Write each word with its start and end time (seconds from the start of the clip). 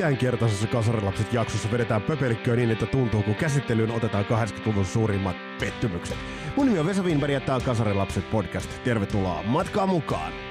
Tämänkertaisessa 0.00 0.66
Kasarilapset 0.66 1.32
jaksossa 1.32 1.70
vedetään 1.70 2.02
pöpelikköä 2.02 2.56
niin, 2.56 2.70
että 2.70 2.86
tuntuu, 2.86 3.22
kun 3.22 3.34
käsittelyyn 3.34 3.90
otetaan 3.90 4.24
80-luvun 4.24 4.84
suurimmat 4.84 5.36
pettymykset. 5.60 6.16
Mun 6.56 6.66
nimi 6.66 6.78
on 6.78 6.86
Vesa 6.86 7.02
Winberg 7.02 7.32
ja 7.32 7.40
tää 7.40 7.54
on 7.54 7.62
Kasarilapset 7.62 8.30
podcast. 8.30 8.84
Tervetuloa 8.84 9.42
matkaan 9.42 9.88
mukaan! 9.88 10.49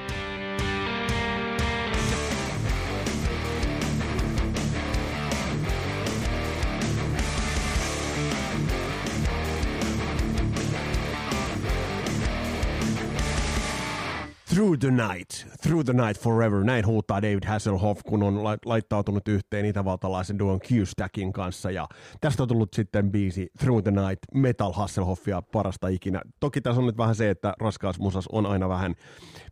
Through 14.70 14.80
the 14.80 15.08
Night, 15.08 15.30
Through 15.62 15.86
the 15.86 15.94
Night 15.94 16.20
Forever, 16.20 16.64
näin 16.64 16.86
huutaa 16.86 17.22
David 17.22 17.46
Hasselhoff, 17.48 18.02
kun 18.04 18.24
on 18.24 18.44
laittautunut 18.66 19.28
yhteen 19.28 19.66
itävaltalaisen 19.66 20.40
duon 20.40 20.60
Q-Stackin 20.62 21.32
kanssa, 21.32 21.72
ja 21.72 21.88
tästä 22.22 22.44
on 22.44 22.50
tullut 22.50 22.74
sitten 22.74 23.12
biisi 23.12 23.48
Through 23.60 23.84
the 23.84 23.92
Night, 23.92 24.20
Metal 24.34 24.74
Hasselhoffia 24.74 25.42
parasta 25.42 25.88
ikinä. 25.88 26.22
Toki 26.40 26.62
tässä 26.62 26.80
on 26.82 26.86
nyt 26.86 26.98
vähän 26.98 27.16
se, 27.16 27.30
että 27.30 27.54
raskausmusas 27.60 28.28
on 28.28 28.46
aina 28.46 28.70
vähän 28.70 28.96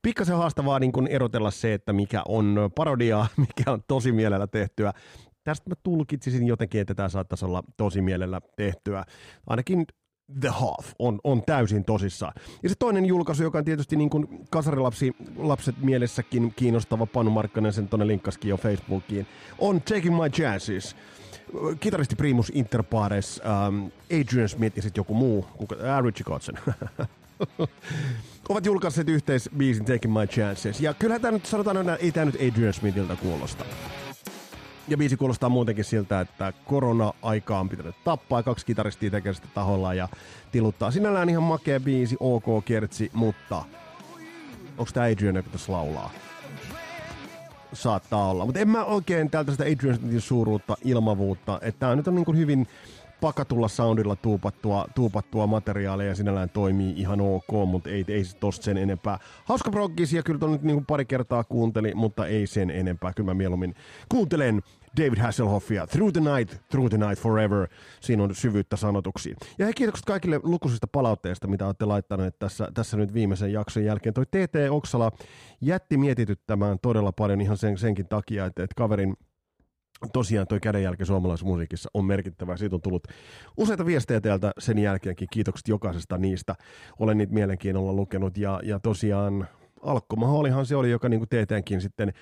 pikkasen 0.02 0.38
haastavaa 0.38 0.80
niin 0.80 0.92
kuin 0.92 1.08
erotella 1.08 1.52
se, 1.52 1.74
että 1.74 1.94
mikä 1.94 2.22
on 2.28 2.70
parodiaa, 2.76 3.28
mikä 3.48 3.72
on 3.72 3.84
tosi 3.88 4.12
mielellä 4.12 4.48
tehtyä. 4.48 4.94
Tästä 5.44 5.70
mä 5.70 5.76
tulkitsisin 5.84 6.48
jotenkin, 6.48 6.82
että 6.82 6.96
tämä 6.96 7.10
saattaisi 7.10 7.46
olla 7.46 7.64
tosi 7.78 8.02
mielellä 8.02 8.42
tehtyä. 8.58 9.04
Ainakin 9.48 9.86
The 10.40 10.50
Half 10.50 10.92
on, 11.00 11.20
on 11.24 11.44
täysin 11.44 11.86
tosissaan. 11.86 12.34
Ja 12.64 12.70
se 12.70 12.76
toinen 12.80 13.06
julkaisu, 13.06 13.44
joka 13.44 13.58
on 13.58 13.66
tietysti 13.66 13.96
niin 13.96 14.10
kuin 14.10 14.28
lapset 15.38 15.76
mielessäkin 15.82 16.54
kiinnostava, 16.56 17.06
Panu 17.06 17.30
Markkanen 17.30 17.74
sen 17.74 17.88
tuonne 17.88 18.08
linkkaskin 18.08 18.50
jo 18.50 18.58
Facebookiin, 18.58 19.28
on 19.60 19.82
Taking 19.82 20.16
My 20.24 20.30
Chances. 20.30 20.96
Kitaristi 21.80 22.16
Primus 22.16 22.52
Inter 22.56 22.84
Pares, 22.84 23.42
um, 23.68 23.92
Adrian 24.06 24.50
Smith 24.50 24.76
ja 24.76 24.82
sitten 24.82 25.00
joku 25.00 25.14
muu, 25.14 25.46
kuka, 25.58 25.76
äh, 25.76 26.04
Richie 26.04 26.24
Kotzen. 26.24 26.56
ovat 28.50 28.66
julkaisseet 28.66 29.10
yhteisbiisin 29.10 29.86
Taking 29.86 30.14
My 30.14 30.28
Chances. 30.28 30.82
Ja 30.82 30.94
kyllähän 30.94 31.22
tämä 31.22 31.32
nyt 31.32 31.46
sanotaan, 31.46 31.78
että 31.78 31.96
ei 31.96 32.12
tämä 32.12 32.26
nyt 32.26 32.36
Adrian 32.36 32.74
Smithiltä 32.74 33.16
kuulosta. 33.16 33.66
Ja 34.88 34.98
biisi 34.98 35.18
kuulostaa 35.18 35.50
muutenkin 35.50 35.86
siltä, 35.86 36.22
että 36.22 36.54
korona-aika 36.66 37.60
on 37.60 37.70
pitänyt 37.70 37.96
tappaa, 38.04 38.44
kaksi 38.44 38.66
kitaristia 38.66 39.12
tekee 39.12 39.34
sitä 39.34 39.48
taholla 39.54 39.94
ja 39.94 40.10
tiluttaa. 40.52 40.92
Sinällään 40.92 41.30
ihan 41.30 41.44
makea 41.44 41.80
biisi, 41.80 42.18
ok 42.20 42.66
kertsi, 42.66 43.12
mutta 43.14 43.64
onko 44.78 44.92
tämä 44.94 45.06
Adrian, 45.06 45.36
joka 45.36 45.50
tässä 45.50 45.72
laulaa? 45.72 46.12
Saattaa 47.74 48.30
olla, 48.30 48.46
mutta 48.46 48.60
en 48.60 48.70
mä 48.70 48.84
oikein 48.84 49.30
täältä 49.30 49.52
sitä 49.52 49.64
Adrian 49.64 49.96
Smithin 49.96 50.22
suuruutta, 50.22 50.78
ilmavuutta, 50.84 51.60
että 51.62 51.80
tämä 51.80 51.96
nyt 51.96 52.08
on 52.08 52.16
niin 52.16 52.26
kuin 52.26 52.38
hyvin 52.38 52.68
pakatulla 53.22 53.68
soundilla 53.68 54.16
tuupattua, 54.16 54.86
tuupattua 54.96 55.48
materiaalia 55.48 56.08
ja 56.08 56.16
sinällään 56.16 56.50
toimii 56.50 56.94
ihan 56.98 57.22
ok, 57.22 57.48
mutta 57.66 57.90
ei, 57.90 58.06
ei 58.08 58.24
tosta 58.40 58.64
sen 58.64 58.78
enempää. 58.78 59.20
Hauska 59.46 59.72
proggisia 59.72 60.24
kyllä 60.24 60.40
ton 60.40 60.52
nyt 60.52 60.64
niin 60.64 60.86
pari 60.86 61.06
kertaa 61.06 61.44
kuunteli, 61.44 61.92
mutta 61.96 62.28
ei 62.28 62.48
sen 62.48 62.70
enempää. 62.70 63.14
Kyllä 63.14 63.30
mä 63.30 63.34
mieluummin 63.34 63.76
kuuntelen 64.10 64.62
David 64.98 65.18
Hasselhoffia, 65.18 65.88
Through 65.88 66.14
the 66.14 66.22
Night, 66.22 66.58
Through 66.70 66.90
the 66.90 66.98
Night 66.98 67.24
Forever. 67.24 67.68
Siinä 68.02 68.24
on 68.24 68.36
syvyyttä 68.36 68.76
sanotuksiin. 68.76 69.38
Ja 69.58 69.66
hei, 69.66 69.74
kiitokset 69.74 70.06
kaikille 70.06 70.40
lukuisista 70.44 70.88
palautteista, 70.88 71.48
mitä 71.48 71.66
olette 71.66 71.86
laittaneet 71.86 72.40
tässä, 72.40 72.68
tässä 72.74 72.98
nyt 72.98 73.14
viimeisen 73.14 73.54
jakson 73.54 73.84
jälkeen. 73.84 74.14
Toi 74.14 74.26
TT 74.26 74.56
Oksala 74.70 75.12
jätti 75.62 75.98
mietityttämään 75.98 76.80
todella 76.82 77.12
paljon 77.12 77.42
ihan 77.42 77.58
sen, 77.58 77.78
senkin 77.78 78.08
takia, 78.08 78.46
että, 78.46 78.64
että 78.64 78.76
kaverin 78.76 79.18
tosiaan 80.14 80.48
toi 80.48 80.60
kädenjälki 80.60 81.06
suomalaisessa 81.06 81.48
musiikissa 81.48 81.90
on 81.94 82.06
merkittävä. 82.06 82.58
Siitä 82.58 82.76
on 82.76 82.82
tullut 82.82 83.08
useita 83.58 83.86
viestejä 83.86 84.22
teiltä 84.22 84.52
sen 84.60 84.80
jälkeenkin. 84.80 85.28
Kiitokset 85.32 85.68
jokaisesta 85.68 86.18
niistä. 86.18 86.56
Olen 87.00 87.18
niitä 87.18 87.34
mielenkiinnolla 87.34 87.94
lukenut 87.94 88.38
ja, 88.38 88.60
ja 88.64 88.80
tosiaan 88.80 89.48
alkkomahoolihan 89.82 90.66
se 90.66 90.76
oli, 90.76 90.92
joka 90.92 91.10
niin 91.10 91.20
kuin 91.20 91.82
sitten 91.82 92.14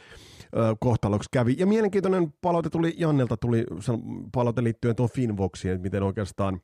kohtaloksi 0.80 1.30
kävi. 1.32 1.56
Ja 1.58 1.66
mielenkiintoinen 1.66 2.34
palaute 2.42 2.70
tuli, 2.70 2.94
Jannelta 2.98 3.38
tuli 3.38 3.64
palaute 4.32 4.64
liittyen 4.64 4.96
tuon 4.96 5.10
Finvoxiin, 5.10 5.74
että 5.74 5.84
miten 5.84 6.04
oikeastaan 6.04 6.62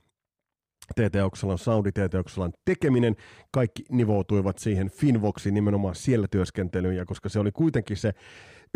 TT 0.96 1.16
Oksalan 1.24 1.58
soundi, 1.58 1.92
TT 1.92 2.16
Oksalan 2.20 2.54
tekeminen, 2.66 3.16
kaikki 3.52 3.84
nivoutuivat 3.90 4.58
siihen 4.58 4.90
Finvoxiin 4.90 5.54
nimenomaan 5.54 5.96
siellä 5.96 6.28
työskentelyyn, 6.32 6.96
ja 6.96 7.06
koska 7.06 7.30
se 7.30 7.40
oli 7.40 7.52
kuitenkin 7.52 7.98
se 7.98 8.14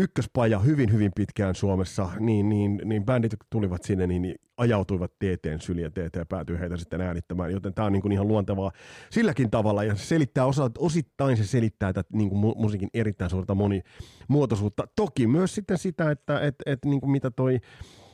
ykköspaja 0.00 0.58
hyvin, 0.58 0.92
hyvin 0.92 1.12
pitkään 1.16 1.54
Suomessa, 1.54 2.08
niin, 2.20 2.48
niin, 2.48 2.82
niin 2.84 3.04
bändit 3.04 3.34
tulivat 3.50 3.82
sinne, 3.82 4.06
niin 4.06 4.34
ajautuivat 4.56 5.12
TTn 5.12 5.60
syliin 5.60 5.84
ja 5.84 5.90
TT 5.90 6.60
heitä 6.60 6.76
sitten 6.76 7.00
äänittämään, 7.00 7.52
joten 7.52 7.74
tämä 7.74 7.86
on 7.86 7.92
niin 7.92 8.02
kuin 8.02 8.12
ihan 8.12 8.28
luontevaa 8.28 8.72
silläkin 9.10 9.50
tavalla 9.50 9.84
ja 9.84 9.94
se 9.94 10.06
selittää 10.06 10.46
osa, 10.46 10.70
osittain 10.78 11.36
se 11.36 11.44
selittää 11.46 11.92
tätä 11.92 12.08
niin 12.12 12.28
kuin 12.28 12.56
musiikin 12.56 12.88
erittäin 12.94 13.30
suurta 13.30 13.54
monimuotoisuutta. 13.54 14.88
Toki 14.96 15.26
myös 15.26 15.54
sitten 15.54 15.78
sitä, 15.78 16.10
että 16.10 16.40
et, 16.40 16.54
et, 16.66 16.84
niin 16.84 17.00
kuin 17.00 17.10
mitä 17.10 17.30
toi 17.30 17.58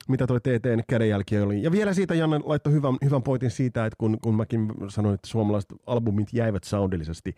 mitä 0.09 0.26
toi 0.26 0.41
TTn 0.41 0.82
kädenjälki 0.88 1.38
oli. 1.38 1.62
Ja 1.62 1.72
vielä 1.72 1.94
siitä 1.94 2.15
Janne 2.15 2.41
laittoi 2.44 2.72
hyvän, 2.72 2.97
hyvän 3.04 3.22
pointin 3.22 3.50
siitä, 3.50 3.87
että 3.87 3.97
kun, 3.98 4.19
kun 4.22 4.34
mäkin 4.34 4.72
sanoin, 4.88 5.15
että 5.15 5.28
suomalaiset 5.28 5.71
albumit 5.87 6.28
jäivät 6.32 6.65
soundillisesti 6.65 7.34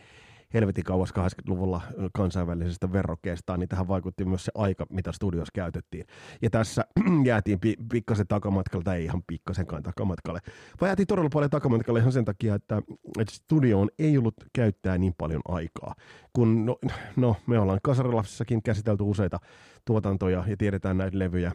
helvetin 0.54 0.84
kauas 0.84 1.10
80-luvulla 1.10 1.81
kansainvälisestä 2.15 2.92
verrokkeesta, 2.92 3.56
niin 3.56 3.69
tähän 3.69 3.88
vaikutti 3.88 4.25
myös 4.25 4.44
se 4.44 4.53
aika, 4.54 4.87
mitä 4.91 5.12
studios 5.12 5.48
käytettiin. 5.50 6.06
Ja 6.42 6.50
tässä 6.50 6.84
jäätiin 7.25 7.60
pi- 7.60 7.76
pikkasen 7.92 8.26
takamatkalle, 8.26 8.84
tai 8.84 8.97
ei 8.97 9.04
ihan 9.04 9.22
pikkasenkaan 9.26 9.82
takamatkalle, 9.82 10.41
vaan 10.81 10.88
jäätiin 10.88 11.06
todella 11.06 11.31
paljon 11.32 11.50
takamatkalle 11.50 12.00
ihan 12.00 12.12
sen 12.12 12.25
takia, 12.25 12.54
että, 12.54 12.82
että 13.19 13.34
studioon 13.34 13.88
ei 13.98 14.19
ollut 14.19 14.34
käyttää 14.53 14.98
niin 14.98 15.15
paljon 15.19 15.42
aikaa. 15.48 15.94
Kun, 16.32 16.66
no, 16.66 16.78
no 17.16 17.36
me 17.47 17.59
ollaan 17.59 17.81
Kasarilapsissakin 17.82 18.62
käsitelty 18.62 19.03
useita 19.03 19.38
tuotantoja 19.84 20.44
ja 20.47 20.56
tiedetään 20.56 20.98
näitä 20.98 21.19
levyjä, 21.19 21.53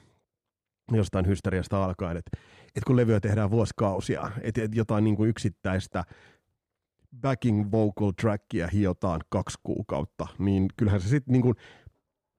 jostain 0.91 1.27
hysteriasta 1.27 1.85
alkaen, 1.85 2.17
että, 2.17 2.31
että 2.67 2.87
kun 2.87 2.95
levyä 2.95 3.19
tehdään 3.19 3.51
vuosikausia, 3.51 4.31
että, 4.41 4.63
että 4.63 4.77
jotain 4.77 5.03
niin 5.03 5.15
kuin 5.15 5.29
yksittäistä 5.29 6.03
backing 7.21 7.71
vocal 7.71 8.11
trackia 8.21 8.67
hiotaan 8.67 9.21
kaksi 9.29 9.59
kuukautta, 9.63 10.27
niin 10.39 10.67
kyllähän 10.77 11.01
se 11.01 11.09
sitten 11.09 11.33
niin 11.33 11.55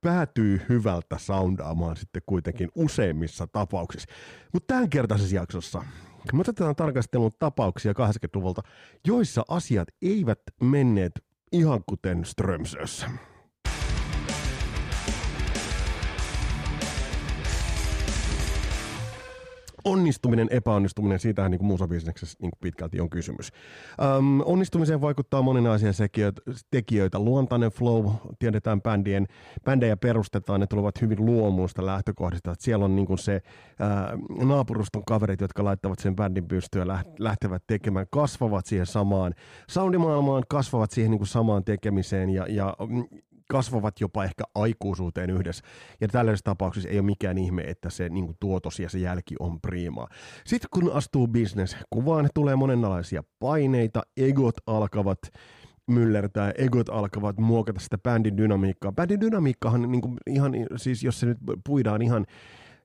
päätyy 0.00 0.60
hyvältä 0.68 1.18
soundaamaan 1.18 1.96
sitten 1.96 2.22
kuitenkin 2.26 2.68
useimmissa 2.74 3.46
tapauksissa. 3.46 4.08
Mutta 4.52 4.74
tämänkertaisessa 4.74 5.36
jaksossa 5.36 5.82
me 6.32 6.40
otetaan 6.40 6.76
tarkastelun 6.76 7.30
tapauksia 7.38 7.92
80-luvulta, 7.92 8.62
joissa 9.06 9.42
asiat 9.48 9.88
eivät 10.02 10.40
menneet 10.62 11.12
ihan 11.52 11.82
kuten 11.86 12.24
Strömsössä. 12.24 13.10
Onnistuminen, 19.84 20.48
epäonnistuminen, 20.50 21.18
siitähän 21.20 21.50
niin 21.50 21.64
musabisneksessä 21.64 22.38
niin 22.42 22.52
pitkälti 22.60 23.00
on 23.00 23.10
kysymys. 23.10 23.52
Öm, 24.02 24.40
onnistumiseen 24.44 25.00
vaikuttaa 25.00 25.42
moninaisia 25.42 25.90
tekijöitä. 26.70 27.18
Luontainen 27.18 27.70
flow, 27.70 28.06
tiedetään 28.38 28.82
bändien, 28.82 29.26
bändejä 29.64 29.96
perustetaan, 29.96 30.60
ne 30.60 30.66
tulevat 30.66 31.00
hyvin 31.00 31.26
luomuista 31.26 31.86
lähtökohdista. 31.86 32.52
Että 32.52 32.64
siellä 32.64 32.84
on 32.84 32.96
niin 32.96 33.18
se 33.18 33.42
ää, 33.78 34.18
naapuruston 34.44 35.04
kaverit, 35.04 35.40
jotka 35.40 35.64
laittavat 35.64 35.98
sen 35.98 36.16
bändin 36.16 36.48
pystyä, 36.48 36.86
lähtevät 37.18 37.62
tekemään, 37.66 38.06
kasvavat 38.10 38.66
siihen 38.66 38.86
samaan 38.86 39.34
soundimaailmaan, 39.70 40.42
kasvavat 40.48 40.90
siihen 40.90 41.10
niin 41.10 41.26
samaan 41.26 41.64
tekemiseen 41.64 42.30
ja, 42.30 42.46
ja 42.48 42.76
mm, 42.88 43.04
kasvavat 43.50 44.00
jopa 44.00 44.24
ehkä 44.24 44.44
aikuisuuteen 44.54 45.30
yhdessä. 45.30 45.64
Ja 46.00 46.08
tällaisessa 46.08 46.44
tapauksessa 46.44 46.88
ei 46.88 46.98
ole 46.98 47.06
mikään 47.06 47.38
ihme, 47.38 47.62
että 47.62 47.90
se 47.90 48.08
niin 48.08 48.24
kuin 48.24 48.36
tuotos 48.40 48.80
ja 48.80 48.88
se 48.88 48.98
jälki 48.98 49.34
on 49.40 49.60
priimaa. 49.60 50.08
Sitten 50.46 50.68
kun 50.74 50.92
astuu 50.92 51.28
business 51.28 51.76
kuvaan, 51.90 52.28
tulee 52.34 52.56
monenlaisia 52.56 53.22
paineita, 53.38 54.02
egot 54.16 54.54
alkavat 54.66 55.18
myllertää, 55.86 56.52
egot 56.58 56.88
alkavat 56.88 57.38
muokata 57.38 57.80
sitä 57.80 57.98
bändin 57.98 58.36
dynamiikkaa. 58.36 58.92
Bändin 58.92 59.20
dynamiikkahan 59.20 59.92
niin 59.92 60.02
kuin 60.02 60.16
ihan, 60.26 60.52
siis 60.76 61.04
jos 61.04 61.20
se 61.20 61.26
nyt 61.26 61.38
puidaan 61.66 62.02
ihan 62.02 62.26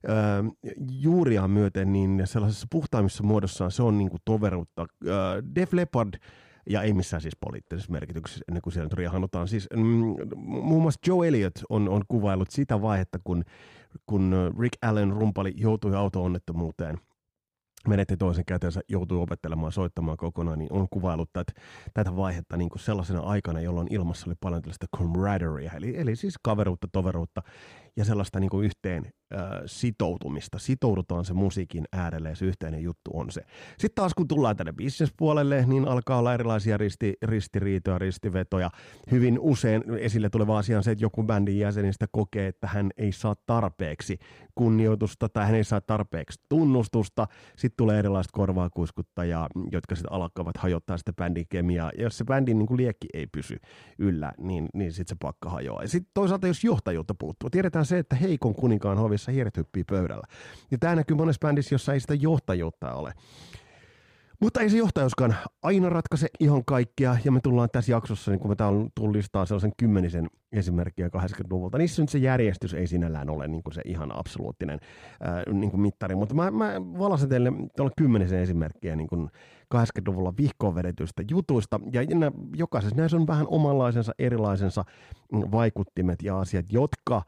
äh, 0.08 0.72
juuriaan 0.90 1.50
myöten, 1.50 1.92
niin 1.92 2.22
sellaisessa 2.24 2.66
puhtaimmissa 2.70 3.24
muodossaan 3.24 3.70
se 3.70 3.82
on 3.82 3.98
niin 3.98 4.10
kuin 4.10 4.20
toveruutta. 4.24 4.82
Äh, 4.82 5.16
Def 5.54 5.72
Leppard 5.72 6.14
ja 6.66 6.82
ei 6.82 6.92
missään 6.92 7.20
siis 7.20 7.36
poliittisessa 7.40 7.92
merkityksessä 7.92 8.44
ennen 8.48 8.62
kuin 8.62 8.72
siellä 8.72 8.90
nyt 8.96 9.12
halutaan. 9.12 9.48
Siis, 9.48 9.68
mm, 9.76 10.14
muun 10.36 10.82
muassa 10.82 11.00
Joe 11.06 11.28
Elliott 11.28 11.56
on, 11.68 11.88
on 11.88 12.02
kuvaillut 12.08 12.50
sitä 12.50 12.82
vaihetta, 12.82 13.18
kun, 13.24 13.44
kun 14.06 14.34
Rick 14.60 14.78
Allen 14.82 15.12
rumpali 15.12 15.52
joutui 15.56 15.96
auto-onnettomuuteen 15.96 16.98
menetti 17.88 18.16
toisen 18.16 18.44
kätensä, 18.44 18.80
joutui 18.88 19.22
opettelemaan 19.22 19.72
soittamaan 19.72 20.16
kokonaan, 20.16 20.58
niin 20.58 20.72
on 20.72 20.88
kuvailut 20.90 21.30
tätä, 21.32 21.52
tätä 21.94 22.16
vaihetta 22.16 22.56
niin 22.56 22.70
kuin 22.70 22.80
sellaisena 22.80 23.20
aikana, 23.20 23.60
jolloin 23.60 23.88
ilmassa 23.90 24.26
oli 24.26 24.34
paljon 24.40 24.62
tällaista 24.62 24.86
camaraderia, 24.96 25.72
eli, 25.72 25.96
eli 25.96 26.16
siis 26.16 26.34
kaveruutta, 26.42 26.88
toveruutta 26.92 27.42
ja 27.96 28.04
sellaista 28.04 28.40
niin 28.40 28.50
kuin 28.50 28.64
yhteen 28.64 29.04
äh, 29.34 29.40
sitoutumista. 29.66 30.58
Sitoudutaan 30.58 31.24
se 31.24 31.32
musiikin 31.32 31.84
äärelle 31.92 32.28
ja 32.28 32.36
se 32.36 32.44
yhteinen 32.44 32.82
juttu 32.82 33.10
on 33.14 33.30
se. 33.30 33.42
Sitten 33.78 33.94
taas 33.94 34.14
kun 34.14 34.28
tullaan 34.28 34.56
tänne 34.56 34.72
bisnespuolelle, 34.72 35.64
niin 35.66 35.88
alkaa 35.88 36.18
olla 36.18 36.34
erilaisia 36.34 36.76
risti, 36.76 37.14
ristiriitoja, 37.22 37.98
ristivetoja. 37.98 38.70
Hyvin 39.10 39.38
usein 39.40 39.82
esille 39.98 40.30
tuleva 40.30 40.58
asia 40.58 40.76
on 40.76 40.84
se, 40.84 40.90
että 40.90 41.04
joku 41.04 41.22
bändin 41.22 41.58
jäsenistä 41.58 42.06
kokee, 42.12 42.46
että 42.46 42.66
hän 42.66 42.90
ei 42.96 43.12
saa 43.12 43.36
tarpeeksi 43.46 44.18
kunnioitusta 44.54 45.28
tai 45.28 45.46
hän 45.46 45.54
ei 45.54 45.64
saa 45.64 45.80
tarpeeksi 45.80 46.40
tunnustusta. 46.48 47.26
Sitten 47.56 47.76
tulee 47.76 47.98
erilaiset 47.98 48.32
korvaakuiskuttajaa, 48.32 49.48
jotka 49.72 49.94
sitten 49.94 50.12
alkavat 50.12 50.56
hajottaa 50.56 50.98
sitä 50.98 51.12
bändin 51.12 51.46
kemiaa. 51.48 51.90
Ja 51.98 52.02
jos 52.02 52.18
se 52.18 52.24
bändin 52.24 52.58
niin 52.58 52.66
kuin 52.66 52.78
liekki 52.78 53.06
ei 53.14 53.26
pysy 53.26 53.56
yllä, 53.98 54.32
niin, 54.38 54.68
niin 54.74 54.92
sitten 54.92 55.16
se 55.16 55.16
pakka 55.22 55.50
hajoaa. 55.50 55.82
Ja 55.82 55.88
sitten 55.88 56.10
toisaalta, 56.14 56.46
jos 56.46 56.64
johtajuutta 56.64 57.14
puuttuu, 57.18 57.50
tiedetään 57.50 57.85
se, 57.86 57.98
että 57.98 58.16
heikon 58.16 58.54
kuninkaan 58.54 58.98
hovissa 58.98 59.32
hiiret 59.32 59.56
hyppii 59.56 59.84
pöydällä. 59.84 60.26
Ja 60.70 60.78
tämä 60.78 60.94
näkyy 60.94 61.16
monessa 61.16 61.46
bändissä, 61.46 61.74
jossa 61.74 61.92
ei 61.92 62.00
sitä 62.00 62.14
johtajuutta 62.14 62.94
ole. 62.94 63.12
Mutta 64.40 64.60
ei 64.60 64.70
se 64.70 64.76
johtajuuskaan 64.76 65.36
aina 65.62 65.88
ratkaise 65.88 66.26
ihan 66.40 66.64
kaikkia, 66.64 67.16
ja 67.24 67.32
me 67.32 67.40
tullaan 67.40 67.68
tässä 67.72 67.92
jaksossa, 67.92 68.30
niin 68.30 68.40
kun 68.40 68.50
me 68.50 68.56
täällä 68.56 68.88
tullistaa 68.94 69.46
sellaisen 69.46 69.72
kymmenisen 69.76 70.26
esimerkkiä 70.52 71.08
80-luvulta, 71.16 71.78
niissä 71.78 72.02
nyt 72.02 72.08
se 72.08 72.18
järjestys 72.18 72.74
ei 72.74 72.86
sinällään 72.86 73.30
ole 73.30 73.48
niin 73.48 73.62
kuin 73.62 73.74
se 73.74 73.80
ihan 73.84 74.18
absoluuttinen 74.18 74.80
ää, 75.20 75.42
niin 75.52 75.70
kuin 75.70 75.80
mittari, 75.80 76.14
mutta 76.14 76.34
mä, 76.34 76.50
mä 76.50 76.72
valasen 76.98 77.28
teille 77.28 77.52
tuolla 77.76 77.92
kymmenisen 77.98 78.38
esimerkkiä 78.38 78.96
niin 78.96 79.08
kuin 79.08 79.30
80-luvulla 79.74 80.36
vihkoon 80.36 80.74
vedetyistä 80.74 81.22
jutuista, 81.30 81.80
ja 81.92 82.00
jokaisessa 82.56 82.96
näissä 82.96 83.16
on 83.16 83.26
vähän 83.26 83.46
omanlaisensa, 83.48 84.12
erilaisensa 84.18 84.84
vaikuttimet 85.32 86.22
ja 86.22 86.40
asiat, 86.40 86.66
jotka 86.72 87.22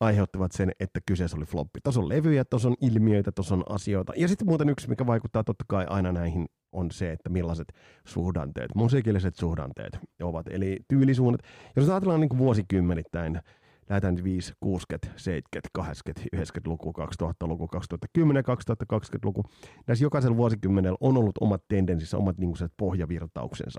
aiheuttivat 0.00 0.52
sen, 0.52 0.72
että 0.80 1.00
kyseessä 1.06 1.36
oli 1.36 1.44
floppi. 1.44 1.80
Tuossa 1.82 2.00
on 2.00 2.08
levyjä, 2.08 2.44
tuossa 2.44 2.68
on 2.68 2.74
ilmiöitä, 2.80 3.32
tuossa 3.32 3.54
on 3.54 3.64
asioita. 3.68 4.12
Ja 4.16 4.28
sitten 4.28 4.48
muuten 4.48 4.68
yksi, 4.68 4.88
mikä 4.88 5.06
vaikuttaa 5.06 5.44
totta 5.44 5.64
kai 5.68 5.86
aina 5.88 6.12
näihin, 6.12 6.46
on 6.72 6.90
se, 6.90 7.12
että 7.12 7.28
millaiset 7.30 7.72
suhdanteet, 8.06 8.74
musiikilliset 8.74 9.36
suhdanteet 9.36 9.98
ovat. 10.22 10.46
Eli 10.50 10.80
tyylisuunnat. 10.88 11.40
Jos 11.76 11.88
ajatellaan 11.88 12.20
niin 12.20 12.28
kuin 12.28 12.38
vuosikymmenittäin, 12.38 13.40
lähdetään 13.88 14.14
nyt 14.14 14.24
5, 14.24 14.52
60, 14.60 15.08
70, 15.16 15.68
80, 15.72 16.36
90-luku, 16.36 16.92
2000-luku, 16.92 17.68
2010, 17.68 18.44
2020-luku. 18.44 19.42
Näissä 19.86 20.04
jokaisella 20.04 20.36
vuosikymmenellä 20.36 20.98
on 21.00 21.16
ollut 21.16 21.38
omat 21.40 21.62
tendenssissä, 21.68 22.16
omat 22.16 22.38
niin 22.38 22.52
kuin 22.58 22.70
pohjavirtauksensa 22.76 23.78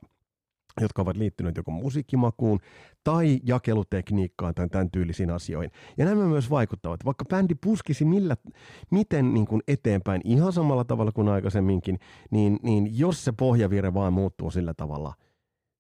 jotka 0.82 1.02
ovat 1.02 1.18
liittyneet 1.18 1.58
joko 1.58 1.72
musiikkimakuun 1.72 2.60
tai 3.04 3.40
jakelutekniikkaan 3.44 4.56
tai 4.56 4.70
tämän 4.70 4.92
tyylisiin 4.92 5.32
asioihin. 5.32 5.72
Ja 5.98 6.06
nämä 6.06 6.26
myös 6.26 6.50
vaikuttavat. 6.50 7.06
Vaikka 7.06 7.26
bändi 7.26 7.56
puskisi 7.56 8.06
millä, 8.06 8.38
miten 8.92 9.34
niin 9.34 9.46
kuin 9.46 9.62
eteenpäin 9.68 10.22
ihan 10.24 10.54
samalla 10.54 10.84
tavalla 10.84 11.12
kuin 11.12 11.28
aikaisemminkin, 11.28 12.00
niin, 12.32 12.60
niin 12.64 13.00
jos 13.00 13.26
se 13.26 13.32
pohjavire 13.32 13.94
vaan 13.94 14.14
muuttuu 14.14 14.52
sillä 14.52 14.74
tavalla 14.74 15.14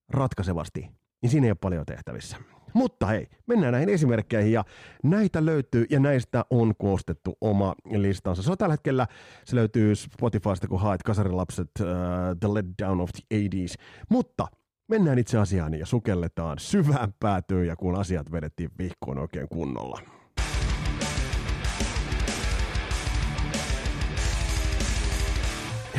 ratkaisevasti, 0.10 0.90
niin 1.22 1.30
siinä 1.30 1.48
ei 1.48 1.52
ole 1.52 1.58
paljon 1.62 1.86
tehtävissä. 1.86 2.38
Mutta 2.74 3.06
hei, 3.06 3.28
mennään 3.48 3.72
näihin 3.72 3.90
esimerkkeihin 3.90 4.52
ja 4.52 4.64
näitä 5.04 5.46
löytyy 5.46 5.86
ja 5.90 6.00
näistä 6.00 6.46
on 6.50 6.74
koostettu 6.78 7.38
oma 7.42 7.76
listansa. 7.92 8.42
Se 8.42 8.52
on 8.52 8.58
tällä 8.58 8.74
hetkellä, 8.74 9.08
se 9.46 9.56
löytyy 9.56 9.96
Spotifysta 9.96 10.68
kun 10.68 10.80
haet 10.80 11.04
Kasarilapset 11.04 11.72
uh, 11.80 11.88
The 12.40 12.54
Let 12.54 12.66
Down 12.84 13.02
of 13.02 13.10
the 13.10 13.38
80s. 13.40 13.84
Mutta 14.10 14.48
Mennään 14.90 15.20
itse 15.20 15.38
asiaan 15.38 15.74
ja 15.74 15.86
sukelletaan 15.86 16.60
syvään 16.60 17.14
päätyyn 17.20 17.68
ja 17.68 17.76
kun 17.76 18.00
asiat 18.00 18.32
vedettiin 18.32 18.70
vihkoon 18.78 19.18
oikein 19.18 19.48
kunnolla. 19.50 20.02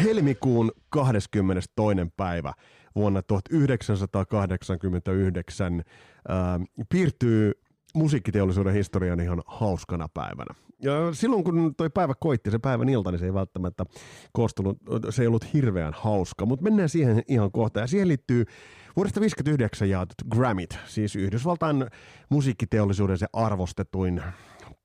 Helmikuun 0.05 0.73
22. 0.91 1.71
päivä 2.17 2.53
vuonna 2.95 3.23
1989 3.23 5.83
ää, 6.29 6.61
piirtyy 6.89 7.53
musiikkiteollisuuden 7.95 8.75
historian 8.75 9.21
ihan 9.21 9.43
hauskana 9.47 10.09
päivänä. 10.15 10.55
Ja 10.83 10.93
silloin 11.13 11.45
kun 11.45 11.75
toi 11.77 11.91
päivä 11.91 12.15
koitti, 12.21 12.51
se 12.51 12.59
päivän 12.59 12.89
ilta, 12.89 13.11
niin 13.11 13.19
se 13.19 13.25
ei 13.25 13.35
välttämättä 13.35 13.85
koostunut, 14.33 14.79
se 15.11 15.23
ei 15.23 15.29
ollut 15.29 15.55
hirveän 15.55 15.93
hauska, 15.97 16.47
mutta 16.47 16.63
mennään 16.63 16.89
siihen 16.89 17.23
ihan 17.29 17.53
kohta. 17.53 17.81
Ja 17.81 17.87
siihen 17.87 18.09
liittyy 18.09 18.45
vuodesta 18.97 19.15
1959 19.21 19.91
jaetut 19.91 20.29
Grammit, 20.31 20.79
siis 20.87 21.17
Yhdysvaltain 21.17 21.87
musiikkiteollisuuden 22.29 23.19
se 23.19 23.27
arvostetuin 23.33 24.23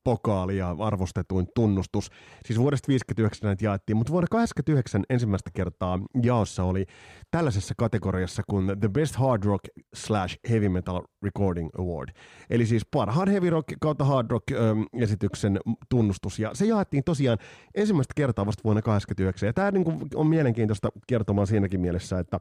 pokaali 0.03 0.57
ja 0.57 0.75
arvostetuin 0.79 1.47
tunnustus. 1.55 2.09
Siis 2.45 2.59
vuodesta 2.59 2.87
59 2.87 3.47
näitä 3.47 3.65
jaettiin, 3.65 3.97
mutta 3.97 4.11
vuonna 4.11 4.27
89 4.31 5.03
ensimmäistä 5.09 5.49
kertaa 5.53 5.99
jaossa 6.23 6.63
oli 6.63 6.85
tällaisessa 7.31 7.73
kategoriassa 7.77 8.43
kuin 8.49 8.79
The 8.79 8.89
Best 8.89 9.15
Hard 9.15 9.43
Rock 9.43 9.63
slash 9.93 10.39
Heavy 10.49 10.69
Metal 10.69 11.01
Recording 11.23 11.69
Award. 11.77 12.09
Eli 12.49 12.65
siis 12.65 12.85
parhaan 12.85 13.27
heavy 13.27 13.49
rock 13.49 13.67
kautta 13.81 14.05
hard 14.05 14.31
rock 14.31 14.51
ähm, 14.51 14.81
esityksen 14.93 15.59
tunnustus. 15.89 16.39
Ja 16.39 16.51
se 16.53 16.65
jaettiin 16.65 17.03
tosiaan 17.03 17.37
ensimmäistä 17.75 18.13
kertaa 18.15 18.45
vasta 18.45 18.63
vuonna 18.63 18.81
89. 18.81 19.47
Ja 19.47 19.53
tämä 19.53 19.71
niin 19.71 19.85
on 20.15 20.27
mielenkiintoista 20.27 20.89
kertomaan 21.07 21.47
siinäkin 21.47 21.81
mielessä, 21.81 22.19
että, 22.19 22.39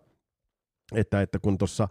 että, 0.94 1.23
että 1.23 1.38
kun 1.38 1.58
tuossa 1.58 1.88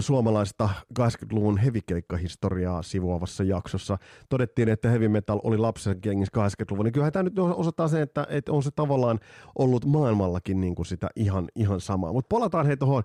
suomalaista 0.00 0.68
80-luvun 1.00 1.58
hevikkeikkahistoriaa 1.58 2.82
sivuavassa 2.82 3.44
jaksossa. 3.44 3.98
Todettiin, 4.28 4.68
että 4.68 4.90
heavy 4.90 5.08
metal 5.08 5.40
oli 5.42 5.58
lapsen 5.58 6.00
kengissä 6.00 6.46
80-luvun, 6.46 6.84
niin 6.84 6.92
kyllähän 6.92 7.12
tämä 7.12 7.22
nyt 7.22 7.38
osoittaa 7.38 7.88
sen, 7.88 8.02
että, 8.02 8.26
että 8.30 8.52
on 8.52 8.62
se 8.62 8.70
tavallaan 8.70 9.20
ollut 9.58 9.84
maailmallakin 9.84 10.60
niin 10.60 10.74
kuin 10.74 10.86
sitä 10.86 11.08
ihan, 11.16 11.48
ihan 11.54 11.80
samaa. 11.80 12.12
Mutta 12.12 12.34
palataan 12.34 12.66
hei 12.66 12.76
tuohon 12.76 13.02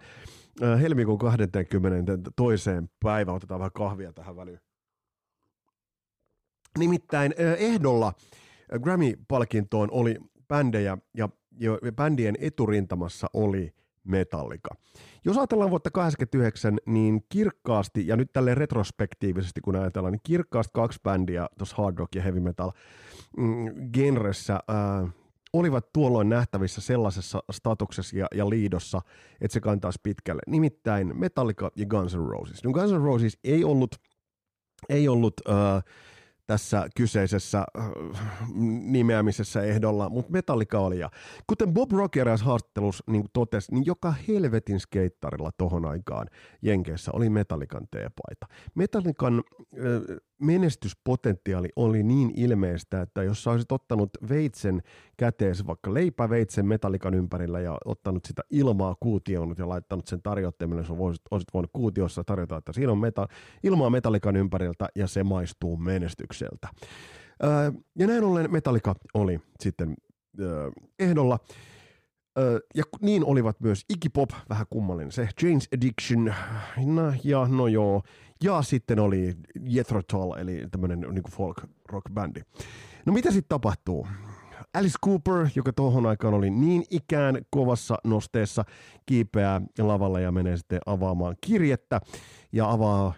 helmikuun 0.82 1.18
20. 1.18 2.18
toiseen 2.36 2.90
päivään, 3.04 3.36
otetaan 3.36 3.60
vähän 3.60 3.72
kahvia 3.72 4.14
tähän 4.14 4.36
väliin. 4.36 4.60
Nimittäin 6.80 7.34
ehdolla 7.58 8.14
Grammy-palkintoon 8.80 9.92
oli 9.92 10.18
bändejä 10.48 10.98
ja, 11.18 11.30
ja 11.60 11.78
bändien 11.96 12.36
eturintamassa 12.40 13.28
oli 13.34 13.74
Metallica. 14.04 14.70
Jos 15.26 15.38
ajatellaan 15.38 15.70
vuotta 15.70 15.92
89, 15.92 16.78
niin 16.86 17.26
kirkkaasti, 17.30 18.08
ja 18.08 18.16
nyt 18.16 18.34
tälle 18.34 18.56
retrospektiivisesti 18.56 19.62
kun 19.62 19.76
ajatellaan, 19.76 20.12
niin 20.12 20.22
kirkkaasti 20.24 20.72
kaksi 20.74 21.00
bändiä 21.04 21.48
tuossa 21.58 21.76
hard 21.78 21.98
rock 21.98 22.16
ja 22.16 22.22
heavy 22.22 22.40
metal 22.40 22.72
mm, 23.38 23.66
genressä 23.94 24.60
ää, 24.68 25.08
olivat 25.54 25.92
tuolloin 25.94 26.30
nähtävissä 26.30 26.82
sellaisessa 26.82 27.44
statuksessa 27.52 28.18
ja, 28.18 28.28
ja 28.36 28.50
liidossa, 28.50 29.02
että 29.42 29.54
se 29.54 29.60
kantaisi 29.60 30.00
pitkälle. 30.04 30.42
Nimittäin 30.48 31.20
Metallica 31.20 31.72
ja 31.76 31.86
Guns 31.86 32.16
N' 32.16 32.30
Roses. 32.30 32.64
No 32.64 32.72
Guns 32.72 32.92
N' 32.92 33.04
Roses 33.04 33.38
ei 33.44 33.64
ollut, 33.64 33.96
ei 34.90 35.08
ollut 35.08 35.34
ää, 35.48 35.82
tässä 36.48 36.88
kyseisessä 36.96 37.64
äh, 37.80 37.90
nimeämisessä 38.82 39.62
ehdolla, 39.62 40.10
mutta 40.10 40.32
Metallica 40.32 40.80
oli. 40.80 41.00
Ja 41.00 41.10
kuten 41.48 41.74
Bob 41.74 41.92
Rock 41.92 42.18
eräs 42.18 42.44
niin 43.08 43.26
totesi, 43.34 43.72
niin 43.72 43.86
joka 43.86 44.14
helvetin 44.28 44.80
skeittarilla 44.80 45.52
tohon 45.58 45.86
aikaan 45.86 46.28
Jenkeissä 46.62 47.12
oli 47.14 47.30
Metallican 47.30 47.88
teepaita. 47.92 48.48
Metallican 48.76 49.44
äh, 49.74 50.18
menestyspotentiaali 50.42 51.70
oli 51.76 52.04
niin 52.04 52.32
ilmeistä, 52.36 53.02
että 53.02 53.24
jos 53.24 53.44
sä 53.44 53.52
olisit 53.52 53.72
ottanut 53.72 54.10
veitsen 54.30 54.82
kätees, 55.18 55.68
vaikka 55.68 55.94
leipäveitsen 55.94 56.66
metallikan 56.66 57.14
ympärillä 57.14 57.60
ja 57.60 57.78
ottanut 57.86 58.26
sitä 58.26 58.42
ilmaa 58.50 58.96
kuutioonut 59.00 59.60
ja 59.60 59.70
laittanut 59.70 60.08
sen 60.08 60.22
tarjottimelle, 60.22 60.82
niin 60.82 61.00
olisit, 61.00 61.22
olisit 61.32 61.54
voinut 61.54 61.72
kuutiossa 61.74 62.24
tarjota, 62.24 62.58
että 62.58 62.74
siinä 62.74 62.92
on 62.92 62.98
meta, 62.98 63.28
ilmaa 63.64 63.90
metallikan 63.90 64.36
ympäriltä 64.36 64.88
ja 64.96 65.08
se 65.08 65.24
maistuu 65.24 65.78
menestykseltä. 65.78 66.31
Öö, 67.44 67.72
ja 68.00 68.08
näin 68.08 68.24
ollen 68.24 68.52
Metallica 68.52 68.96
oli 69.14 69.40
sitten 69.60 69.96
ehdolla. 71.00 71.40
Ja 72.76 72.84
niin 73.02 73.26
olivat 73.26 73.60
myös 73.60 73.86
Iggy 73.90 74.10
Pop, 74.14 74.30
vähän 74.50 74.66
kummallinen 74.70 75.12
se, 75.12 75.30
James 75.42 75.68
Addiction, 75.78 76.34
no, 76.86 77.14
ja 77.24 77.48
no 77.48 77.68
joo, 77.68 78.04
ja 78.44 78.62
sitten 78.62 79.00
oli 79.00 79.36
Jethro 79.62 80.02
Tull, 80.12 80.34
eli 80.34 80.68
tämmöinen 80.72 81.00
niin 81.00 81.32
folk 81.32 81.58
rock 81.90 82.14
bändi. 82.14 82.42
No 83.06 83.14
mitä 83.14 83.32
sitten 83.32 83.50
tapahtuu? 83.50 84.08
Alice 84.74 84.98
Cooper, 85.06 85.48
joka 85.56 85.74
tuohon 85.74 86.06
aikaan 86.06 86.34
oli 86.34 86.50
niin 86.50 86.84
ikään 86.90 87.42
kovassa 87.50 87.98
nosteessa, 88.04 88.64
kiipeää 89.06 89.62
lavalla 89.80 90.20
ja 90.20 90.32
menee 90.32 90.58
sitten 90.58 90.80
avaamaan 90.86 91.36
kirjettä 91.42 92.02
ja 92.52 92.72
avaa 92.72 93.14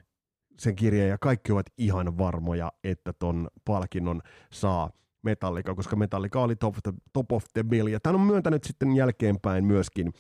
sen 0.58 0.76
kirjeen 0.76 1.10
ja 1.10 1.18
kaikki 1.18 1.52
ovat 1.52 1.66
ihan 1.78 2.18
varmoja, 2.18 2.72
että 2.84 3.14
ton 3.14 3.48
palkinnon 3.66 4.22
saa 4.52 4.90
Metallica, 5.24 5.76
koska 5.76 5.96
Metallica 5.96 6.40
oli 6.40 6.56
top 6.56 6.76
the, 6.84 6.94
top 7.14 7.32
of 7.32 7.46
the 7.54 7.64
bill. 7.64 7.88
Ja 7.88 8.00
tämän 8.00 8.22
on 8.22 8.28
myöntänyt 8.28 8.64
sitten 8.64 8.96
jälkeenpäin 8.96 9.66
myöskin 9.66 10.14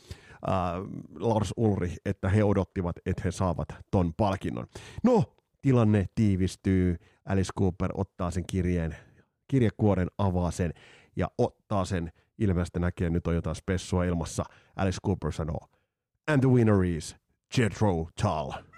äh, 0.50 0.54
Lars 1.20 1.54
Ulri, 1.58 1.96
että 2.06 2.30
he 2.30 2.44
odottivat, 2.44 2.96
että 3.06 3.22
he 3.25 3.32
saavat 3.32 3.68
ton 3.92 4.13
palkinnon. 4.18 4.68
No, 5.04 5.24
tilanne 5.62 6.06
tiivistyy, 6.16 6.98
Alice 7.25 7.52
Cooper 7.60 7.92
ottaa 7.94 8.32
sen 8.32 8.44
kirjeen 8.48 8.96
kirjekuoren, 9.48 10.08
avaa 10.18 10.52
sen 10.52 10.74
ja 11.16 11.28
ottaa 11.38 11.86
sen. 11.86 12.12
Ilmeisesti 12.38 12.80
näkee, 12.80 13.10
nyt 13.10 13.28
on 13.28 13.36
jotain 13.36 13.56
spessua 13.56 14.04
ilmassa. 14.04 14.44
Alice 14.75 14.98
Cooper 15.06 15.32
sanoo, 15.32 15.68
and 16.28 16.40
the 16.40 16.50
winner 16.50 16.84
is 16.84 17.16
Jethro 17.58 18.08
Tull. 18.22 18.73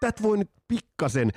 Tätä 0.00 0.22
voi 0.22 0.38
nyt 0.38 0.50
pikkasen 0.68 1.30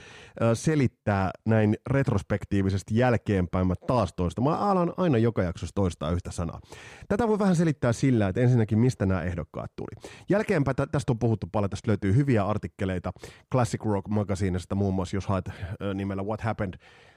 selittää 0.53 1.31
näin 1.45 1.75
retrospektiivisesti 1.89 2.97
jälkeenpäin. 2.97 3.67
Mä 3.67 3.73
taas 3.87 4.13
toista. 4.13 4.41
Mä 4.41 4.57
alan 4.57 4.93
aina 4.97 5.17
joka 5.17 5.43
jaksossa 5.43 5.75
toistaa 5.75 6.11
yhtä 6.11 6.31
sanaa. 6.31 6.59
Tätä 7.07 7.27
voi 7.27 7.39
vähän 7.39 7.55
selittää 7.55 7.93
sillä, 7.93 8.27
että 8.27 8.41
ensinnäkin 8.41 8.79
mistä 8.79 9.05
nämä 9.05 9.21
ehdokkaat 9.21 9.71
tuli. 9.75 10.11
Jälkeenpäin 10.29 10.75
tästä 10.91 11.11
on 11.11 11.19
puhuttu 11.19 11.47
paljon. 11.51 11.69
Tästä 11.69 11.87
löytyy 11.87 12.15
hyviä 12.15 12.45
artikkeleita 12.45 13.11
Classic 13.51 13.85
Rock 13.85 14.07
Magazinesta 14.07 14.75
muun 14.75 14.93
muassa, 14.93 15.17
jos 15.17 15.27
haet 15.27 15.49
nimellä 15.93 16.23
What 16.23 16.41
Happened 16.41 16.73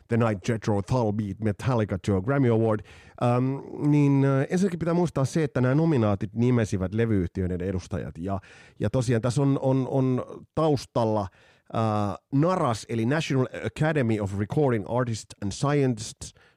The 0.08 0.16
Night 0.16 0.49
Jethro 0.49 0.82
Tull 0.82 1.12
Beat 1.12 1.40
Metallica 1.40 1.99
to 2.06 2.16
a 2.16 2.20
Grammy 2.20 2.50
Award, 2.50 2.80
um, 3.23 3.62
niin 3.90 4.12
uh, 4.12 4.46
ensinnäkin 4.50 4.78
pitää 4.78 4.94
muistaa 4.94 5.25
se, 5.25 5.44
että 5.44 5.61
nämä 5.61 5.75
nominaatit 5.75 6.34
nimesivät 6.34 6.94
levyyhtiöiden 6.94 7.61
edustajat. 7.61 8.18
Ja, 8.18 8.40
ja 8.80 8.90
tosiaan 8.90 9.23
tässä 9.23 9.42
on, 9.42 9.58
on, 9.62 9.88
on 9.90 10.25
taustalla 10.54 11.20
uh, 11.75 12.40
NARAS, 12.40 12.87
eli 12.88 13.06
National 13.06 13.46
Academy 13.66 14.20
of 14.20 14.38
Recording 14.38 14.84
Artists 14.88 15.37
and 15.42 15.52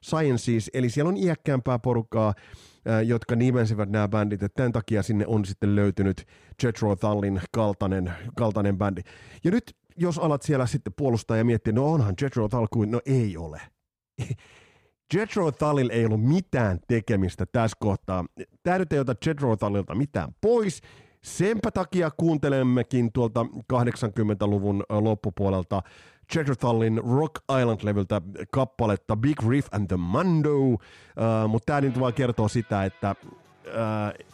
Sciences, 0.02 0.70
eli 0.74 0.90
siellä 0.90 1.08
on 1.08 1.16
iäkkäämpää 1.16 1.78
porukkaa, 1.78 2.28
uh, 2.28 3.06
jotka 3.06 3.36
nimensivät 3.36 3.90
nämä 3.90 4.08
bändit, 4.08 4.42
että 4.42 4.56
tämän 4.56 4.72
takia 4.72 5.02
sinne 5.02 5.26
on 5.26 5.44
sitten 5.44 5.76
löytynyt 5.76 6.24
Jethro 6.62 6.96
Tullin 6.96 7.40
kaltainen, 7.52 8.12
kaltainen 8.36 8.78
bändi. 8.78 9.00
Ja 9.44 9.50
nyt 9.50 9.77
jos 9.98 10.18
alat 10.18 10.42
siellä 10.42 10.66
sitten 10.66 10.92
puolustaa 10.96 11.36
ja 11.36 11.44
miettiä, 11.44 11.72
no 11.72 11.92
onhan 11.92 12.14
Jethro 12.22 12.48
Tull 12.48 12.66
kuin, 12.70 12.90
no 12.90 13.00
ei 13.06 13.36
ole. 13.36 13.60
Jethro 15.14 15.52
Tullilla 15.52 15.92
ei 15.92 16.04
ollut 16.06 16.24
mitään 16.24 16.78
tekemistä 16.88 17.46
tässä 17.46 17.76
kohtaa. 17.80 18.24
Tämä 18.62 18.78
nyt 18.78 18.92
ei 18.92 18.98
ota 18.98 19.14
Jethro 19.26 19.56
Tullilta 19.56 19.94
mitään 19.94 20.28
pois. 20.40 20.80
Senpä 21.24 21.70
takia 21.70 22.10
kuuntelemmekin 22.10 23.12
tuolta 23.12 23.46
80-luvun 23.72 24.84
loppupuolelta 24.90 25.82
Jethro 26.34 26.54
Tullin 26.54 27.00
Rock 27.18 27.34
Island-levyltä 27.60 28.22
kappaletta 28.52 29.16
Big 29.16 29.42
Riff 29.48 29.68
and 29.74 29.86
the 29.86 29.96
Mando, 29.96 30.56
uh, 30.58 30.78
mutta 31.48 31.66
tämä 31.66 31.80
nyt 31.80 32.00
vaan 32.00 32.14
kertoo 32.14 32.48
sitä, 32.48 32.84
että 32.84 33.14
uh, 33.22 34.26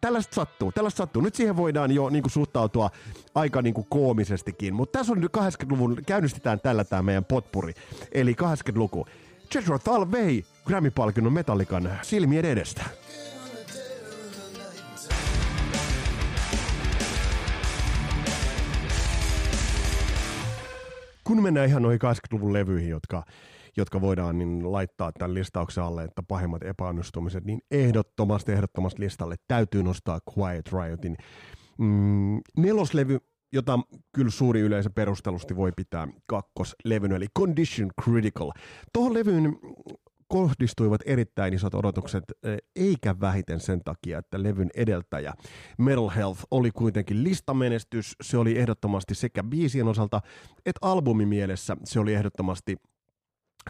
tällaista 0.00 0.34
sattuu, 0.34 0.72
tällaista 0.72 0.98
sattuu. 0.98 1.22
Nyt 1.22 1.34
siihen 1.34 1.56
voidaan 1.56 1.92
jo 1.92 2.08
niin 2.08 2.22
kuin, 2.22 2.32
suhtautua 2.32 2.90
aika 3.34 3.62
niin 3.62 3.74
kuin, 3.74 3.86
koomisestikin, 3.90 4.74
mutta 4.74 4.98
tässä 4.98 5.12
on 5.12 5.20
nyt 5.20 5.32
80-luvun, 5.36 5.96
käynnistetään 6.06 6.60
tällä 6.60 6.84
tämä 6.84 7.02
meidän 7.02 7.24
potpuri, 7.24 7.74
eli 8.12 8.36
80-luku. 8.42 9.06
Jethro 9.54 9.78
Tull 9.78 10.04
vei 10.12 10.44
Grammy-palkinnon 10.66 11.32
Metallikan 11.32 11.98
silmien 12.02 12.44
edestä. 12.44 12.84
Kun 21.24 21.42
mennään 21.42 21.68
ihan 21.68 21.82
noihin 21.82 22.00
80-luvun 22.02 22.52
levyihin, 22.52 22.88
jotka 22.88 23.22
jotka 23.76 24.00
voidaan 24.00 24.38
niin 24.38 24.72
laittaa 24.72 25.12
tämän 25.12 25.34
listauksen 25.34 25.84
alle, 25.84 26.04
että 26.04 26.22
pahimmat 26.22 26.62
epäonnistumiset, 26.62 27.44
niin 27.44 27.60
ehdottomasti, 27.70 28.52
ehdottomasti 28.52 29.02
listalle 29.02 29.36
täytyy 29.48 29.82
nostaa 29.82 30.20
Quiet 30.38 30.72
Riotin 30.72 31.16
mm, 31.78 32.40
neloslevy, 32.56 33.18
jota 33.52 33.78
kyllä 34.14 34.30
suuri 34.30 34.60
yleisö 34.60 34.90
perustelusti 34.90 35.56
voi 35.56 35.72
pitää 35.76 36.08
kakkoslevyn, 36.26 37.12
eli 37.12 37.26
Condition 37.38 37.90
Critical. 38.04 38.52
Tuohon 38.92 39.14
levyyn 39.14 39.58
kohdistuivat 40.28 41.00
erittäin 41.06 41.54
isot 41.54 41.74
odotukset, 41.74 42.24
e, 42.42 42.56
eikä 42.76 43.20
vähiten 43.20 43.60
sen 43.60 43.80
takia, 43.84 44.18
että 44.18 44.42
levyn 44.42 44.70
edeltäjä 44.76 45.32
Metal 45.78 46.08
Health 46.08 46.40
oli 46.50 46.70
kuitenkin 46.70 47.24
listamenestys. 47.24 48.16
Se 48.22 48.38
oli 48.38 48.58
ehdottomasti 48.58 49.14
sekä 49.14 49.42
biisien 49.42 49.88
osalta 49.88 50.20
että 50.66 50.78
albumimielessä 50.82 51.76
se 51.84 52.00
oli 52.00 52.14
ehdottomasti 52.14 52.76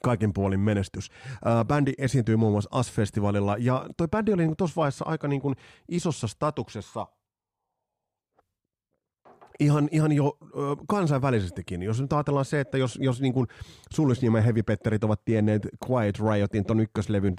kaiken 0.03 0.33
puolin 0.33 0.61
menestys. 0.61 1.11
Ää, 1.45 1.65
bändi 1.65 1.93
esiintyi 1.99 2.37
muun 2.37 2.53
muassa 2.53 2.71
AS-festivaalilla, 2.73 3.57
ja 3.59 3.87
toi 3.97 4.09
bändi 4.09 4.33
oli 4.33 4.47
niin 4.47 4.57
tuossa 4.57 4.77
vaiheessa 4.77 5.05
aika 5.09 5.29
niin 5.29 5.41
kuin 5.41 5.55
isossa 5.89 6.29
statuksessa 6.29 7.07
ihan, 9.61 9.89
ihan 9.93 10.13
jo 10.13 10.37
ö, 10.43 10.49
kansainvälisestikin. 10.89 11.83
Jos 11.83 12.01
nyt 12.01 12.13
ajatellaan 12.13 12.45
se, 12.45 12.61
että 12.61 12.79
jos, 12.79 12.99
jos 13.03 13.21
niin 13.21 13.33
kuin 13.33 13.47
Sulisnimen 13.95 14.43
Heavy 14.43 14.63
Petterit 14.63 15.05
ovat 15.05 15.25
tienneet 15.25 15.69
Quiet 15.91 16.19
Riotin 16.19 16.65
ton 16.65 16.81
ykköslevyn 16.81 17.37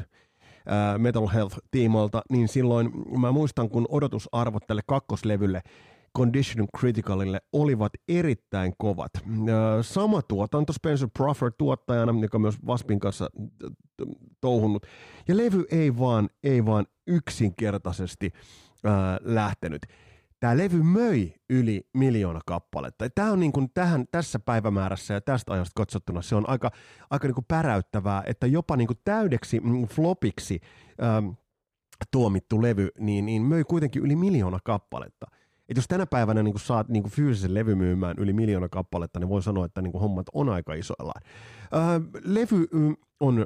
ää, 0.65 0.97
Metal 0.97 1.27
Health-tiimoilta, 1.27 2.21
niin 2.29 2.47
silloin 2.47 2.91
mä 3.19 3.31
muistan, 3.31 3.69
kun 3.69 3.85
odotusarvot 3.89 4.67
tälle 4.67 4.81
kakkoslevylle– 4.88 5.62
Condition 6.17 6.67
Criticalille 6.77 7.41
olivat 7.53 7.93
erittäin 8.07 8.74
kovat. 8.77 9.12
Sama 9.81 10.22
tuotanto 10.22 10.74
Spencer 10.74 11.10
Proffer 11.17 11.51
tuottajana, 11.57 12.13
joka 12.22 12.39
myös 12.39 12.55
Waspin 12.65 13.00
kanssa 13.00 13.29
touhunut. 14.41 14.86
Ja 15.27 15.38
levy 15.38 15.65
ei 15.72 15.98
vaan, 15.98 16.29
ei 16.43 16.65
vaan 16.65 16.86
yksinkertaisesti 17.07 18.31
äh, 18.86 18.91
lähtenyt. 19.22 19.81
Tämä 20.39 20.57
levy 20.57 20.84
möi 20.84 21.34
yli 21.50 21.88
miljoona 21.93 22.39
kappaletta. 22.45 23.10
Tämä 23.10 23.31
on 23.31 23.39
niin 23.39 23.51
kuin 23.51 23.67
tähän, 23.74 24.05
tässä 24.12 24.39
päivämäärässä 24.39 25.13
ja 25.13 25.22
tästä 25.22 25.53
ajasta 25.53 25.72
katsottuna 25.75 26.22
se 26.22 26.36
on 26.36 26.50
aika, 26.50 26.72
aika 27.10 27.27
niin 27.27 27.36
kuin 27.36 27.45
päräyttävää, 27.48 28.24
että 28.25 28.48
jopa 28.48 28.75
niin 28.77 28.88
kuin 28.88 29.00
täydeksi 29.03 29.60
mm, 29.60 29.88
flopiksi 29.88 30.60
ähm, 31.03 31.29
tuomittu 32.12 32.62
levy, 32.62 32.89
niin, 33.00 33.25
niin 33.25 33.41
möi 33.41 33.63
kuitenkin 33.63 34.01
yli 34.01 34.15
miljoona 34.15 34.60
kappaletta– 34.63 35.27
että 35.69 35.77
jos 35.77 35.88
tänä 35.88 36.05
päivänä 36.05 36.43
niin 36.43 36.60
saat 36.60 36.89
niin 36.89 37.10
fyysisen 37.10 37.53
levy 37.53 37.75
myymään 37.75 38.15
yli 38.19 38.34
miljoona 38.34 38.69
kappaletta, 38.69 39.19
niin 39.19 39.29
voi 39.29 39.43
sanoa, 39.43 39.65
että 39.65 39.81
niin 39.81 39.93
hommat 39.93 40.27
on 40.34 40.50
aika 40.50 40.74
isoillaan. 40.74 41.22
Öö, 41.74 42.22
levy 42.24 42.67
on 43.19 43.45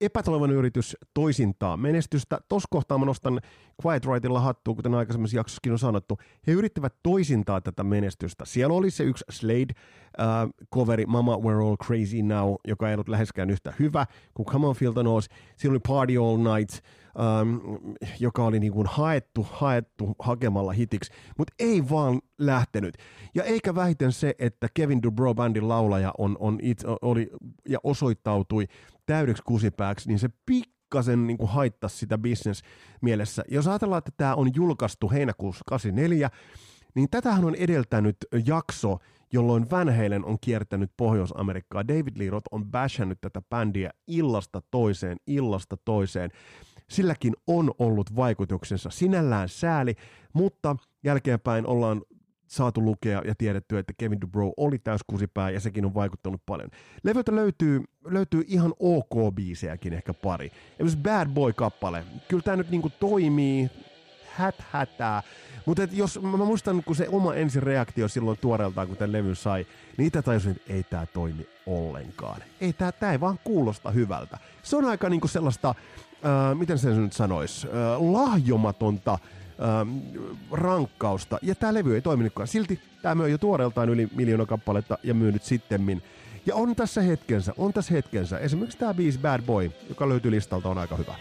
epätoivoinen 0.00 0.56
yritys 0.56 0.96
toisintaa 1.14 1.76
menestystä. 1.76 2.40
Tuossa 2.48 2.68
kohtaa 2.70 2.98
mä 2.98 3.04
nostan 3.04 3.40
Quiet 3.86 4.06
Rightilla 4.06 4.40
hattua, 4.40 4.74
kuten 4.74 4.94
aikaisemmassa 4.94 5.36
jaksossakin 5.36 5.72
on 5.72 5.78
sanottu. 5.78 6.18
He 6.46 6.52
yrittävät 6.52 6.94
toisintaa 7.02 7.60
tätä 7.60 7.84
menestystä. 7.84 8.44
Siellä 8.44 8.74
oli 8.74 8.90
se 8.90 9.04
yksi 9.04 9.24
Slade-coveri, 9.32 11.04
uh, 11.04 11.10
Mama 11.10 11.36
We're 11.36 11.66
All 11.66 11.76
Crazy 11.76 12.22
Now, 12.22 12.54
joka 12.68 12.88
ei 12.88 12.94
ollut 12.94 13.08
läheskään 13.08 13.50
yhtä 13.50 13.72
hyvä 13.78 14.06
kuin 14.34 14.46
Come 14.46 14.66
On 14.66 14.74
the 14.94 15.02
Nose. 15.02 15.28
Siellä 15.56 15.72
oli 15.72 15.80
Party 15.88 16.16
All 16.16 16.36
Night, 16.36 16.84
um, 17.14 17.60
joka 18.20 18.44
oli 18.44 18.60
niin 18.60 18.72
kuin 18.72 18.86
haettu, 18.86 19.46
haettu 19.50 20.16
hakemalla 20.18 20.72
hitiksi, 20.72 21.12
mutta 21.38 21.54
ei 21.58 21.90
vaan 21.90 22.20
lähtenyt. 22.38 22.94
Ja 23.34 23.44
eikä 23.44 23.74
vähiten 23.74 24.12
se, 24.12 24.34
että 24.38 24.68
Kevin 24.74 25.02
Dubrow 25.02 25.34
bandin 25.34 25.68
laulaja 25.68 26.12
on, 26.18 26.36
on 26.40 26.58
itse, 26.62 26.86
oli 27.02 27.30
ja 27.68 27.78
osoittautui 27.84 28.66
täydeksi 29.06 29.42
kusipääksi, 29.42 30.08
niin 30.08 30.18
se 30.18 30.28
pikkasen 30.46 31.26
niin 31.26 31.38
kuin 31.38 31.50
haittasi 31.50 31.96
sitä 31.96 32.18
business 32.18 32.62
mielessä. 33.00 33.44
Jos 33.48 33.68
ajatellaan, 33.68 33.98
että 33.98 34.12
tämä 34.16 34.34
on 34.34 34.50
julkaistu 34.54 35.10
heinäkuussa 35.10 35.64
84, 35.66 36.30
niin 36.94 37.10
tätähän 37.10 37.44
on 37.44 37.54
edeltänyt 37.54 38.16
jakso, 38.46 38.98
jolloin 39.32 39.70
Van 39.70 39.96
Halen 39.96 40.24
on 40.24 40.38
kiertänyt 40.40 40.90
Pohjois-Amerikkaa. 40.96 41.88
David 41.88 42.16
Lee 42.16 42.30
Roth 42.30 42.48
on 42.50 42.66
bashannut 42.66 43.20
tätä 43.20 43.42
bändiä 43.50 43.90
illasta 44.06 44.62
toiseen, 44.70 45.16
illasta 45.26 45.76
toiseen. 45.84 46.30
Silläkin 46.90 47.34
on 47.46 47.74
ollut 47.78 48.16
vaikutuksensa. 48.16 48.90
Sinällään 48.90 49.48
sääli, 49.48 49.94
mutta 50.32 50.76
jälkeenpäin 51.04 51.66
ollaan 51.66 52.02
saatu 52.46 52.84
lukea 52.84 53.22
ja 53.24 53.34
tiedetty, 53.38 53.78
että 53.78 53.92
Kevin 53.98 54.20
Dubrow 54.20 54.50
oli 54.56 54.78
täyskusipää 54.78 55.50
ja 55.50 55.60
sekin 55.60 55.84
on 55.84 55.94
vaikuttanut 55.94 56.42
paljon. 56.46 56.70
Levyltä 57.02 57.34
löytyy, 57.34 57.84
löytyy 58.04 58.44
ihan 58.46 58.74
ok 58.78 59.34
biisejäkin 59.34 59.92
ehkä 59.92 60.14
pari. 60.14 60.52
Esimerkiksi 60.72 60.98
Bad 61.02 61.28
Boy-kappale. 61.28 62.04
Kyllä 62.28 62.42
tämä 62.42 62.56
nyt 62.56 62.70
niinku 62.70 62.90
toimii, 63.00 63.70
hät 64.36 64.54
hätää. 64.70 65.22
Mutta 65.66 65.82
jos 65.92 66.22
mä 66.22 66.36
muistan, 66.36 66.82
kun 66.84 66.96
se 66.96 67.08
oma 67.08 67.34
ensireaktio 67.34 68.08
silloin 68.08 68.38
tuoreeltaan, 68.40 68.88
kun 68.88 68.96
tämän 68.96 69.12
levyn 69.12 69.36
sai, 69.36 69.66
niin 69.96 70.06
itse 70.06 70.22
tajusin, 70.22 70.50
että 70.50 70.72
ei 70.72 70.82
tämä 70.82 71.06
toimi 71.06 71.48
ollenkaan. 71.66 72.42
Ei 72.60 72.72
tämä, 72.72 72.92
tämä 72.92 73.12
ei 73.12 73.20
vaan 73.20 73.38
kuulosta 73.44 73.90
hyvältä. 73.90 74.38
Se 74.62 74.76
on 74.76 74.84
aika 74.84 75.08
niinku 75.08 75.28
sellaista, 75.28 75.74
äh, 76.24 76.58
miten 76.58 76.78
sen 76.78 77.02
nyt 77.02 77.12
sanoisi, 77.12 77.66
äh, 77.66 77.72
lahjomatonta 78.12 79.12
ähm, 79.12 79.98
rankkausta. 80.52 81.38
Ja 81.42 81.54
tämä 81.54 81.74
levy 81.74 81.94
ei 81.94 82.00
toiminutkaan. 82.00 82.48
Silti 82.48 82.80
tämä 83.02 83.14
myö 83.14 83.28
jo 83.28 83.38
tuoreeltaan 83.38 83.88
yli 83.88 84.08
miljoona 84.16 84.46
kappaletta 84.46 84.98
ja 85.02 85.14
myynyt 85.14 85.42
sittemmin. 85.42 86.02
Ja 86.46 86.54
on 86.54 86.76
tässä 86.76 87.02
hetkensä, 87.02 87.52
on 87.58 87.72
tässä 87.72 87.94
hetkensä. 87.94 88.38
Esimerkiksi 88.38 88.78
tämä 88.78 88.94
biisi 88.94 89.18
Bad 89.18 89.42
Boy, 89.42 89.70
joka 89.88 90.08
löytyy 90.08 90.30
listalta, 90.30 90.68
on 90.68 90.78
aika 90.78 90.96
hyvä. 90.96 91.14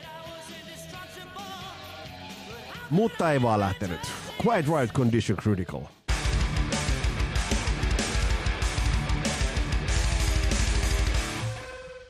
Mutta 2.89 3.31
ei 3.31 3.41
vaan 3.41 3.59
lähtenyt. 3.59 3.99
Quite 4.45 4.79
right 4.79 4.95
condition 4.95 5.37
critical. 5.37 5.81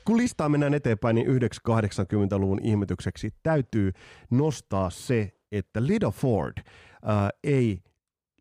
Kun 0.09 0.17
listaa 0.17 0.49
mennään 0.49 0.73
eteenpäin, 0.73 1.15
niin 1.15 1.27
980-luvun 1.27 2.59
ihmetykseksi 2.63 3.33
täytyy 3.43 3.91
nostaa 4.29 4.89
se, 4.89 5.31
että 5.51 5.87
Lida 5.87 6.11
Ford 6.11 6.53
ää, 7.03 7.29
ei 7.43 7.83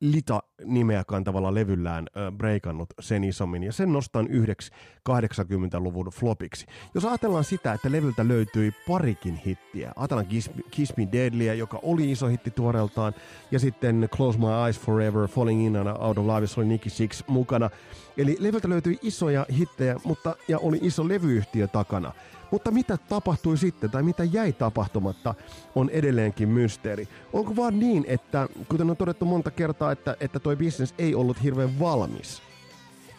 Lita-nimeä 0.01 1.05
kantavalla 1.05 1.55
levyllään 1.55 2.07
breikannut 2.37 2.89
sen 3.01 3.25
isommin, 3.25 3.63
ja 3.63 3.73
sen 3.73 3.93
nostan 3.93 4.29
yhdeksi 4.29 4.73
80-luvun 5.09 6.07
flopiksi. 6.07 6.67
Jos 6.95 7.05
ajatellaan 7.05 7.45
sitä, 7.45 7.73
että 7.73 7.93
levyltä 7.93 8.29
löytyi 8.29 8.73
parikin 8.89 9.37
hittiä, 9.47 9.93
ajatellaan 9.97 10.27
Kiss, 10.27 10.51
Kiss 10.71 10.97
Me 10.97 11.09
Deadlyä, 11.13 11.55
joka 11.55 11.79
oli 11.83 12.11
iso 12.11 12.27
hitti 12.27 12.51
tuoreeltaan, 12.51 13.15
ja 13.51 13.59
sitten 13.59 14.09
Close 14.17 14.39
My 14.39 14.47
Eyes 14.65 14.81
Forever, 14.81 15.29
Falling 15.29 15.67
In 15.67 15.77
and 15.77 15.89
Out 15.89 16.19
of 16.19 16.27
Love, 16.27 16.47
oli 16.57 16.67
Nicky 16.67 16.91
Six 16.91 17.25
mukana. 17.27 17.71
Eli 18.17 18.37
levyltä 18.41 18.69
löytyi 18.69 18.99
isoja 19.03 19.47
hittejä, 19.59 19.97
mutta 20.05 20.37
ja 20.49 20.59
oli 20.59 20.79
iso 20.83 21.09
levyyhtiö 21.09 21.67
takana. 21.67 22.13
Mutta 22.51 22.71
mitä 22.71 22.97
tapahtui 23.09 23.59
sitten 23.59 23.91
tai 23.91 24.03
mitä 24.03 24.25
jäi 24.25 24.53
tapahtumatta 24.53 25.35
on 25.75 25.91
edelleenkin 25.91 26.49
mysteeri. 26.49 27.09
Onko 27.33 27.57
vaan 27.57 27.79
niin, 27.79 28.05
että 28.09 28.49
kuten 28.69 28.91
on 28.91 28.97
todettu 28.97 29.25
monta 29.25 29.51
kertaa, 29.51 29.93
että, 29.93 30.17
että 30.21 30.41
toi 30.41 30.57
business 30.57 30.95
ei 30.99 31.15
ollut 31.15 31.43
hirveän 31.43 31.81
valmis. 31.81 32.43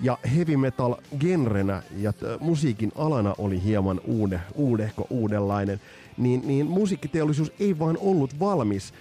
Ja 0.02 0.18
heavy 0.36 0.58
metal 0.58 0.96
genrenä 1.20 1.84
ja 1.98 2.14
t- 2.14 2.40
musiikin 2.40 2.92
alana 2.96 3.36
oli 3.38 3.64
hieman 3.64 4.02
uude, 4.06 4.42
uudehko 4.56 5.08
uudenlainen, 5.10 5.82
niin, 6.18 6.42
niin 6.46 6.66
musiikkiteollisuus 6.66 7.52
ei 7.60 7.80
vaan 7.80 7.98
ollut 8.02 8.40
valmis 8.40 8.94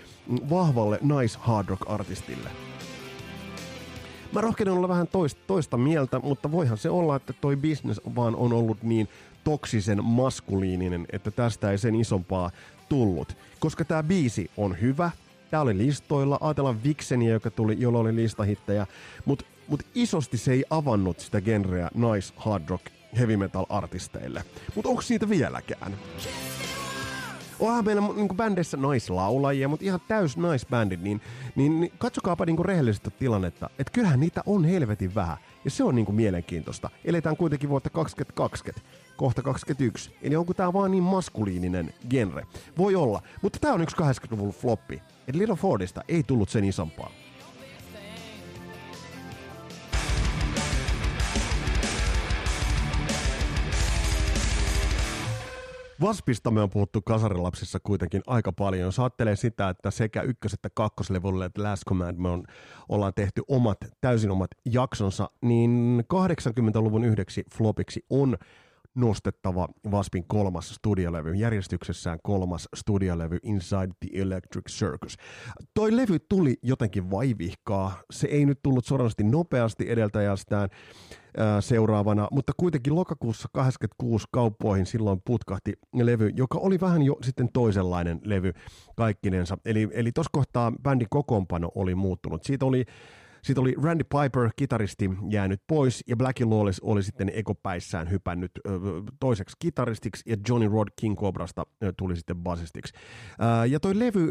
vahvalle 0.51 0.99
nice 1.03 1.39
hard 1.41 1.69
rock 1.69 1.83
artistille. 1.87 2.51
Mä 4.33 4.41
rohkenen 4.41 4.75
olla 4.75 4.89
vähän 4.89 5.09
toista, 5.09 5.41
toista 5.47 5.77
mieltä, 5.77 6.19
mutta 6.19 6.53
voihan 6.53 6.79
se 6.79 6.91
olla, 6.91 7.17
että 7.17 7.33
toi 7.33 7.57
business 7.57 8.01
vaan 8.17 8.37
on 8.37 8.53
ollut 8.53 8.83
niin 8.83 9.09
toksisen 9.49 10.05
maskuliininen, 10.05 11.07
että 11.13 11.31
tästä 11.31 11.71
ei 11.71 11.79
sen 11.79 11.95
isompaa 11.95 12.51
tullut. 12.89 13.37
Koska 13.61 13.85
tämä 13.85 14.03
biisi 14.03 14.51
on 14.57 14.81
hyvä, 14.81 15.11
tämä 15.51 15.61
oli 15.61 15.79
listoilla, 15.79 16.39
ajatellaan 16.41 16.83
Vixenia, 16.85 17.33
joka 17.33 17.51
tuli, 17.51 17.77
jolla 17.79 17.99
oli 17.99 18.17
listahittejä, 18.17 18.87
mutta 19.25 19.45
mut 19.69 19.83
isosti 19.95 20.37
se 20.37 20.53
ei 20.53 20.65
avannut 20.71 21.21
sitä 21.21 21.41
genreä 21.41 21.91
nice 21.95 22.35
hard 22.37 22.69
rock 22.69 22.87
heavy 23.19 23.37
metal 23.37 23.67
artisteille. 23.69 24.45
Mutta 24.75 24.89
onko 24.89 25.03
siitä 25.03 25.29
vieläkään? 25.29 25.97
Onhan 27.61 27.85
meillä 27.85 28.03
niin 28.17 28.37
bändissä 28.37 28.77
naislaulajia, 28.77 29.69
mutta 29.69 29.85
ihan 29.85 30.01
täys 30.09 30.37
naisbändit, 30.37 31.03
niin, 31.03 31.21
niin, 31.57 31.81
niin 31.81 31.93
katsokaapa 31.99 32.47
niin 32.47 32.65
rehellisesti 32.65 33.11
tilannetta, 33.19 33.71
että 33.79 33.93
kyllähän 33.93 34.21
niitä 34.21 34.43
on 34.47 34.65
helvetin 34.65 35.15
vähän. 35.15 35.37
Ja 35.65 35.71
se 35.71 35.85
on 35.85 35.95
niin 35.95 36.15
mielenkiintoista. 36.15 36.91
Eletään 37.05 37.37
kuitenkin 37.37 37.69
vuotta 37.69 37.91
2020 37.91 39.08
kohta 39.19 39.43
21. 39.43 40.17
Eli 40.23 40.37
onko 40.37 40.55
tämä 40.55 40.73
vaan 40.73 40.91
niin 40.91 41.03
maskuliininen 41.03 41.95
genre? 42.11 42.47
Voi 42.79 42.95
olla, 42.95 43.23
mutta 43.43 43.59
tämä 43.59 43.75
on 43.75 43.83
yksi 43.83 43.97
80-luvun 43.97 44.51
floppi. 44.51 45.03
Eli 45.29 45.39
Little 45.39 45.57
Fordista 45.57 46.01
ei 46.09 46.23
tullut 46.23 46.49
sen 46.49 46.65
isompaa. 46.65 47.11
Vaspista 56.01 56.51
me 56.51 56.61
on 56.61 56.71
puhuttu 56.71 57.03
kasarilapsissa 57.03 57.79
kuitenkin 57.83 58.23
aika 58.27 58.53
paljon. 58.53 58.83
Jos 58.83 58.99
ajattelee 58.99 59.37
sitä, 59.37 59.69
että 59.69 59.91
sekä 59.91 60.23
ykkös- 60.23 60.55
että 60.55 60.71
kakkoslevulle 60.75 61.45
että 61.45 61.63
Last 61.63 61.83
Command 61.89 62.19
me 62.19 62.29
on, 62.29 62.45
ollaan 62.89 63.13
tehty 63.15 63.43
omat, 63.49 63.79
täysin 64.01 64.31
omat 64.31 64.51
jaksonsa, 64.65 65.31
niin 65.43 66.05
80-luvun 66.15 67.05
yhdeksi 67.05 67.45
flopiksi 67.55 68.05
on 68.11 68.39
nostettava 68.95 69.69
Waspin 69.91 70.25
kolmas 70.29 70.69
studiolevy, 70.69 71.35
järjestyksessään 71.35 72.19
kolmas 72.23 72.69
studiolevy 72.77 73.39
Inside 73.43 73.93
the 74.01 74.23
Electric 74.23 74.65
Circus. 74.69 75.17
Toi 75.75 75.97
levy 75.97 76.19
tuli 76.29 76.57
jotenkin 76.63 77.11
vaivihkaa, 77.11 78.03
se 78.11 78.27
ei 78.27 78.47
nyt 78.47 78.59
tullut 78.63 78.85
suorasti 78.85 79.25
nopeasti 79.25 79.91
edeltäjästään 79.91 80.69
ää, 81.37 81.61
seuraavana, 81.61 82.29
mutta 82.33 82.53
kuitenkin 82.57 82.95
lokakuussa 82.95 83.49
86 83.53 84.27
kauppoihin 84.33 84.87
silloin 84.87 85.21
putkahti 85.25 85.73
levy, 85.95 86.31
joka 86.37 86.59
oli 86.59 86.81
vähän 86.81 87.03
jo 87.03 87.17
sitten 87.23 87.49
toisenlainen 87.53 88.21
levy 88.25 88.53
kaikkinensa. 88.97 89.59
Eli, 89.65 89.89
eli 89.93 90.13
tuossa 90.13 90.31
kohtaa 90.33 90.73
bändin 90.83 91.09
kokoonpano 91.11 91.71
oli 91.75 91.95
muuttunut. 91.95 92.45
Siitä 92.45 92.67
oli 92.67 92.85
sitten 93.49 93.63
oli 93.63 93.75
Randy 93.83 94.05
Piper, 94.05 94.51
kitaristi, 94.57 95.11
jäänyt 95.31 95.63
pois, 95.67 96.05
ja 96.07 96.17
Blackie 96.17 96.47
Lawless 96.47 96.81
oli 96.81 97.03
sitten 97.03 97.31
ekopäissään 97.35 98.11
hypännyt 98.11 98.51
toiseksi 99.21 99.57
kitaristiksi, 99.59 100.23
ja 100.27 100.37
Johnny 100.49 100.69
Rod 100.69 100.89
King 101.01 101.17
Cobrasta 101.17 101.67
tuli 101.97 102.17
sitten 102.17 102.37
basistiksi. 102.37 102.95
Ja 103.71 103.81
toi 103.81 103.99
levy 103.99 104.29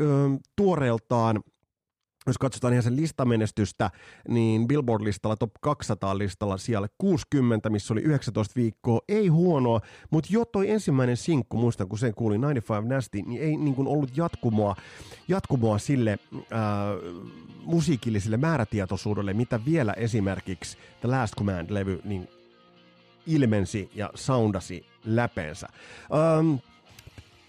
tuoreeltaan 0.55 1.41
jos 2.29 2.37
katsotaan 2.37 2.73
ihan 2.73 2.83
sen 2.83 2.95
listamenestystä, 2.95 3.91
niin 4.27 4.67
Billboard-listalla 4.67 5.35
top 5.39 5.51
200 5.61 6.17
listalla 6.17 6.57
siellä 6.57 6.87
60, 6.97 7.69
missä 7.69 7.93
oli 7.93 8.01
19 8.01 8.53
viikkoa, 8.55 9.01
ei 9.07 9.27
huonoa, 9.27 9.81
mutta 10.09 10.29
jo 10.33 10.45
toi 10.45 10.69
ensimmäinen 10.69 11.17
sinkku, 11.17 11.57
muistan 11.57 11.87
kun 11.87 11.99
sen 11.99 12.13
kuuli 12.13 12.35
95 12.35 12.87
Nasty, 12.87 13.21
niin 13.21 13.41
ei 13.41 13.57
niin 13.57 13.75
kuin 13.75 13.87
ollut 13.87 14.17
jatkumoa, 14.17 14.75
jatkumoa 15.27 15.77
sille 15.77 16.19
ää, 16.51 16.87
musiikilliselle 17.65 18.37
määrätietoisuudelle, 18.37 19.33
mitä 19.33 19.59
vielä 19.65 19.93
esimerkiksi 19.93 20.77
The 21.01 21.09
Last 21.09 21.33
Command-levy 21.35 22.01
niin 22.03 22.29
ilmensi 23.27 23.89
ja 23.95 24.09
soundasi 24.15 24.85
läpeensä. 25.05 25.67
Ähm, 26.13 26.55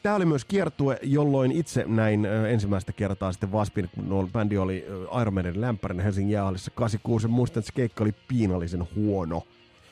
Tämä 0.09 0.17
oli 0.17 0.25
myös 0.25 0.45
kiertue, 0.45 0.99
jolloin 1.03 1.53
itse 1.53 1.85
näin 1.87 2.25
ensimmäistä 2.25 2.93
kertaa 2.93 3.33
sitten 3.33 3.53
Vaspin, 3.53 3.89
kun 3.95 4.31
bändi 4.33 4.59
oli 4.59 4.87
Iron 5.21 5.35
Maiden 5.35 5.61
lämpärinä 5.61 6.03
Helsingin 6.03 6.33
jäähallissa 6.33 6.71
86. 6.75 7.29
Muistan, 7.29 7.61
että 7.61 7.67
se 7.67 7.73
keikka 7.73 8.05
oli 8.05 8.15
piinallisen 8.29 8.89
huono. 8.97 9.43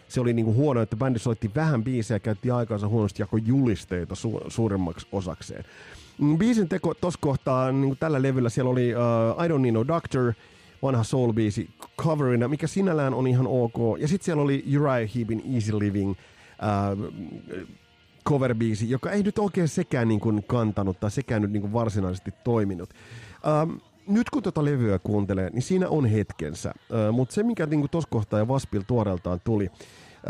Se 0.08 0.20
oli 0.20 0.32
niinku 0.32 0.54
huono, 0.54 0.80
että 0.80 0.96
bändi 0.96 1.18
soitti 1.18 1.50
vähän 1.54 1.84
biisejä, 1.84 2.18
käytti 2.18 2.50
aikaansa 2.50 2.88
huonosti 2.88 3.22
jako 3.22 3.36
julisteita 3.36 4.14
su- 4.14 4.44
suuremmaksi 4.48 5.06
osakseen. 5.12 5.64
Mm, 6.18 6.38
biisin 6.38 6.68
teko 6.68 6.94
tuossa 6.94 7.18
kohtaa, 7.22 7.72
niin 7.72 7.96
tällä 8.00 8.22
levyllä 8.22 8.48
siellä 8.48 8.70
oli 8.70 8.94
uh, 8.94 9.44
I 9.44 9.48
Don't 9.48 9.60
Need 9.60 9.72
No 9.72 9.86
Doctor, 9.88 10.32
vanha 10.82 11.02
soul-biisi 11.02 11.68
coverina, 11.98 12.48
mikä 12.48 12.66
sinällään 12.66 13.14
on 13.14 13.26
ihan 13.26 13.46
ok. 13.46 13.98
Ja 13.98 14.08
sitten 14.08 14.24
siellä 14.24 14.42
oli 14.42 14.64
Uriah 14.76 15.14
Heepin 15.14 15.42
Easy 15.54 15.78
Living, 15.78 16.10
uh, 16.10 16.16
coverbiisi, 18.28 18.90
joka 18.90 19.10
ei 19.10 19.22
nyt 19.22 19.38
oikein 19.38 19.68
sekään 19.68 20.08
niin 20.08 20.20
kuin 20.20 20.44
kantanut 20.46 21.00
tai 21.00 21.10
sekään 21.10 21.42
nyt 21.42 21.50
niin 21.50 21.60
kuin 21.60 21.72
varsinaisesti 21.72 22.34
toiminut. 22.44 22.90
Ähm, 23.46 23.70
nyt 24.08 24.30
kun 24.30 24.42
tuota 24.42 24.64
levyä 24.64 24.98
kuuntelee, 24.98 25.50
niin 25.50 25.62
siinä 25.62 25.88
on 25.88 26.06
hetkensä. 26.06 26.68
Äh, 26.68 27.12
Mutta 27.12 27.34
se, 27.34 27.42
mikä 27.42 27.66
niin 27.66 27.90
tuossa 27.90 28.10
kohtaa 28.10 28.38
ja 28.38 28.48
Vaspil 28.48 28.82
tuoreeltaan 28.86 29.40
tuli, 29.44 29.70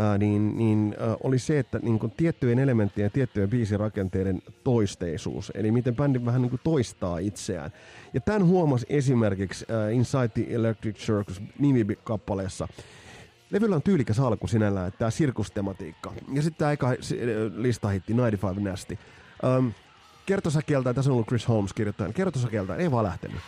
äh, 0.01 0.19
niin, 0.19 0.57
niin 0.57 0.97
äh, 1.01 1.17
oli 1.23 1.39
se, 1.39 1.59
että 1.59 1.79
niin 1.79 1.99
kuin 1.99 2.13
tiettyjen 2.17 2.59
elementtien 2.59 3.07
ja 3.07 3.11
tiettyjen 3.11 3.51
biisirakenteiden 3.51 4.43
toisteisuus. 4.65 5.53
Eli 5.55 5.71
miten 5.71 5.97
bändi 5.97 6.25
vähän 6.25 6.43
niin 6.43 6.51
kuin 6.51 6.61
toistaa 6.65 7.19
itseään. 7.19 7.71
Ja 8.15 8.21
tämän 8.21 8.47
huomasi 8.47 8.87
esimerkiksi 8.89 9.67
äh, 9.71 9.95
Inside 9.95 10.29
the 10.29 10.55
Electric 10.55 10.97
Circus 10.97 11.43
nimikappaleessa. 11.59 12.69
Levyllä 13.57 13.77
on 13.77 13.83
tyylikäs 13.83 14.21
alku 14.21 14.47
sinällään, 14.47 14.93
tämä 14.99 15.11
sirkustematiikka. 15.11 16.13
Ja 16.33 16.43
sitten 16.43 16.59
tämä 16.59 16.73
eka 16.73 16.89
listahitti, 17.55 18.13
95 18.13 18.61
Nasty. 18.61 18.99
Um, 19.59 19.73
kertosäkieltä, 20.27 20.95
tässä 20.95 21.11
on 21.11 21.13
ollut 21.13 21.27
Chris 21.27 21.49
Holmes 21.49 21.73
kirjoittajan, 21.73 22.13
kertosäkieltä 22.13 22.77
ei 22.77 22.91
vaan 22.91 23.05
lähtenyt. 23.05 23.41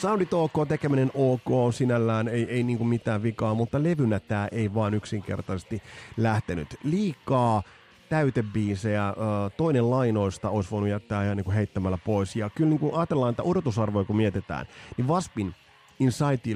Soundit 0.00 0.32
ok, 0.32 0.52
tekeminen 0.68 1.10
ok, 1.14 1.74
sinällään 1.74 2.28
ei, 2.28 2.44
ei 2.50 2.62
niinku 2.62 2.84
mitään 2.84 3.22
vikaa, 3.22 3.54
mutta 3.54 3.82
levynä 3.82 4.20
tämä 4.20 4.48
ei 4.52 4.74
vaan 4.74 4.94
yksinkertaisesti 4.94 5.82
lähtenyt. 6.16 6.78
Liikaa 6.84 7.62
täytebiisejä, 8.08 9.14
toinen 9.56 9.90
lainoista 9.90 10.50
olisi 10.50 10.70
voinut 10.70 10.90
jättää 10.90 11.24
ihan 11.24 11.36
niinku 11.36 11.50
heittämällä 11.50 11.98
pois. 12.04 12.36
Ja 12.36 12.50
kyllä 12.50 12.70
niinku 12.70 12.96
ajatellaan, 12.96 13.30
että 13.30 13.42
odotusarvoja 13.42 14.04
kun 14.04 14.16
mietitään, 14.16 14.66
niin 14.96 15.08
Vaspin 15.08 15.54
Inside 15.98 16.36
the 16.36 16.50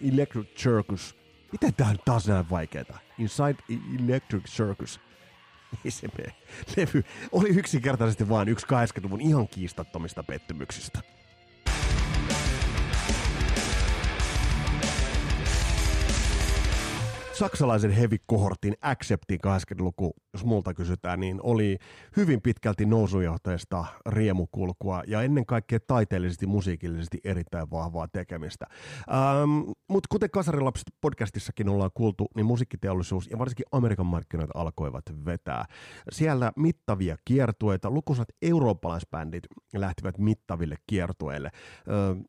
Electric 0.00 0.46
Circus. 0.56 1.16
Miten 1.52 1.74
tää 1.74 1.88
on 1.88 1.98
taas 2.04 2.28
näin 2.28 2.50
vaikeeta? 2.50 2.98
Inside 3.18 3.56
Electric 4.00 4.44
Circus. 4.44 5.00
Ei 5.84 5.90
se 5.90 6.08
mene. 6.18 6.34
Levy 6.76 7.04
oli 7.32 7.48
yksinkertaisesti 7.48 8.28
vain 8.28 8.48
yksi 8.48 8.66
80-luvun 8.66 9.20
ihan 9.20 9.48
kiistattomista 9.48 10.22
pettymyksistä. 10.22 11.15
Saksalaisen 17.38 17.90
heavy-kohortin 17.90 18.74
Acceptin 18.80 19.38
80-luku, 19.46 20.14
jos 20.32 20.44
multa 20.44 20.74
kysytään, 20.74 21.20
niin 21.20 21.40
oli 21.42 21.78
hyvin 22.16 22.42
pitkälti 22.42 22.86
nousujohteesta 22.86 23.84
riemukulkua 24.06 25.02
ja 25.06 25.22
ennen 25.22 25.46
kaikkea 25.46 25.78
taiteellisesti, 25.86 26.46
musiikillisesti 26.46 27.18
erittäin 27.24 27.70
vahvaa 27.70 28.08
tekemistä. 28.08 28.66
Ähm, 29.00 29.70
Mutta 29.88 30.06
kuten 30.10 30.30
Kasarilapset 30.30 30.86
podcastissakin 31.00 31.68
ollaan 31.68 31.90
kuultu, 31.94 32.26
niin 32.34 32.46
musiikkiteollisuus 32.46 33.30
ja 33.30 33.38
varsinkin 33.38 33.66
Amerikan 33.72 34.06
markkinat 34.06 34.50
alkoivat 34.54 35.04
vetää. 35.24 35.64
Siellä 36.10 36.52
mittavia 36.56 37.16
kiertueita, 37.24 37.90
lukuisat 37.90 38.28
eurooppalaisbändit 38.42 39.44
lähtivät 39.74 40.18
mittaville 40.18 40.76
kiertueille. 40.86 41.50
Ähm, 41.88 42.20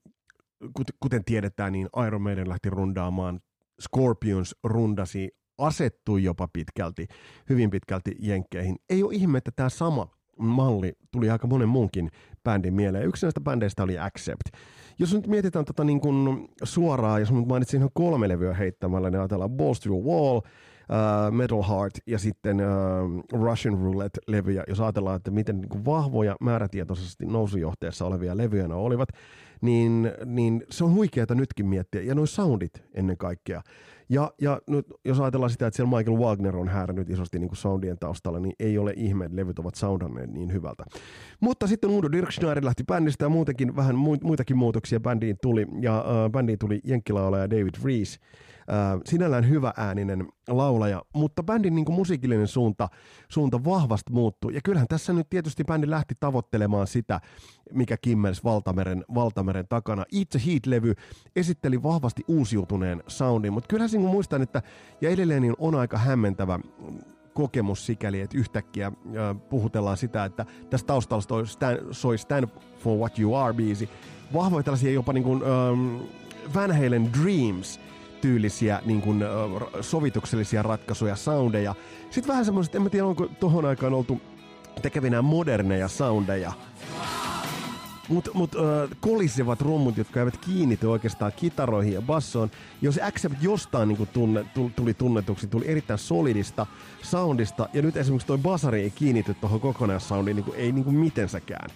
kuten 1.00 1.26
tiedetään, 1.26 1.74
niin 1.74 1.90
Iron 2.08 2.22
Maiden 2.22 2.50
lähti 2.50 2.70
rundaamaan 2.70 3.40
Scorpions 3.82 4.56
rundasi, 4.64 5.30
asettui 5.58 6.24
jopa 6.24 6.48
pitkälti, 6.54 7.08
hyvin 7.50 7.70
pitkälti 7.70 8.16
jenkkeihin. 8.20 8.76
Ei 8.90 9.04
ole 9.04 9.14
ihme, 9.14 9.38
että 9.38 9.52
tämä 9.56 9.70
sama 9.70 10.08
malli 10.40 10.94
tuli 11.12 11.30
aika 11.30 11.48
monen 11.48 11.70
muunkin 11.70 12.10
bändin 12.44 12.74
mieleen. 12.74 13.06
Yksi 13.06 13.26
näistä 13.26 13.42
bändeistä 13.42 13.84
oli 13.84 14.00
Accept. 14.00 14.48
Jos 15.00 15.14
nyt 15.14 15.28
mietitään 15.28 15.66
tota 15.66 15.84
niin 15.84 16.00
kuin 16.00 16.48
suoraan, 16.64 17.20
jos 17.20 17.32
mainitsin 17.32 17.78
ihan 17.78 17.90
kolme 17.94 18.30
levyä 18.30 18.54
heittämällä, 18.54 19.10
niin 19.10 19.20
ajatellaan 19.20 19.52
Balls 19.52 19.80
to 19.80 19.90
Wall, 19.90 20.42
uh, 20.90 21.36
Metal 21.36 21.64
Heart 21.64 21.94
ja 22.06 22.20
sitten 22.20 22.58
uh, 22.62 23.42
Russian 23.42 23.78
Roulette-levyjä, 23.78 24.64
jos 24.68 24.80
ajatellaan, 24.80 25.16
että 25.16 25.32
miten 25.32 25.62
niin 25.62 25.86
vahvoja 25.86 26.36
määrätietoisesti 26.42 27.26
nousujohteessa 27.26 28.06
olevia 28.06 28.38
levyjä 28.38 28.68
ne 28.68 28.74
olivat, 28.74 29.10
niin, 29.62 30.12
niin 30.26 30.64
se 30.70 30.84
on 30.84 30.94
huikeaa 30.94 31.28
nytkin 31.36 31.66
miettiä. 31.66 32.02
Ja 32.02 32.16
noin 32.16 32.28
soundit 32.28 32.84
ennen 32.94 33.18
kaikkea. 33.18 33.62
Ja, 34.10 34.32
ja 34.42 34.62
nyt, 34.68 34.86
jos 35.06 35.20
ajatellaan 35.20 35.50
sitä, 35.50 35.68
että 35.68 35.76
siellä 35.76 35.98
Michael 35.98 36.18
Wagner 36.18 36.58
on 36.58 36.68
häärännyt 36.68 37.10
isosti 37.10 37.40
niin 37.40 37.50
kuin 37.50 37.58
soundien 37.58 37.98
taustalla, 38.00 38.40
niin 38.40 38.54
ei 38.60 38.78
ole 38.78 38.94
ihme, 38.96 39.26
että 39.26 39.36
levyt 39.36 39.60
ovat 39.60 39.76
soundanneet 39.76 40.32
niin 40.32 40.54
hyvältä. 40.54 40.84
Mutta 41.40 41.68
sitten 41.68 41.90
Udo 41.90 42.12
Dirkschneider 42.12 42.66
lähti 42.66 42.84
bändistä 42.84 43.26
ja 43.26 43.30
muutenkin 43.30 43.76
vähän 43.76 43.96
muitakin 44.24 44.58
muutoksia 44.58 45.00
bändiin 45.00 45.38
tuli. 45.42 45.68
Ja 45.82 45.98
äh, 45.98 46.32
bändiin 46.32 46.60
tuli 46.60 46.82
jenkkilaulaja 46.84 47.50
David 47.50 47.76
Rees, 47.84 48.20
äh, 48.60 49.00
sinällään 49.06 49.50
hyvä 49.50 49.74
ääninen 49.78 50.28
laulaja, 50.48 51.02
mutta 51.16 51.44
bändin 51.44 51.76
niin 51.76 51.86
kuin 51.86 51.96
musiikillinen 51.96 52.48
suunta, 52.48 52.90
suunta 53.30 53.64
vahvasti 53.64 54.14
muuttui. 54.14 54.54
Ja 54.54 54.62
kyllähän 54.64 54.88
tässä 54.88 55.14
nyt 55.14 55.30
tietysti 55.30 55.64
bändi 55.64 55.90
lähti 55.90 56.16
tavoittelemaan 56.20 56.88
sitä, 56.88 57.20
mikä 57.74 57.98
kimmels 57.98 58.44
Valtameren, 58.44 59.06
Valtameren 59.16 59.66
takana. 59.70 60.06
Itse 60.12 60.40
Heat-levy 60.40 60.94
esitteli 61.36 61.84
vahvasti 61.84 62.24
uusiutuneen 62.28 63.04
soundin, 63.08 63.54
mutta 63.54 63.68
kyllähän 63.68 63.90
niin 63.98 64.12
muistan, 64.12 64.42
että 64.42 64.62
ja 65.02 65.10
edelleen 65.10 65.42
niin 65.42 65.56
on 65.58 65.76
aika 65.76 65.98
hämmentävä 65.98 66.60
kokemus 67.34 67.86
sikäli, 67.86 68.22
että 68.22 68.38
yhtäkkiä 68.38 68.88
äh, 68.88 68.94
puhutellaan 69.50 69.98
sitä, 69.98 70.26
että 70.26 70.46
tässä 70.70 70.88
taustalla 70.88 71.22
soi 71.22 71.48
Stand, 71.48 71.80
soi 71.92 72.18
Stand 72.18 72.48
for 72.80 72.98
What 72.98 73.20
You 73.20 73.36
Are 73.36 73.54
biisi. 73.54 73.90
Vahvoja 74.34 74.64
tällaisia 74.64 74.92
jopa 74.92 75.14
niin 75.14 75.24
kuin, 75.24 75.44
ähm, 75.44 75.98
Van 76.54 76.72
Halen 76.72 77.10
Dreams 77.14 77.80
tyylisiä 78.22 78.82
niin 78.86 79.02
kuin, 79.02 79.24
äh, 79.24 79.30
sovituksellisia 79.82 80.64
ratkaisuja, 80.64 81.16
soundeja. 81.16 81.76
Sitten 82.10 82.28
vähän 82.28 82.46
semmoiset, 82.46 82.76
en 82.76 82.82
mä 82.82 82.90
tiedä 82.90 83.06
onko 83.06 83.28
tohon 83.40 83.66
aikaan 83.66 83.94
oltu 83.94 84.22
tekevinä 84.82 85.22
moderneja 85.22 85.88
soundeja. 85.88 86.54
Mutta 88.10 88.32
mut, 88.34 88.56
äh, 88.56 88.98
kolisevat 89.00 89.62
rummut, 89.62 89.98
jotka 89.98 90.20
eivät 90.20 90.38
kiinnity 90.38 90.88
oikeastaan 90.88 91.32
kitaroihin 91.36 91.94
ja 91.94 92.02
bassoon. 92.02 92.52
Jos 92.82 93.00
Accept 93.04 93.36
jostain 93.42 93.88
niin 93.88 94.08
tunne, 94.14 94.46
tuli 94.76 94.94
tunnetuksi, 94.94 95.48
tuli 95.48 95.68
erittäin 95.68 96.00
solidista 96.00 96.66
soundista, 97.02 97.70
ja 97.74 97.82
nyt 97.82 97.98
esimerkiksi 97.98 98.28
toi 98.28 98.38
basari 98.38 98.82
ei 98.82 98.92
kiinnity 98.92 99.34
tuohon 99.34 99.60
kokonaissoundiin 99.60 100.36
niin 100.36 100.56
ei 100.56 100.72
niin 100.72 100.84
kuin 100.84 100.96
mitensäkään. 100.96 101.70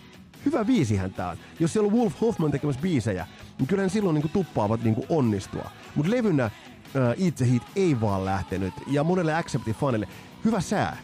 Hyvä 0.45 0.65
biisihän 0.65 1.13
tää 1.13 1.29
on. 1.29 1.37
Jos 1.59 1.73
siellä 1.73 1.87
on 1.87 1.93
Wolf 1.93 2.21
Hoffman 2.21 2.51
tekemässä 2.51 2.81
biisejä, 2.81 3.27
niin 3.59 3.67
kyllä 3.67 3.83
ne 3.83 3.89
silloin 3.89 4.13
niin 4.13 4.21
kuin 4.21 4.31
tuppaavat 4.31 4.83
niin 4.83 4.95
kuin 4.95 5.05
onnistua. 5.09 5.71
Mutta 5.95 6.11
levynä 6.11 6.45
äh, 6.45 6.51
itse 7.17 7.47
hit 7.47 7.63
ei 7.75 8.01
vaan 8.01 8.25
lähtenyt, 8.25 8.73
ja 8.87 9.03
monelle 9.03 9.33
Acceptin 9.33 9.75
fanille 9.75 10.07
hyvä 10.45 10.61
sää 10.61 10.97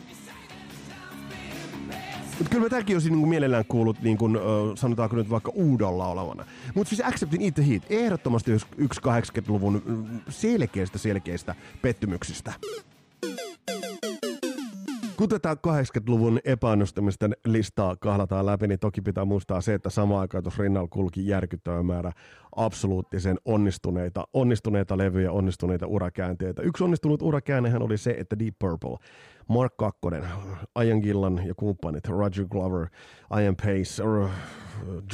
mutta 2.38 2.50
kyllä 2.52 2.64
mä 2.64 2.70
tämänkin 2.70 2.96
olisin 2.96 3.14
niin 3.14 3.30
mielellään 3.30 3.66
kuullut, 3.66 4.02
niin 4.02 4.18
kuin, 4.18 4.38
sanotaanko 4.76 5.16
nyt 5.16 5.30
vaikka 5.30 5.52
uudolla 5.56 6.08
olevana. 6.08 6.46
Mutta 6.76 6.90
siis 6.90 7.02
Acceptin 7.06 7.42
Eat 7.42 7.54
the 7.54 7.68
Heat, 7.68 7.84
ehdottomasti 7.90 8.52
yksi 8.78 9.02
80-luvun 9.02 9.82
selkeistä 10.30 10.98
selkeistä 10.98 11.56
pettymyksistä. 11.82 12.54
Kun 15.18 15.30
tätä 15.30 15.58
80-luvun 15.68 16.40
epäonnistumisten 16.46 17.36
listaa 17.46 17.96
kahlataan 17.96 18.46
läpi, 18.46 18.68
niin 18.68 18.80
toki 18.80 19.02
pitää 19.02 19.26
muistaa 19.26 19.62
se, 19.62 19.74
että 19.74 19.90
samaan 19.90 20.22
aikaan 20.22 20.44
tuossa 20.44 20.64
rinnalla 20.64 20.88
kulki 20.88 21.28
järkyttävä 21.28 21.84
määrä 21.84 22.12
absoluuttisen 22.56 23.38
onnistuneita, 23.46 24.28
onnistuneita 24.34 24.98
levyjä, 24.98 25.32
onnistuneita 25.32 25.88
urakäänteitä. 25.88 26.62
Yksi 26.62 26.84
onnistunut 26.84 27.22
urakäännehän 27.22 27.82
oli 27.82 27.98
se, 27.98 28.16
että 28.18 28.40
Deep 28.40 28.56
Purple 28.60 28.98
Mark 29.48 29.78
Kakkonen, 29.78 30.24
Ian 30.84 31.00
Gillan 31.00 31.42
ja 31.48 31.54
kumppanit, 31.56 32.08
Roger 32.08 32.46
Glover, 32.46 32.88
Ian 33.42 33.56
Pace, 33.56 34.04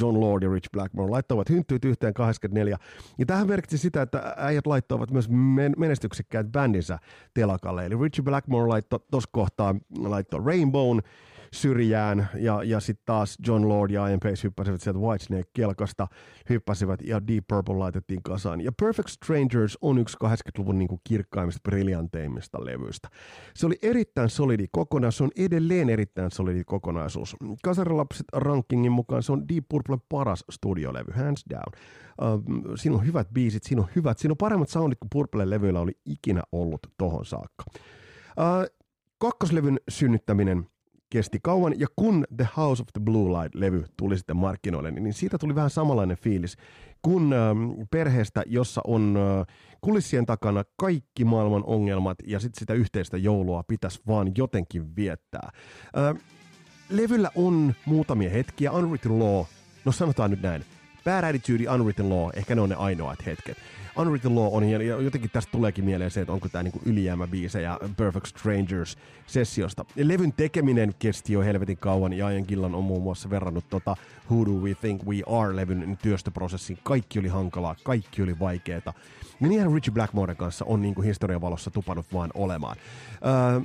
John 0.00 0.20
Lord 0.20 0.42
ja 0.42 0.52
Rich 0.52 0.68
Blackmore 0.72 1.10
laittoivat 1.10 1.50
hynttyyt 1.50 1.84
yhteen 1.84 2.14
84. 2.14 2.78
Ja 3.18 3.26
tähän 3.26 3.48
merkitsi 3.48 3.78
sitä, 3.78 4.02
että 4.02 4.34
äijät 4.36 4.66
laittoivat 4.66 5.10
myös 5.10 5.28
menestyksekkäät 5.76 6.46
bändinsä 6.46 6.98
telakalle. 7.34 7.86
Eli 7.86 8.02
Rich 8.02 8.22
Blackmore 8.22 8.68
laittoi 8.68 9.00
tuossa 9.10 9.30
kohtaa 9.32 9.74
laittoi 9.98 10.40
Rainbown, 10.44 11.00
syrjään 11.54 12.28
ja, 12.34 12.62
ja 12.62 12.80
sitten 12.80 13.02
taas 13.06 13.36
John 13.46 13.68
Lord 13.68 13.90
ja 13.90 14.08
Ian 14.08 14.20
Pace 14.20 14.42
hyppäsivät 14.42 14.80
sieltä 14.80 14.98
Whitesnake-kelkasta, 14.98 16.06
hyppäsivät 16.50 17.00
ja 17.02 17.26
Deep 17.26 17.44
Purple 17.48 17.74
laitettiin 17.74 18.22
kasaan. 18.22 18.60
Ja 18.60 18.72
Perfect 18.72 19.08
Strangers 19.08 19.78
on 19.80 19.98
yksi 19.98 20.16
80-luvun 20.24 20.78
niin 20.78 21.00
kirkkaimmista, 21.04 21.60
briljanteimmista 21.70 22.64
levyistä. 22.64 23.08
Se 23.54 23.66
oli 23.66 23.78
erittäin 23.82 24.30
solidi 24.30 24.66
kokonaisuus, 24.72 25.18
se 25.18 25.24
on 25.24 25.44
edelleen 25.44 25.90
erittäin 25.90 26.30
solidi 26.30 26.64
kokonaisuus. 26.64 27.36
Kasarilapset 27.64 28.26
rankingin 28.32 28.92
mukaan 28.92 29.22
se 29.22 29.32
on 29.32 29.48
Deep 29.48 29.64
Purple 29.68 29.98
paras 30.08 30.44
studiolevy, 30.50 31.12
hands 31.12 31.44
down. 31.50 31.72
Uh, 32.22 32.76
siinä 32.76 32.96
on 32.96 33.06
hyvät 33.06 33.28
biisit, 33.32 33.62
siinä 33.62 33.82
on 33.82 33.88
hyvät, 33.96 34.18
siinä 34.18 34.32
on 34.32 34.36
paremmat 34.36 34.68
soundit 34.68 34.98
kuin 34.98 35.10
Purple 35.12 35.50
levyillä 35.50 35.80
oli 35.80 35.92
ikinä 36.04 36.42
ollut 36.52 36.80
tohon 36.98 37.24
saakka. 37.24 37.64
Uh, 37.68 38.84
kakkoslevyn 39.18 39.80
synnyttäminen 39.88 40.66
kesti 41.14 41.38
kauan, 41.42 41.74
ja 41.78 41.86
kun 41.96 42.24
The 42.36 42.48
House 42.56 42.82
of 42.82 42.88
the 42.92 43.00
Blue 43.04 43.28
Light-levy 43.28 43.84
tuli 43.96 44.18
sitten 44.18 44.36
markkinoille, 44.36 44.90
niin 44.90 45.12
siitä 45.12 45.38
tuli 45.38 45.54
vähän 45.54 45.70
samanlainen 45.70 46.16
fiilis 46.16 46.56
kun 47.02 47.32
ähm, 47.32 47.70
perheestä, 47.90 48.42
jossa 48.46 48.80
on 48.86 49.16
äh, 49.16 49.56
kulissien 49.80 50.26
takana 50.26 50.64
kaikki 50.76 51.24
maailman 51.24 51.64
ongelmat 51.66 52.18
ja 52.26 52.40
sitten 52.40 52.58
sitä 52.58 52.74
yhteistä 52.74 53.16
joulua 53.16 53.62
pitäisi 53.68 54.00
vaan 54.06 54.32
jotenkin 54.36 54.96
viettää. 54.96 55.50
Äh, 55.96 56.22
levyllä 56.90 57.30
on 57.34 57.74
muutamia 57.84 58.30
hetkiä, 58.30 58.72
Unwritten 58.72 59.18
Law, 59.18 59.44
no 59.84 59.92
sanotaan 59.92 60.30
nyt 60.30 60.42
näin, 60.42 60.64
Bad 61.04 61.24
Attitude 61.24 61.70
Unwritten 61.70 62.08
Law, 62.08 62.30
ehkä 62.34 62.54
ne 62.54 62.60
on 62.60 62.68
ne 62.68 62.74
ainoat 62.74 63.26
hetket. 63.26 63.58
Unwritten 63.96 64.34
Law 64.34 64.54
on, 64.56 64.64
ja 64.68 64.82
jotenkin 64.82 65.30
tästä 65.30 65.52
tuleekin 65.52 65.84
mieleen 65.84 66.10
se, 66.10 66.20
että 66.20 66.32
onko 66.32 66.48
tämä 66.48 66.62
niinku 66.62 66.80
ylijäämäbiisejä 66.84 67.78
Perfect 67.96 68.26
Strangers 68.26 68.98
sessiosta. 69.26 69.84
Levyn 69.96 70.32
tekeminen 70.32 70.94
kesti 70.98 71.32
jo 71.32 71.40
helvetin 71.40 71.76
kauan, 71.76 72.12
ja 72.12 72.30
Ian 72.30 72.44
Gillan 72.48 72.74
on 72.74 72.84
muun 72.84 73.02
muassa 73.02 73.30
verrannut 73.30 73.64
tota 73.70 73.96
Who 74.30 74.46
Do 74.46 74.50
We 74.50 74.74
Think 74.74 75.06
We 75.06 75.16
Are-levyn 75.26 75.98
työstöprosessiin. 76.02 76.78
Kaikki 76.82 77.18
oli 77.18 77.28
hankalaa, 77.28 77.76
kaikki 77.84 78.22
oli 78.22 78.38
vaikeeta. 78.38 78.92
Ja 79.40 79.48
niinhän 79.48 79.72
Richie 79.72 79.94
Blackmoren 79.94 80.36
kanssa 80.36 80.64
on 80.64 80.82
niinku 80.82 81.02
historian 81.02 81.40
valossa 81.40 81.70
tupannut 81.70 82.06
vaan 82.12 82.30
olemaan. 82.34 82.76
Öö, 83.26 83.60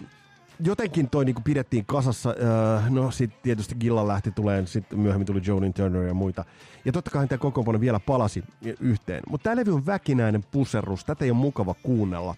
jotenkin 0.60 1.10
toi 1.10 1.26
niinku 1.26 1.41
pidettiin 1.41 1.86
kasassa. 1.86 2.30
Öö, 2.30 2.89
no 2.89 3.12
sitten 3.12 3.39
tietysti 3.43 3.76
Gillan 3.76 4.08
lähti 4.08 4.32
tulee, 4.32 4.65
sitten 4.65 5.00
myöhemmin 5.00 5.26
tuli 5.26 5.41
Jolin 5.45 5.74
Turner 5.74 6.04
ja 6.04 6.13
muita. 6.13 6.45
Ja 6.86 6.91
totta 6.91 7.12
kai 7.12 7.28
tämä 7.28 7.39
kokoonpano 7.39 7.80
vielä 7.80 8.00
palasi 8.00 8.43
yhteen. 8.80 9.24
Mutta 9.30 9.43
tämä 9.43 9.56
levy 9.56 9.74
on 9.74 9.86
väkinäinen 9.86 10.43
puserrus. 10.52 11.06
Tätä 11.06 11.26
ei 11.26 11.32
ole 11.32 11.39
mukava 11.39 11.74
kuunnella. 11.74 12.36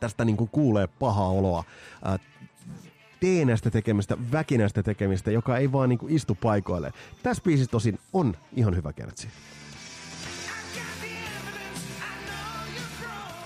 Tästä 0.00 0.24
niinku 0.24 0.46
kuulee 0.46 0.86
pahaa 0.86 1.28
oloa. 1.28 1.64
Öö, 2.06 2.18
teenästä 3.20 3.70
tekemistä, 3.70 4.16
väkinäistä 4.32 4.82
tekemistä, 4.82 5.30
joka 5.30 5.56
ei 5.56 5.72
vaan 5.72 5.88
niinku 5.88 6.06
istu 6.08 6.34
paikoille. 6.34 6.92
Tässä 7.22 7.42
biisissä 7.42 7.70
tosin 7.70 7.98
on 8.12 8.36
ihan 8.56 8.76
hyvä 8.76 8.92
kertsi. 8.92 9.28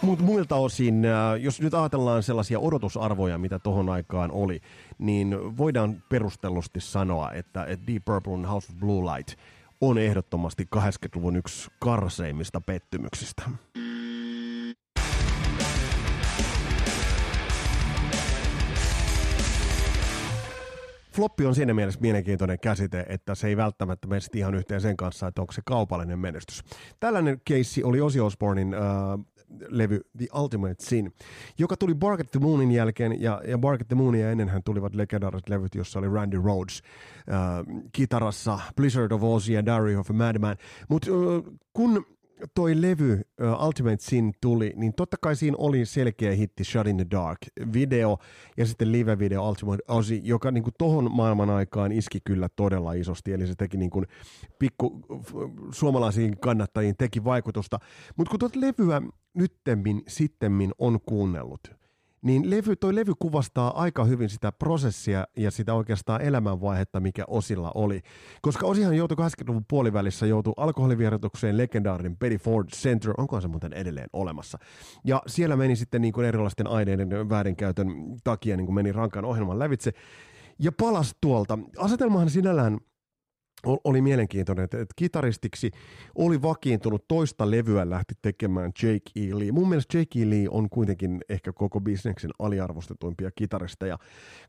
Mutta 0.02 0.24
muilta 0.24 0.56
osin, 0.56 1.04
äh, 1.04 1.40
jos 1.40 1.60
nyt 1.60 1.74
ajatellaan 1.74 2.22
sellaisia 2.22 2.58
odotusarvoja, 2.58 3.38
mitä 3.38 3.58
tohon 3.58 3.88
aikaan 3.88 4.30
oli, 4.30 4.60
niin 4.98 5.56
voidaan 5.56 6.02
perustellusti 6.08 6.80
sanoa, 6.80 7.32
että 7.32 7.66
Deep 7.86 8.04
Purplein 8.04 8.44
House 8.44 8.72
of 8.72 8.78
Blue 8.78 9.16
Light 9.16 9.38
on 9.80 9.98
ehdottomasti 9.98 10.68
80-luvun 10.76 11.36
yksi 11.36 11.70
karseimmista 11.78 12.60
pettymyksistä. 12.60 13.42
floppi 21.18 21.46
on 21.46 21.54
siinä 21.54 21.74
mielessä 21.74 22.00
mielenkiintoinen 22.00 22.60
käsite, 22.60 23.06
että 23.08 23.34
se 23.34 23.48
ei 23.48 23.56
välttämättä 23.56 24.08
mene 24.08 24.20
ihan 24.34 24.54
yhteen 24.54 24.80
sen 24.80 24.96
kanssa, 24.96 25.26
että 25.26 25.40
onko 25.40 25.52
se 25.52 25.62
kaupallinen 25.64 26.18
menestys. 26.18 26.64
Tällainen 27.00 27.40
keissi 27.44 27.84
oli 27.84 28.00
Osi 28.00 28.20
Osbornin 28.20 28.74
äh, 28.74 28.80
levy 29.68 30.00
The 30.18 30.26
Ultimate 30.38 30.74
Sin, 30.78 31.12
joka 31.58 31.76
tuli 31.76 31.94
Bark 31.94 32.20
at 32.20 32.30
the 32.30 32.40
Moonin 32.40 32.70
jälkeen, 32.70 33.22
ja, 33.22 33.42
ja 33.48 33.58
Bark 33.58 33.80
at 33.80 33.88
the 33.88 33.96
Moonia 33.96 34.30
ennenhän 34.30 34.62
tulivat 34.62 34.94
legendaariset 34.94 35.48
levyt, 35.48 35.74
jossa 35.74 35.98
oli 35.98 36.08
Randy 36.08 36.36
Rhodes 36.36 36.82
äh, 37.18 37.86
kitarassa, 37.92 38.58
Blizzard 38.76 39.12
of 39.12 39.22
Ozzy 39.22 39.52
ja 39.52 39.64
Diary 39.64 39.96
of 39.96 40.10
a 40.10 40.12
Madman. 40.12 40.56
Mutta 40.88 41.10
äh, 41.10 41.54
kun 41.72 42.06
toi 42.54 42.82
levy 42.82 43.12
uh, 43.12 43.66
Ultimate 43.66 43.96
Sin 44.00 44.32
tuli, 44.40 44.72
niin 44.76 44.94
totta 44.94 45.16
kai 45.20 45.36
siinä 45.36 45.56
oli 45.58 45.86
selkeä 45.86 46.32
hitti 46.32 46.64
Shut 46.64 46.86
in 46.86 46.96
the 46.96 47.06
Dark 47.10 47.38
video 47.72 48.18
ja 48.56 48.66
sitten 48.66 48.92
live-video 48.92 49.48
Ultimate 49.48 49.82
Ozzy, 49.88 50.14
joka 50.14 50.50
niin 50.50 50.64
tohon 50.78 51.12
maailman 51.12 51.50
aikaan 51.50 51.92
iski 51.92 52.20
kyllä 52.24 52.48
todella 52.56 52.92
isosti, 52.92 53.32
eli 53.32 53.46
se 53.46 53.54
teki 53.54 53.76
niin 53.76 53.90
kuin 53.90 54.06
pikku 54.58 55.00
suomalaisiin 55.70 56.38
kannattajiin 56.40 56.96
teki 56.98 57.24
vaikutusta. 57.24 57.78
Mutta 58.16 58.30
kun 58.30 58.40
tuota 58.40 58.60
levyä 58.60 59.02
nyttemmin, 59.34 60.02
sittemmin 60.08 60.72
on 60.78 60.98
kuunnellut, 61.06 61.77
niin 62.22 62.50
levy, 62.50 62.76
toi 62.76 62.94
levy 62.94 63.12
kuvastaa 63.18 63.82
aika 63.82 64.04
hyvin 64.04 64.28
sitä 64.28 64.52
prosessia 64.52 65.26
ja 65.36 65.50
sitä 65.50 65.74
oikeastaan 65.74 66.22
elämänvaihetta, 66.22 67.00
mikä 67.00 67.24
Osilla 67.28 67.72
oli. 67.74 68.00
Koska 68.42 68.66
Osihan 68.66 68.96
joutui 68.96 69.16
80-luvun 69.16 69.64
puolivälissä, 69.68 70.26
joutui 70.26 70.52
alkoholivierotukseen 70.56 71.56
legendaarinen 71.56 72.16
Betty 72.16 72.38
Ford 72.38 72.68
Center, 72.68 73.14
onkohan 73.18 73.42
se 73.42 73.48
muuten 73.48 73.72
edelleen 73.72 74.08
olemassa. 74.12 74.58
Ja 75.04 75.22
siellä 75.26 75.56
meni 75.56 75.76
sitten 75.76 76.02
niin 76.02 76.12
kuin 76.12 76.26
erilaisten 76.26 76.66
aineiden 76.66 77.28
väärinkäytön 77.28 77.88
takia 78.24 78.56
niin 78.56 78.66
kuin 78.66 78.74
meni 78.74 78.92
rankan 78.92 79.24
ohjelman 79.24 79.58
lävitse 79.58 79.92
ja 80.58 80.72
palasi 80.72 81.14
tuolta. 81.20 81.58
Asetelmahan 81.78 82.30
sinällään 82.30 82.78
oli 83.66 84.00
mielenkiintoinen, 84.00 84.64
että, 84.64 84.80
että 84.80 84.94
kitaristiksi 84.96 85.70
oli 86.14 86.42
vakiintunut 86.42 87.08
toista 87.08 87.50
levyä 87.50 87.90
lähti 87.90 88.14
tekemään 88.22 88.72
Jake 88.82 89.10
E. 89.16 89.38
Lee. 89.38 89.52
Mun 89.52 89.68
mielestä 89.68 89.98
Jake 89.98 90.22
E. 90.22 90.30
Lee 90.30 90.46
on 90.50 90.70
kuitenkin 90.70 91.20
ehkä 91.28 91.52
koko 91.52 91.80
bisneksen 91.80 92.30
aliarvostetuimpia 92.38 93.30
kitaristeja, 93.30 93.98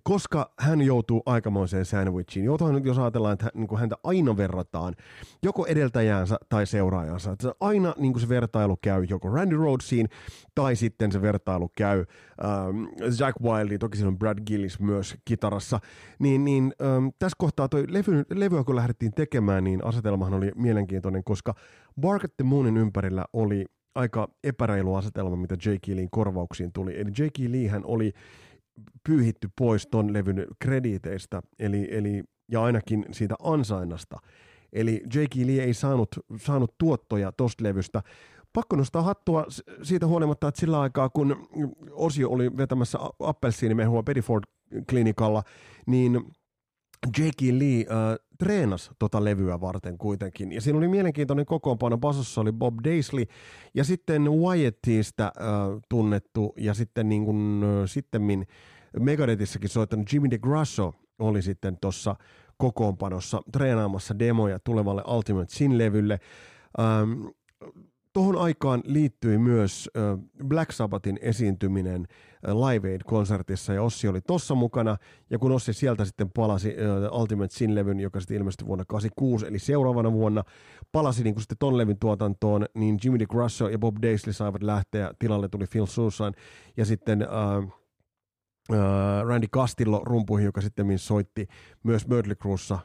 koska 0.04 0.52
hän 0.60 0.82
joutuu 0.82 1.24
aikamoiseen 1.26 1.86
sandwichiin. 1.86 2.46
Joutuuhan 2.46 2.76
nyt, 2.76 2.86
jos 2.86 2.98
ajatellaan, 3.00 3.34
että 3.34 3.50
niin 3.54 3.80
häntä 3.80 3.96
aina 4.04 4.38
verrataan 4.38 4.96
joko 5.44 5.66
edeltäjäänsä 5.66 6.38
tai 6.50 6.68
seuraajansa. 6.68 7.32
Että 7.32 7.54
aina 7.60 7.94
niin 7.98 8.14
kuin 8.14 8.22
se 8.22 8.30
vertailu 8.30 8.78
käy 8.82 9.04
joko 9.10 9.30
Randy 9.30 9.58
Rhodesiin 9.58 10.10
tai 10.56 10.76
sitten 10.76 11.12
se 11.12 11.22
vertailu 11.22 11.72
käy 11.78 12.06
ähm, 12.44 12.84
Jack 13.20 13.42
Wildy, 13.42 13.78
toki 13.78 13.98
siinä 13.98 14.08
on 14.08 14.20
Brad 14.20 14.38
Gillis 14.46 14.80
myös 14.80 15.16
kitarassa. 15.26 15.80
Niin, 16.20 16.46
niin 16.46 16.74
ähm, 16.82 17.08
tässä 17.20 17.36
kohtaa 17.38 17.70
toi 17.70 17.86
levy, 17.88 18.24
levyä 18.34 18.64
kun 18.64 18.76
lähdettiin 18.76 18.99
lähdettiin 19.02 19.28
tekemään, 19.28 19.64
niin 19.64 19.86
asetelmahan 19.86 20.34
oli 20.34 20.52
mielenkiintoinen, 20.56 21.24
koska 21.24 21.56
Bark 22.02 22.26
at 22.26 22.38
the 22.38 22.44
Moonin 22.44 22.78
ympärillä 22.78 23.26
oli 23.34 23.66
aika 23.96 24.28
epäreilu 24.44 24.96
asetelma, 24.96 25.36
mitä 25.36 25.56
J.K. 25.56 25.88
Leein 25.88 26.10
korvauksiin 26.12 26.74
tuli. 26.74 27.00
Eli 27.00 27.10
J.K. 27.10 27.40
Lee 27.50 27.68
hän 27.68 27.86
oli 27.86 28.14
pyyhitty 29.04 29.50
pois 29.58 29.88
ton 29.88 30.14
levyn 30.14 30.46
krediiteistä, 30.60 31.42
eli, 31.60 31.88
eli, 31.92 32.24
ja 32.52 32.64
ainakin 32.64 33.06
siitä 33.12 33.36
ansainnasta. 33.44 34.18
Eli 34.74 35.04
J.K. 35.14 35.36
Lee 35.46 35.64
ei 35.64 35.74
saanut, 35.74 36.10
saanut 36.38 36.78
tuottoja 36.78 37.32
tosta 37.32 37.64
levystä. 37.64 38.04
Pakko 38.54 38.76
nostaa 38.76 39.02
hattua 39.02 39.46
siitä 39.84 40.08
huolimatta, 40.08 40.48
että 40.48 40.60
sillä 40.60 40.80
aikaa, 40.82 41.10
kun 41.10 41.48
Osio 41.92 42.30
oli 42.30 42.58
vetämässä 42.58 43.00
appelsiinimehua 43.20 44.04
Bedford 44.04 44.44
klinikalla, 44.90 45.44
niin 45.88 46.14
J.K. 47.18 47.42
Lee 47.42 47.86
äh, 47.92 48.29
treenasi 48.40 48.92
tota 49.00 49.24
levyä 49.24 49.62
varten 49.62 49.98
kuitenkin. 49.98 50.52
Ja 50.52 50.62
siinä 50.62 50.78
oli 50.78 50.88
mielenkiintoinen 50.88 51.46
kokoonpano. 51.46 51.98
Basossa 51.98 52.42
oli 52.42 52.52
Bob 52.52 52.76
Daisley 52.84 53.26
ja 53.74 53.84
sitten 53.84 54.32
Wyattista 54.32 55.24
äh, 55.24 55.82
tunnettu 55.90 56.54
ja 56.58 56.74
sitten 56.74 57.10
niin 57.10 57.26
kuin, 57.26 57.64
äh, 57.64 57.70
sittemmin 57.86 58.48
Megadethissäkin 59.00 59.70
soittanut 59.70 60.14
Jimmy 60.14 60.30
DeGrasso 60.30 60.94
oli 61.20 61.42
sitten 61.42 61.78
tuossa 61.82 62.16
kokoonpanossa 62.58 63.42
treenaamassa 63.52 64.20
demoja 64.20 64.60
tulevalle 64.60 65.04
Ultimate 65.08 65.54
Sin-levylle. 65.54 66.20
Ähm, 66.80 67.26
Tuohon 68.14 68.38
aikaan 68.38 68.82
liittyi 68.86 69.38
myös 69.38 69.90
Black 70.48 70.72
Sabbathin 70.72 71.20
esiintyminen 71.22 72.08
Live 72.48 72.92
Aid-konsertissa 72.92 73.74
ja 73.74 73.84
Ossi 73.84 74.08
oli 74.08 74.22
tossa 74.22 74.56
mukana 74.56 74.98
ja 75.30 75.40
kun 75.40 75.52
Ossi 75.52 75.74
sieltä 75.74 76.06
sitten 76.06 76.30
palasi 76.30 76.76
Ultimate 77.12 77.54
Sin-levyn, 77.54 78.00
joka 78.00 78.20
sitten 78.20 78.38
ilmestyi 78.38 78.68
vuonna 78.68 78.86
86 78.86 79.48
eli 79.48 79.60
seuraavana 79.60 80.12
vuonna, 80.12 80.44
palasi 80.92 81.24
niin 81.24 81.40
sitten 81.40 81.58
ton 81.58 81.78
levyn 81.78 82.00
tuotantoon, 82.00 82.66
niin 82.74 83.00
Jimmy 83.04 83.20
DeGrasso 83.20 83.70
ja 83.70 83.80
Bob 83.80 83.96
Daisley 84.02 84.34
saivat 84.34 84.64
lähteä, 84.64 85.12
tilalle 85.20 85.48
tuli 85.48 85.66
Phil 85.72 85.86
Susan 85.86 86.34
ja 86.78 86.86
sitten 86.86 87.28
uh, 87.28 87.74
Randy 89.28 89.48
Castillo 89.48 90.02
rumpuihin, 90.06 90.46
joka 90.46 90.62
sitten 90.62 91.00
soitti 91.00 91.48
myös 91.84 92.08
Mötley 92.08 92.36
Cruessa 92.36 92.80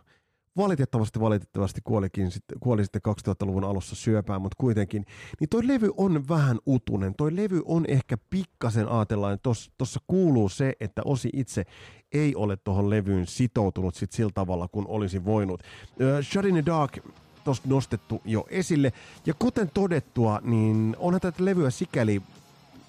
valitettavasti 0.57 1.21
valitettavasti 1.21 1.81
kuolikin, 1.85 2.31
kuoli 2.61 2.85
sitten 2.85 3.03
2000-luvun 3.09 3.64
alussa 3.64 3.97
syöpään, 3.97 4.43
mutta 4.43 4.57
kuitenkin, 4.61 5.07
niin 5.40 5.49
toi 5.49 5.67
levy 5.67 5.90
on 5.97 6.29
vähän 6.29 6.59
utunen. 6.67 7.14
Toi 7.17 7.37
levy 7.37 7.62
on 7.64 7.85
ehkä 7.88 8.17
pikkasen 8.31 8.88
ajatellaan, 8.88 9.38
tuossa 9.79 10.01
kuuluu 10.07 10.49
se, 10.49 10.73
että 10.81 11.03
Osi 11.05 11.29
itse 11.33 11.64
ei 12.12 12.35
ole 12.35 12.57
tuohon 12.57 12.90
levyyn 12.90 13.27
sitoutunut 13.27 13.95
sit 13.95 14.12
sillä 14.12 14.33
tavalla, 14.35 14.69
kun 14.69 14.87
olisi 14.88 15.25
voinut. 15.25 15.61
Uh, 15.61 16.25
Shut 16.25 16.45
in 16.45 16.55
the 16.55 16.67
Dark 16.67 16.99
tuosta 17.45 17.69
nostettu 17.69 18.23
jo 18.25 18.47
esille, 18.51 18.93
ja 19.27 19.35
kuten 19.38 19.71
todettua, 19.75 20.40
niin 20.43 20.97
onhan 20.99 21.21
tätä 21.21 21.45
levyä 21.45 21.71
sikäli 21.71 22.23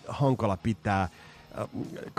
hankala 0.08 0.58
pitää 0.58 1.10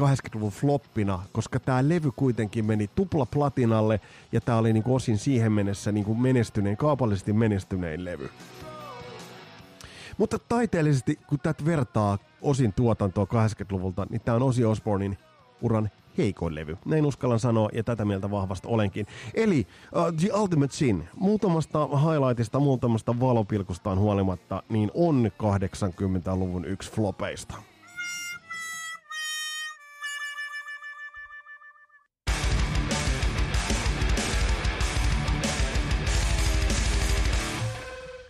80-luvun 0.00 0.50
floppina, 0.50 1.22
koska 1.32 1.60
tämä 1.60 1.88
levy 1.88 2.10
kuitenkin 2.16 2.64
meni 2.64 2.90
tupla 2.94 3.26
platinalle 3.26 4.00
ja 4.32 4.40
tämä 4.40 4.58
oli 4.58 4.72
niinku 4.72 4.94
osin 4.94 5.18
siihen 5.18 5.52
mennessä 5.52 5.92
niinku 5.92 6.14
menestynein, 6.14 6.76
kaupallisesti 6.76 7.32
menestynein 7.32 8.04
levy. 8.04 8.30
Mutta 10.18 10.38
taiteellisesti, 10.38 11.18
kun 11.26 11.38
tätä 11.42 11.64
vertaa 11.64 12.18
osin 12.42 12.72
tuotantoa 12.72 13.24
80-luvulta, 13.24 14.06
niin 14.10 14.20
tämä 14.20 14.36
on 14.36 14.42
Osi 14.42 14.64
Osbornin 14.64 15.18
uran 15.62 15.90
heikoin 16.18 16.54
levy. 16.54 16.78
Näin 16.84 17.06
uskallan 17.06 17.40
sanoa, 17.40 17.68
ja 17.72 17.84
tätä 17.84 18.04
mieltä 18.04 18.30
vahvasti 18.30 18.68
olenkin. 18.70 19.06
Eli 19.34 19.66
uh, 19.96 20.12
The 20.20 20.40
Ultimate 20.40 20.72
Sin, 20.72 21.08
muutamasta 21.14 21.86
highlightista, 21.86 22.60
muutamasta 22.60 23.20
valopilkustaan 23.20 23.98
huolimatta, 23.98 24.62
niin 24.68 24.90
on 24.94 25.30
80-luvun 25.42 26.64
yksi 26.64 26.92
flopeista. 26.92 27.54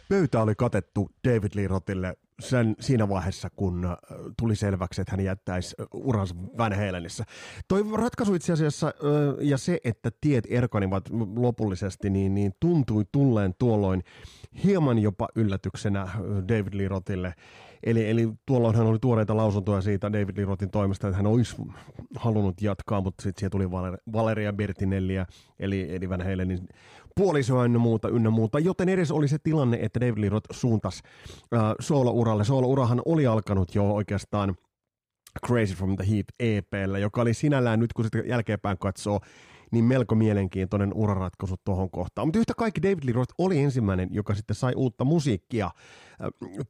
Pöytä 0.09 0.43
oli 0.43 0.55
katettu 0.55 1.11
David 1.29 1.51
Lee 1.55 1.69
Rothille 1.69 2.17
sen, 2.41 2.77
siinä 2.81 3.09
vaiheessa, 3.09 3.51
kun 3.57 3.85
äh, 3.85 3.97
tuli 4.39 4.57
selväksi, 4.57 5.01
että 5.01 5.13
hän 5.13 5.25
jättäisi 5.25 5.77
äh, 5.81 5.87
uransa 5.95 6.35
Van 6.59 6.73
Halenissä. 6.73 7.25
Toi 7.69 7.85
ratkaisu 7.97 8.35
itse 8.35 8.53
asiassa 8.53 8.87
äh, 8.87 8.93
ja 9.41 9.59
se, 9.59 9.81
että 9.85 10.11
tiet 10.21 10.45
erkanivat 10.51 11.05
lopullisesti, 11.37 12.11
niin, 12.11 12.35
niin 12.35 12.53
tuntui 12.61 13.05
tulleen 13.13 13.55
tuolloin 13.59 14.03
hieman 14.65 14.99
jopa 14.99 15.29
yllätyksenä 15.35 16.09
David 16.49 16.75
Lee 16.75 16.89
Rothille. 16.89 17.35
Eli, 17.87 18.11
eli 18.11 18.29
tuolloin 18.47 18.77
hän 18.77 18.87
oli 18.87 18.99
tuoreita 18.99 19.37
lausuntoja 19.37 19.81
siitä 19.81 20.13
David 20.13 20.37
Lee 20.37 20.45
Rothin 20.45 20.71
toimesta, 20.71 21.09
että 21.09 21.17
hän 21.17 21.27
olisi 21.27 21.57
halunnut 22.17 22.63
jatkaa, 22.63 23.01
mutta 23.01 23.23
sitten 23.23 23.41
siihen 23.41 23.51
tuli 23.51 23.71
Valeria 24.13 24.53
Bertinelliä, 24.53 25.27
eli, 25.59 25.97
eli 25.97 26.09
Van 26.09 26.23
Halenin 26.23 26.69
puolisoa 27.17 27.65
ynnä 27.65 27.79
muuta, 27.79 28.09
ynnä 28.09 28.31
muuta, 28.31 28.59
joten 28.59 28.89
edes 28.89 29.11
oli 29.11 29.29
se 29.29 29.39
tilanne, 29.43 29.79
että 29.83 30.01
David 30.01 30.19
Lee 30.21 30.29
Roth 30.29 30.49
suuntasi 30.53 31.03
äh, 31.55 31.61
soolo-uralle. 31.81 32.45
Soolo-urahan 32.45 33.03
oli 33.05 33.27
alkanut 33.27 33.75
jo 33.75 33.91
oikeastaan 33.95 34.57
Crazy 35.47 35.75
from 35.75 35.97
the 35.97 36.07
Heat 36.11 36.27
EPllä, 36.41 36.99
joka 36.99 37.21
oli 37.21 37.35
sinällään 37.35 37.81
nyt, 37.81 37.93
kun 37.93 38.05
sitä 38.05 38.19
jälkeenpäin 38.19 38.79
katsoo, 38.79 39.21
niin 39.77 39.85
melko 39.85 40.15
mielenkiintoinen 40.15 40.93
uraratkaisu 40.95 41.55
tuohon 41.65 41.91
kohtaan. 41.91 42.29
Mutta 42.29 42.39
yhtä 42.39 42.55
kaikki 42.57 42.83
David 42.83 43.05
Lee 43.05 43.13
Roth 43.13 43.35
oli 43.39 43.59
ensimmäinen, 43.59 44.09
joka 44.13 44.35
sitten 44.35 44.57
sai 44.57 44.73
uutta 44.77 45.05
musiikkia 45.05 45.67
äh, 45.67 45.73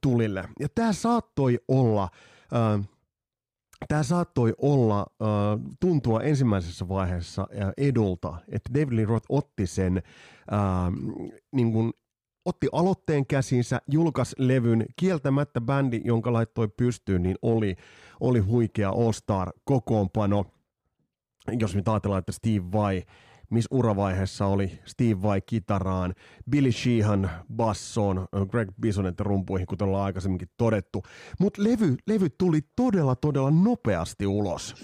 tulille. 0.00 0.44
Ja 0.60 0.68
tämä 0.74 0.92
saattoi 0.92 1.58
olla... 1.68 2.08
Äh, 2.54 2.88
Tämä 3.88 4.02
saattoi 4.02 4.54
olla 4.58 5.00
äh, 5.00 5.26
tuntua 5.80 6.22
ensimmäisessä 6.22 6.88
vaiheessa 6.88 7.42
äh, 7.62 7.72
edulta, 7.76 8.34
että 8.48 8.70
David 8.74 8.96
Lee 8.96 9.04
Roth 9.04 9.26
otti 9.28 9.66
sen 9.66 9.96
äh, 9.96 10.92
niin 11.52 11.72
kuin 11.72 11.92
otti 12.44 12.68
aloitteen 12.72 13.26
käsinsä, 13.26 13.80
julkaisi 13.90 14.36
levyn, 14.38 14.86
kieltämättä 14.96 15.60
bändi, 15.60 16.00
jonka 16.04 16.32
laittoi 16.32 16.68
pystyyn, 16.68 17.22
niin 17.22 17.36
oli, 17.42 17.76
oli 18.20 18.38
huikea 18.38 18.90
All-Star 18.90 19.52
kokoonpano. 19.64 20.44
Jos 21.60 21.74
me 21.74 21.82
ajatellaan, 21.86 22.18
että 22.18 22.32
Steve 22.32 22.72
Vai 22.72 23.02
missä 23.50 23.68
uravaiheessa 23.70 24.46
oli 24.46 24.78
Steve 24.84 25.22
Vai 25.22 25.40
kitaraan, 25.40 26.14
Billy 26.50 26.72
Sheehan 26.72 27.30
bassoon, 27.56 28.28
Greg 28.50 28.68
Bisonet 28.80 29.20
rumpuihin, 29.20 29.66
kuten 29.66 29.88
ollaan 29.88 30.04
aikaisemminkin 30.04 30.48
todettu. 30.56 31.02
Mutta 31.40 31.62
levy, 31.62 31.96
levy 32.06 32.30
tuli 32.30 32.60
todella, 32.76 33.16
todella 33.16 33.50
nopeasti 33.50 34.26
ulos. 34.26 34.74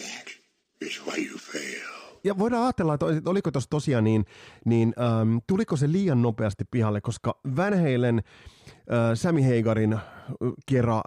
Ja 2.25 2.39
voidaan 2.39 2.63
ajatella, 2.63 2.95
että 2.95 3.07
oliko 3.27 3.51
tuossa 3.51 3.71
tosiaan 3.71 4.05
niin, 4.05 4.25
niin 4.65 4.95
ähm, 5.01 5.37
tuliko 5.47 5.77
se 5.77 5.93
liian 5.93 6.23
nopeasti 6.23 6.65
pihalle, 6.71 7.01
koska 7.01 7.41
Van 7.57 7.75
Halen, 7.79 8.19
äh, 8.19 9.15
Sammy 9.15 9.43
Hagarin 9.43 9.93
äh, 9.93 10.01
kera 10.67 11.03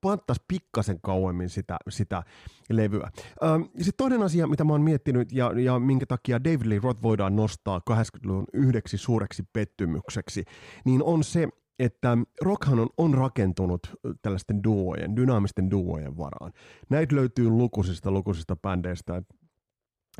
panttas 0.00 0.40
pikkasen 0.48 1.00
kauemmin 1.00 1.48
sitä, 1.48 1.76
sitä 1.88 2.22
levyä. 2.70 3.10
Ähm, 3.44 3.62
Sitten 3.62 3.94
toinen 3.96 4.22
asia, 4.22 4.46
mitä 4.46 4.64
mä 4.64 4.72
oon 4.72 4.82
miettinyt 4.82 5.32
ja, 5.32 5.52
ja 5.60 5.78
minkä 5.78 6.06
takia 6.06 6.44
David 6.44 6.66
Lee 6.66 6.80
Roth 6.82 7.02
voidaan 7.02 7.36
nostaa 7.36 7.80
80-luvun 7.90 8.44
yhdeksi 8.52 8.98
suureksi 8.98 9.42
pettymykseksi, 9.52 10.44
niin 10.84 11.02
on 11.02 11.24
se, 11.24 11.48
että 11.78 12.18
rockhan 12.42 12.78
on, 12.78 12.88
on 12.96 13.14
rakentunut 13.14 13.80
tällaisten 14.22 14.64
duojen, 14.64 15.16
dynaamisten 15.16 15.70
duojen 15.70 16.16
varaan. 16.16 16.52
Näitä 16.88 17.16
löytyy 17.16 17.50
lukuisista, 17.50 18.10
lukuisista 18.10 18.56
bändeistä. 18.56 19.22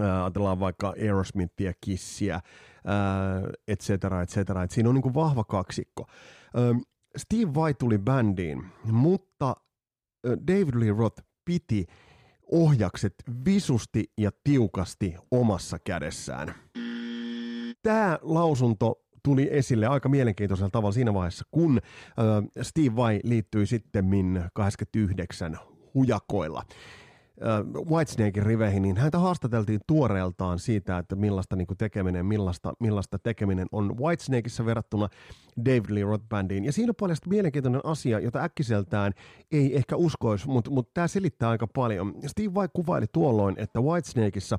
Äh, 0.01 0.23
ajatellaan 0.23 0.61
vaikka 0.61 0.95
Aerosmithia, 1.03 1.73
Kissiä, 1.81 2.35
äh, 2.35 2.43
et 3.69 3.81
cetera, 3.81 4.23
et 4.23 4.29
cetera. 4.29 4.63
Et 4.63 4.71
siinä 4.71 4.89
on 4.89 4.95
niin 4.95 5.03
kuin 5.03 5.15
vahva 5.15 5.45
kaksikko. 5.45 6.07
Steve 7.17 7.55
Vai 7.55 7.75
tuli 7.75 7.99
bändiin, 7.99 8.67
mutta 8.85 9.57
David 10.25 10.75
Lee 10.75 10.95
Roth 10.99 11.23
piti 11.45 11.87
ohjakset 12.53 13.15
visusti 13.45 14.13
ja 14.19 14.31
tiukasti 14.45 15.15
omassa 15.31 15.79
kädessään. 15.79 16.55
Tämä 17.83 18.19
lausunto 18.23 19.05
tuli 19.23 19.49
esille 19.51 19.87
aika 19.87 20.09
mielenkiintoisella 20.09 20.71
tavalla 20.71 20.93
siinä 20.93 21.15
vaiheessa, 21.15 21.45
kun 21.51 21.81
Steve 22.63 22.97
Vai 22.97 23.21
liittyi 23.25 23.67
sitten 23.67 24.05
89 24.55 25.59
hujakoilla. 25.95 26.63
Whitesnakein 27.91 28.47
riveihin, 28.47 28.83
niin 28.83 28.97
häntä 28.97 29.19
haastateltiin 29.19 29.81
tuoreeltaan 29.87 30.59
siitä, 30.59 30.99
että 30.99 31.17
millaista 31.17 31.57
niin 31.57 31.67
tekeminen, 31.79 32.27
millaista, 32.27 32.73
millaista 32.81 33.19
tekeminen 33.19 33.67
on 33.73 33.99
Whitesnakeissa 33.99 34.65
verrattuna 34.67 35.09
David 35.65 35.85
Lee 35.89 36.05
Roth 36.05 36.29
Bandiin. 36.29 36.65
Ja 36.65 36.73
siinä 36.73 36.91
on 36.91 36.95
paljon 37.01 37.17
mielenkiintoinen 37.27 37.81
asia, 37.85 38.21
jota 38.21 38.43
äkkiseltään 38.43 39.13
ei 39.53 39.77
ehkä 39.77 39.97
uskoisi, 39.97 40.49
mutta, 40.49 40.71
mutta 40.71 40.91
tämä 40.95 41.09
selittää 41.09 41.51
aika 41.51 41.67
paljon. 41.67 42.15
Steve 42.27 42.55
Vai 42.55 42.69
kuvaili 42.73 43.07
tuolloin, 43.13 43.55
että 43.59 43.81
Whitesnakeissa 43.81 44.59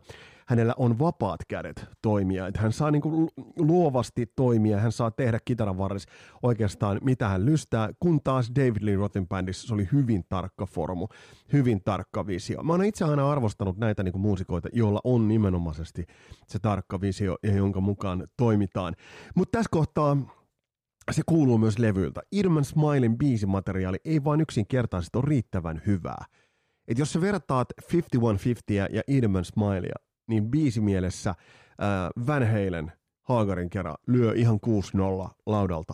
hänellä 0.52 0.74
on 0.78 1.00
vapaat 1.00 1.40
kädet 1.48 1.86
toimia, 2.02 2.48
että 2.48 2.62
hän 2.62 2.74
saa 2.74 2.92
niin 2.92 3.02
kuin 3.02 3.30
luovasti 3.58 4.26
toimia, 4.36 4.80
hän 4.80 4.92
saa 4.92 5.12
tehdä 5.12 5.40
kitaran 5.46 5.78
varressa 5.78 6.10
oikeastaan 6.44 7.00
mitä 7.04 7.28
hän 7.28 7.46
lystää, 7.46 7.90
kun 8.00 8.20
taas 8.24 8.52
David 8.56 8.82
Lee 8.82 8.96
Rothin 8.96 9.28
bändissä 9.28 9.68
se 9.68 9.74
oli 9.74 9.88
hyvin 9.92 10.24
tarkka 10.30 10.66
formu, 10.66 11.08
hyvin 11.54 11.84
tarkka 11.84 12.28
visio. 12.28 12.64
Mä 12.64 12.74
oon 12.74 12.84
itse 12.84 13.06
aina 13.06 13.32
arvostanut 13.32 13.78
näitä 13.78 14.04
niin 14.04 14.12
kuin 14.12 14.22
muusikoita, 14.22 14.70
joilla 14.74 15.02
on 15.04 15.28
nimenomaisesti 15.28 16.06
se 16.48 16.60
tarkka 16.60 17.02
visio 17.02 17.38
ja 17.44 17.56
jonka 17.56 17.82
mukaan 17.82 18.28
toimitaan. 18.38 18.96
Mutta 19.36 19.58
tässä 19.58 19.70
kohtaa 19.72 20.18
se 21.12 21.22
kuuluu 21.26 21.58
myös 21.58 21.80
levyltä. 21.80 22.22
Irman 22.32 22.66
Smilein 22.66 23.18
biisimateriaali 23.18 23.98
ei 24.06 24.24
vain 24.24 24.42
yksinkertaisesti 24.42 25.18
ole 25.18 25.26
riittävän 25.28 25.82
hyvää. 25.86 26.26
Et 26.88 27.00
jos 27.00 27.14
sä 27.14 27.22
vertaat 27.22 27.68
5150 27.94 28.96
ja 28.96 29.02
Irman 29.08 29.46
Smilea, 29.46 30.11
niin 30.32 30.52
biisimielessä 30.52 31.30
äh, 31.30 31.38
Van 32.28 32.48
Halen 32.48 32.92
Haagarin 33.22 33.70
kerran 33.70 33.96
lyö 34.08 34.34
ihan 34.36 34.60
6-0 35.28 35.30
laudalta. 35.46 35.94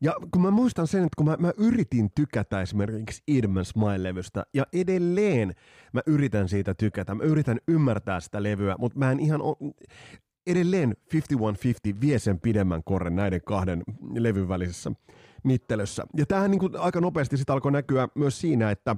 Ja 0.00 0.14
kun 0.30 0.42
mä 0.42 0.50
muistan 0.50 0.86
sen, 0.86 1.00
että 1.00 1.16
kun 1.16 1.26
mä, 1.26 1.36
mä 1.38 1.52
yritin 1.56 2.10
tykätä 2.14 2.60
esimerkiksi 2.62 3.22
Edmund 3.28 3.64
Smile-levystä, 3.64 4.42
ja 4.54 4.66
edelleen 4.72 5.54
mä 5.92 6.00
yritän 6.06 6.48
siitä 6.48 6.74
tykätä, 6.74 7.14
mä 7.14 7.24
yritän 7.24 7.58
ymmärtää 7.68 8.20
sitä 8.20 8.42
levyä, 8.42 8.76
mutta 8.78 8.98
mä 8.98 9.12
en 9.12 9.20
ihan, 9.20 9.42
o- 9.42 9.58
edelleen 10.46 10.96
5150 11.12 12.00
vie 12.00 12.18
sen 12.18 12.40
pidemmän 12.40 12.84
korren 12.84 13.16
näiden 13.16 13.40
kahden 13.46 13.82
levyn 14.14 14.48
välisessä 14.48 14.92
mittelössä. 15.44 16.06
Ja 16.16 16.26
tämähän 16.26 16.50
niin 16.50 16.58
kuin 16.58 16.76
aika 16.76 17.00
nopeasti 17.00 17.36
sitten 17.36 17.52
alkoi 17.52 17.72
näkyä 17.72 18.08
myös 18.14 18.40
siinä, 18.40 18.70
että 18.70 18.96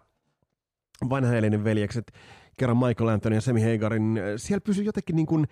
vanhaelinen 1.10 1.64
veljekset, 1.64 2.12
kerran 2.58 2.76
Michael 2.76 3.08
Anthony 3.08 3.34
ja 3.34 3.40
Semi 3.40 3.72
Hagarin, 3.72 4.20
siellä 4.36 4.60
pysyi 4.60 4.84
jotenkin 4.84 5.16
niin 5.16 5.26
kuin, 5.26 5.46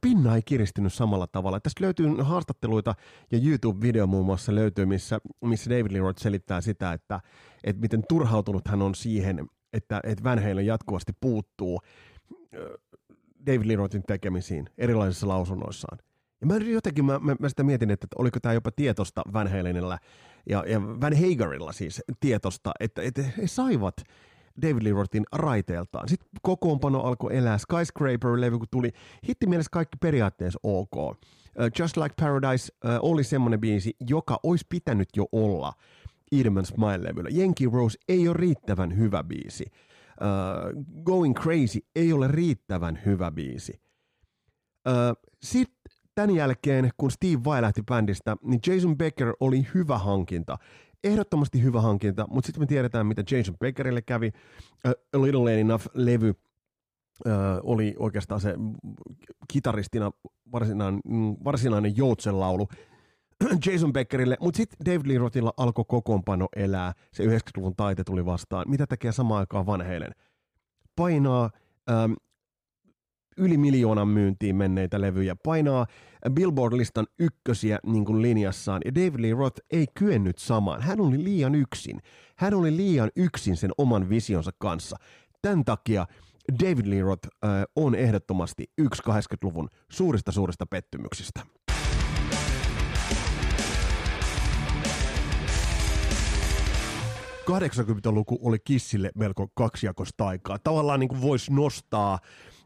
pinna 0.00 0.34
ei 0.34 0.42
kiristynyt 0.42 0.92
samalla 0.92 1.26
tavalla. 1.26 1.60
Tästä 1.60 1.84
löytyy 1.84 2.16
haastatteluita 2.22 2.94
ja 3.32 3.38
YouTube-video 3.38 4.06
muun 4.06 4.26
muassa 4.26 4.54
löytyy, 4.54 4.86
missä, 4.86 5.18
missä 5.44 5.70
David 5.70 5.92
Lee 5.92 6.00
Roth 6.00 6.22
selittää 6.22 6.60
sitä, 6.60 6.92
että, 6.92 7.20
että 7.64 7.80
miten 7.80 8.02
turhautunut 8.08 8.68
hän 8.68 8.82
on 8.82 8.94
siihen, 8.94 9.46
että, 9.72 10.00
että 10.04 10.24
Van 10.24 10.42
Halen 10.42 10.66
jatkuvasti 10.66 11.12
puuttuu 11.20 11.80
David 13.46 13.66
Lee 13.66 13.76
Rothin 13.76 14.02
tekemisiin 14.02 14.70
erilaisissa 14.78 15.28
lausunnoissaan. 15.28 15.98
Ja 16.40 16.46
mä 16.46 16.56
jotenkin, 16.56 17.04
mä, 17.04 17.18
mä, 17.18 17.36
mä 17.40 17.48
sitä 17.48 17.62
mietin, 17.62 17.90
että 17.90 18.06
oliko 18.18 18.40
tämä 18.40 18.52
jopa 18.52 18.70
tietosta 18.70 19.22
Van 19.32 19.50
ja, 20.46 20.64
ja 20.66 20.82
Van 20.82 21.12
Hagerilla 21.14 21.72
siis 21.72 22.02
tietosta, 22.20 22.72
että, 22.80 23.02
että 23.02 23.22
he 23.22 23.46
saivat 23.46 23.94
David 24.62 24.82
Lee 24.82 24.92
Rothin 24.92 25.24
raiteeltaan. 25.32 26.08
Sitten 26.08 26.28
kokoonpano 26.42 27.00
alkoi 27.00 27.36
elää. 27.36 27.58
Skyscraper-levy 27.58 28.58
kun 28.58 28.66
tuli, 28.70 28.92
hitti 29.28 29.46
mielessä 29.46 29.70
kaikki 29.72 29.96
periaatteessa 30.00 30.58
ok. 30.62 30.96
Uh, 30.96 31.14
Just 31.78 31.96
Like 31.96 32.14
Paradise 32.20 32.72
uh, 32.84 32.90
oli 33.10 33.24
semmoinen 33.24 33.60
biisi, 33.60 33.96
joka 34.08 34.40
olisi 34.42 34.66
pitänyt 34.68 35.08
jo 35.16 35.26
olla 35.32 35.72
Edelman 36.40 36.64
Smile-levyllä. 36.64 37.30
Yankee 37.38 37.68
Rose 37.72 37.98
ei 38.08 38.28
ole 38.28 38.36
riittävän 38.36 38.96
hyvä 38.96 39.24
biisi. 39.24 39.64
Uh, 40.20 40.84
Going 41.04 41.34
Crazy 41.34 41.80
ei 41.96 42.12
ole 42.12 42.28
riittävän 42.28 42.98
hyvä 43.06 43.30
biisi. 43.30 43.80
Uh, 44.88 45.32
Sitten 45.42 45.78
tämän 46.14 46.34
jälkeen, 46.36 46.90
kun 46.96 47.10
Steve 47.10 47.44
Vai 47.44 47.62
lähti 47.62 47.82
bändistä, 47.82 48.36
niin 48.42 48.60
Jason 48.66 48.98
Becker 48.98 49.34
oli 49.40 49.66
hyvä 49.74 49.98
hankinta 49.98 50.58
ehdottomasti 51.04 51.62
hyvä 51.62 51.80
hankinta, 51.80 52.26
mutta 52.30 52.46
sitten 52.46 52.62
me 52.62 52.66
tiedetään, 52.66 53.06
mitä 53.06 53.22
Jason 53.30 53.58
Beckerille 53.58 54.02
kävi. 54.02 54.32
A 54.84 55.22
Little 55.22 55.40
Ain't 55.40 55.60
Enough-levy 55.60 56.34
oli 57.62 57.94
oikeastaan 57.98 58.40
se 58.40 58.54
kitaristina 59.48 60.10
varsinainen, 60.52 61.00
varsinainen 61.44 61.96
joutsenlaulu 61.96 62.68
Jason 63.66 63.92
Beckerille, 63.92 64.36
mutta 64.40 64.56
sitten 64.56 64.78
David 64.86 65.06
Lee 65.06 65.18
Rothilla 65.18 65.52
alkoi 65.56 65.84
kokoonpano 65.88 66.48
elää, 66.56 66.92
se 67.12 67.24
90-luvun 67.24 67.76
taite 67.76 68.04
tuli 68.04 68.26
vastaan. 68.26 68.70
Mitä 68.70 68.86
tekee 68.86 69.12
samaan 69.12 69.40
aikaan 69.40 69.66
vanheilen? 69.66 70.12
Painaa 70.96 71.50
um, 72.04 72.16
yli 73.38 73.56
miljoonan 73.56 74.08
myyntiin 74.08 74.56
menneitä 74.56 75.00
levyjä, 75.00 75.36
painaa 75.44 75.86
Billboard-listan 76.30 77.06
ykkösiä 77.18 77.78
niin 77.86 78.04
kuin 78.04 78.22
linjassaan, 78.22 78.80
ja 78.84 78.94
David 78.94 79.20
Lee 79.20 79.34
Roth 79.34 79.60
ei 79.70 79.86
kyennyt 79.94 80.38
samaan. 80.38 80.82
Hän 80.82 81.00
oli 81.00 81.24
liian 81.24 81.54
yksin. 81.54 81.98
Hän 82.36 82.54
oli 82.54 82.76
liian 82.76 83.10
yksin 83.16 83.56
sen 83.56 83.70
oman 83.78 84.08
visionsa 84.08 84.50
kanssa. 84.58 84.96
Tämän 85.42 85.64
takia 85.64 86.06
David 86.64 86.86
Lee 86.86 87.02
Roth 87.02 87.28
äh, 87.44 87.50
on 87.76 87.94
ehdottomasti 87.94 88.64
yksi 88.78 89.02
80-luvun 89.02 89.68
suurista 89.90 90.32
suurista 90.32 90.66
pettymyksistä. 90.66 91.40
luku 98.04 98.38
oli 98.42 98.58
Kissille 98.58 99.10
melko 99.14 99.48
kaksijakosta 99.54 100.26
aikaa. 100.26 100.58
Tavallaan 100.58 101.00
niin 101.00 101.08
kuin 101.08 101.22
voisi 101.22 101.52
nostaa 101.52 102.18
Mm, 102.18 102.57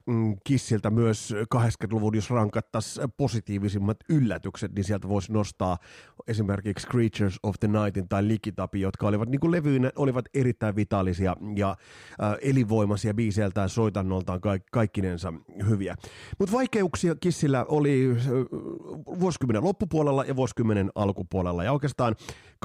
Kissiltä 0.45 0.91
myös 0.91 1.35
80-luvun, 1.55 2.15
jos 2.15 2.31
rankattaisiin 2.31 3.13
positiivisimmat 3.17 3.97
yllätykset, 4.09 4.75
niin 4.75 4.85
sieltä 4.85 5.09
voisi 5.09 5.33
nostaa 5.33 5.79
esimerkiksi 6.29 6.89
Creatures 6.89 7.39
of 7.43 7.55
the 7.61 7.69
Nightin 7.69 8.09
tai 8.09 8.29
Likitapi, 8.29 8.81
jotka 8.81 9.07
olivat 9.07 9.29
niin 9.29 9.41
kuin 9.41 9.51
levyinä 9.51 9.91
olivat 9.97 10.25
erittäin 10.35 10.77
vitaalisia 10.77 11.37
ja 11.57 11.71
äh, 12.23 12.37
elinvoimaisia 12.43 13.15
biiseiltään 13.15 13.69
soitannoltaan 13.69 14.41
ka- 14.41 14.59
kaikkinensa 14.73 15.33
hyviä. 15.69 15.97
Mutta 16.39 16.57
vaikeuksia 16.57 17.15
Kissillä 17.15 17.65
oli 17.65 18.11
äh, 18.11 18.25
vuosikymmenen 19.21 19.65
loppupuolella 19.65 20.25
ja 20.25 20.37
vuosikymmenen 20.37 20.91
alkupuolella 20.95 21.65
ja 21.65 21.73
oikeastaan 21.73 22.17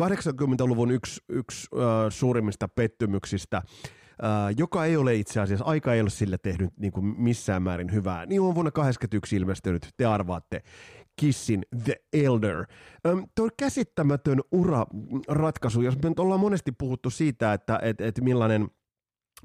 80-luvun 0.02 0.92
yksi, 0.92 1.22
yksi 1.30 1.68
äh, 1.74 1.80
suurimmista 2.10 2.68
pettymyksistä 2.68 3.62
joka 4.58 4.86
ei 4.86 4.98
ole 4.98 5.16
itse 5.16 5.40
asiassa, 5.40 5.66
aika 5.66 5.94
ei 5.94 6.02
ole 6.02 6.10
sille 6.10 6.38
tehnyt 6.38 6.74
niin 6.78 6.92
kuin 6.92 7.06
missään 7.06 7.64
määrin 7.64 7.92
hyvää, 7.92 8.26
niin 8.26 8.42
on 8.42 8.56
vuonna 8.56 8.72
81 8.72 9.36
ilmestynyt, 9.36 9.90
te 9.98 10.06
arvaatte, 10.06 10.64
Kissin 11.16 11.66
The 11.84 11.96
Elder. 12.14 12.66
Um, 13.12 13.28
tuo 13.36 13.50
käsittämätön 13.58 14.42
ura-ratkaisu, 14.52 15.82
jos 15.82 15.98
me 16.04 16.10
nyt 16.10 16.20
ollaan 16.20 16.40
monesti 16.40 16.72
puhuttu 16.72 17.10
siitä, 17.10 17.54
että 17.54 17.80
et, 17.82 18.02
et 18.02 18.22
millainen 18.22 18.68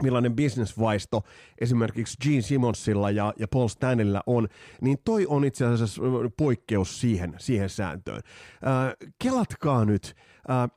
millainen 0.02 0.36
bisnesvaisto 0.36 1.22
esimerkiksi 1.60 2.16
Gene 2.24 2.40
Simmonsilla 2.40 3.10
ja, 3.10 3.34
ja 3.38 3.48
Paul 3.48 3.68
Stanleyllä 3.68 4.22
on, 4.26 4.48
niin 4.80 4.98
toi 5.04 5.26
on 5.28 5.44
itse 5.44 5.66
asiassa 5.66 6.02
poikkeus 6.36 7.00
siihen, 7.00 7.34
siihen 7.38 7.68
sääntöön. 7.68 8.22
Äh, 8.66 9.10
kelatkaa 9.22 9.84
nyt, 9.84 10.14
äh, 10.50 10.70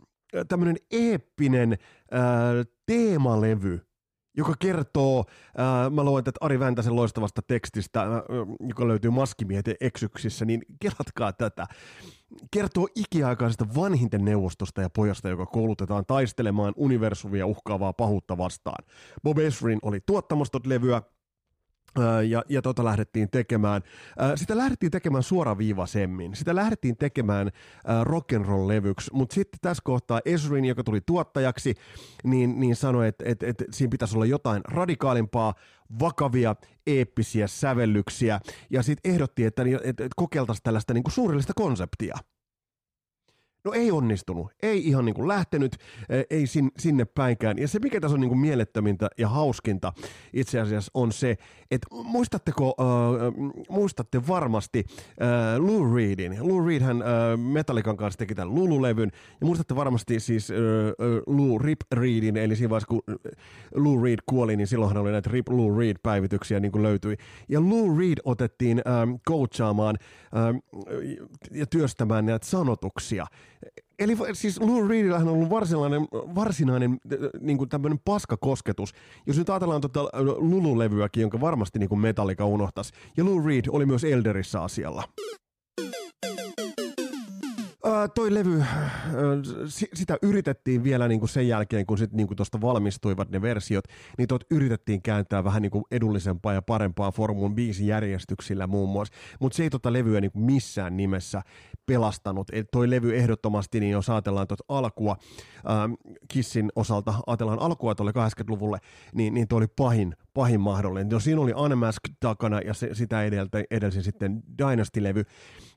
tämmöinen 0.48 0.76
eeppinen 0.92 1.74
äh, 1.74 2.20
teemalevy, 2.86 3.85
joka 4.38 4.54
kertoo, 4.60 5.26
äh, 5.60 5.92
mä 5.92 6.04
luen 6.04 6.24
tätä 6.24 6.38
Ari 6.42 6.60
Väntäsen 6.60 6.96
loistavasta 6.96 7.42
tekstistä, 7.42 8.02
äh, 8.02 8.08
joka 8.60 8.88
löytyy 8.88 9.12
Maskimieten 9.12 9.76
eksyksissä, 9.82 10.46
niin 10.46 10.62
kelatkaa 10.80 11.34
tätä. 11.34 11.66
Kertoo 12.52 12.88
ikiaikaisesta 12.96 13.66
vanhinten 13.76 14.26
neuvostosta 14.26 14.82
ja 14.82 14.90
pojasta, 14.90 15.30
joka 15.30 15.46
koulutetaan 15.46 16.06
taistelemaan 16.06 16.74
universumia 16.76 17.46
uhkaavaa 17.46 17.94
pahuutta 17.94 18.38
vastaan. 18.38 18.86
Bob 19.24 19.38
Esrin 19.40 19.80
oli 19.82 20.00
tuottamassa 20.06 20.60
levyä, 20.66 21.02
ja, 22.30 22.44
ja 22.50 22.62
tota 22.62 22.84
lähdettiin 22.84 23.30
tekemään. 23.30 23.82
Sitä 24.36 24.58
lähdettiin 24.58 24.92
tekemään 24.92 25.24
suoraviivaisemmin. 25.24 26.36
Sitä 26.36 26.56
lähdettiin 26.56 26.98
tekemään 26.98 27.52
rock'n'roll-levyksi, 28.04 29.10
mutta 29.14 29.36
sitten 29.36 29.60
tässä 29.62 29.82
kohtaa 29.84 30.22
Esrin, 30.26 30.66
joka 30.66 30.84
tuli 30.84 31.02
tuottajaksi, 31.06 31.76
niin, 32.24 32.60
niin 32.60 32.76
sanoi, 32.76 33.08
että 33.08 33.24
et, 33.28 33.44
et, 33.44 33.64
siinä 33.72 33.92
pitäisi 33.92 34.16
olla 34.16 34.26
jotain 34.26 34.62
radikaalimpaa, 34.66 35.54
vakavia, 36.00 36.56
eeppisiä 36.88 37.48
sävellyksiä, 37.48 38.40
ja 38.70 38.84
sitten 38.84 39.12
ehdotti, 39.12 39.46
että 39.46 39.64
et, 39.84 40.00
et 40.00 40.12
kokeiltaisiin 40.16 40.64
tällaista 40.64 40.94
niinku 40.94 41.10
suurellista 41.10 41.54
konseptia. 41.56 42.18
No 43.66 43.74
ei 43.74 43.92
onnistunut, 43.92 44.52
ei 44.62 44.88
ihan 44.88 45.06
niin 45.06 45.16
kuin 45.16 45.28
lähtenyt, 45.28 45.78
ei 46.30 46.48
sin, 46.48 46.72
sinne 46.78 47.06
päinkään. 47.06 47.58
Ja 47.58 47.68
se, 47.68 47.80
mikä 47.80 48.02
tässä 48.02 48.16
on 48.16 48.22
niin 48.22 48.30
kuin 48.30 48.40
mielettömintä 48.40 49.10
ja 49.18 49.30
hauskinta 49.30 49.94
itse 50.34 50.60
asiassa 50.60 50.92
on 50.94 51.12
se, 51.12 51.38
että 51.72 51.88
muistatteko, 51.92 52.76
äh, 52.80 53.66
muistatte 53.70 54.28
varmasti 54.28 54.84
äh, 54.88 55.28
Lou 55.58 55.96
Reedin. 55.96 56.38
Lou 56.40 56.66
Reed 56.66 56.82
hän 56.82 57.02
äh, 57.02 57.08
Metallican 57.38 57.98
kanssa 57.98 58.18
teki 58.18 58.36
tämän 58.36 58.56
Lulu-levyn. 58.56 59.12
Ja 59.42 59.48
muistatte 59.48 59.76
varmasti 59.76 60.20
siis 60.20 60.52
äh, 60.52 60.58
Lou 61.28 61.60
Rip 61.60 61.82
Reedin, 61.92 62.38
eli 62.38 62.56
siinä 62.56 62.70
vaiheessa 62.70 62.88
kun 62.88 63.02
Lou 63.76 64.04
Reed 64.04 64.20
kuoli, 64.26 64.56
niin 64.56 64.68
silloinhan 64.68 64.98
oli 64.98 65.12
näitä 65.12 65.30
Rip 65.34 65.50
Lou 65.50 65.80
Reed-päivityksiä 65.80 66.60
niin 66.60 66.72
kuin 66.72 66.84
löytyi. 66.84 67.18
Ja 67.50 67.62
Lou 67.62 67.98
Reed 67.98 68.18
otettiin 68.24 68.78
äh, 68.78 69.20
coachaamaan 69.30 69.98
äh, 70.02 70.62
ja 71.52 71.66
työstämään 71.66 72.26
näitä 72.26 72.46
sanotuksia. 72.46 73.26
Eli 74.00 74.18
siis 74.34 74.60
Lou 74.60 74.88
Reedillähän 74.88 75.28
on 75.28 75.34
ollut 75.34 75.50
varsinainen, 75.50 76.02
varsinainen 76.12 76.98
niin 77.40 77.58
kuin 77.58 77.70
tämmöinen 77.70 78.00
paskakosketus. 78.06 78.94
Jos 79.28 79.38
nyt 79.38 79.50
ajatellaan 79.50 79.82
tuota 79.82 80.10
Lulu-levyäkin, 80.38 81.22
jonka 81.22 81.42
varmasti 81.42 81.80
niin 81.80 81.90
kuin 81.90 82.00
Metallica 82.00 82.46
unohtaisi. 82.46 82.94
Ja 83.18 83.26
Lou 83.26 83.46
Reed 83.46 83.66
oli 83.70 83.86
myös 83.86 84.04
Elderissä 84.04 84.62
asialla. 84.62 85.04
Uh, 87.86 88.10
toi 88.16 88.34
levy, 88.34 88.58
uh, 88.58 88.66
sitä 89.94 90.18
yritettiin 90.22 90.84
vielä 90.84 91.08
niin 91.08 91.20
kuin 91.20 91.30
sen 91.30 91.48
jälkeen, 91.48 91.86
kun 91.86 91.98
sitten 91.98 92.18
niin 92.18 92.36
tuosta 92.36 92.62
valmistuivat 92.62 93.30
ne 93.30 93.42
versiot, 93.42 93.86
niin 94.18 94.28
tuot 94.28 94.44
yritettiin 94.52 95.02
kääntää 95.02 95.44
vähän 95.44 95.62
niin 95.62 95.72
kuin 95.72 95.84
edullisempaa 95.92 96.54
ja 96.54 96.62
parempaa 96.62 97.12
Formun 97.12 97.56
5 97.56 97.88
järjestyksillä 97.88 98.68
muun 98.68 98.90
muassa, 98.90 99.14
mutta 99.40 99.56
se 99.56 99.64
ei 99.64 99.70
tota 99.70 99.94
levyä 99.94 100.22
niin 100.22 100.32
kuin 100.32 100.46
missään 100.46 100.98
nimessä 100.98 101.42
pelastanut. 101.86 102.48
Et 102.52 102.68
toi 102.72 102.90
levy 102.90 103.16
ehdottomasti, 103.16 103.80
niin 103.80 103.92
jos 103.92 104.10
ajatellaan 104.10 104.48
tuota 104.48 104.64
alkua, 104.68 105.18
ähm, 105.70 105.94
Kissin 106.28 106.72
osalta 106.76 107.14
ajatellaan 107.28 107.62
alkua 107.62 107.96
tuolle 107.96 108.12
80-luvulle, 108.12 108.78
niin, 109.14 109.34
niin 109.34 109.48
toi 109.48 109.58
oli 109.58 109.68
pahin, 109.68 110.16
pahin 110.36 110.60
mahdollinen. 110.60 111.10
No, 111.10 111.20
siinä 111.20 111.42
oli 111.42 111.54
Unmasked 111.54 112.14
takana 112.20 112.60
ja 112.60 112.74
se, 112.74 112.90
sitä 112.94 113.24
edeltä, 113.24 113.64
edelsi 113.72 114.04
sitten 114.04 114.44
Dynasty-levy, 114.58 115.24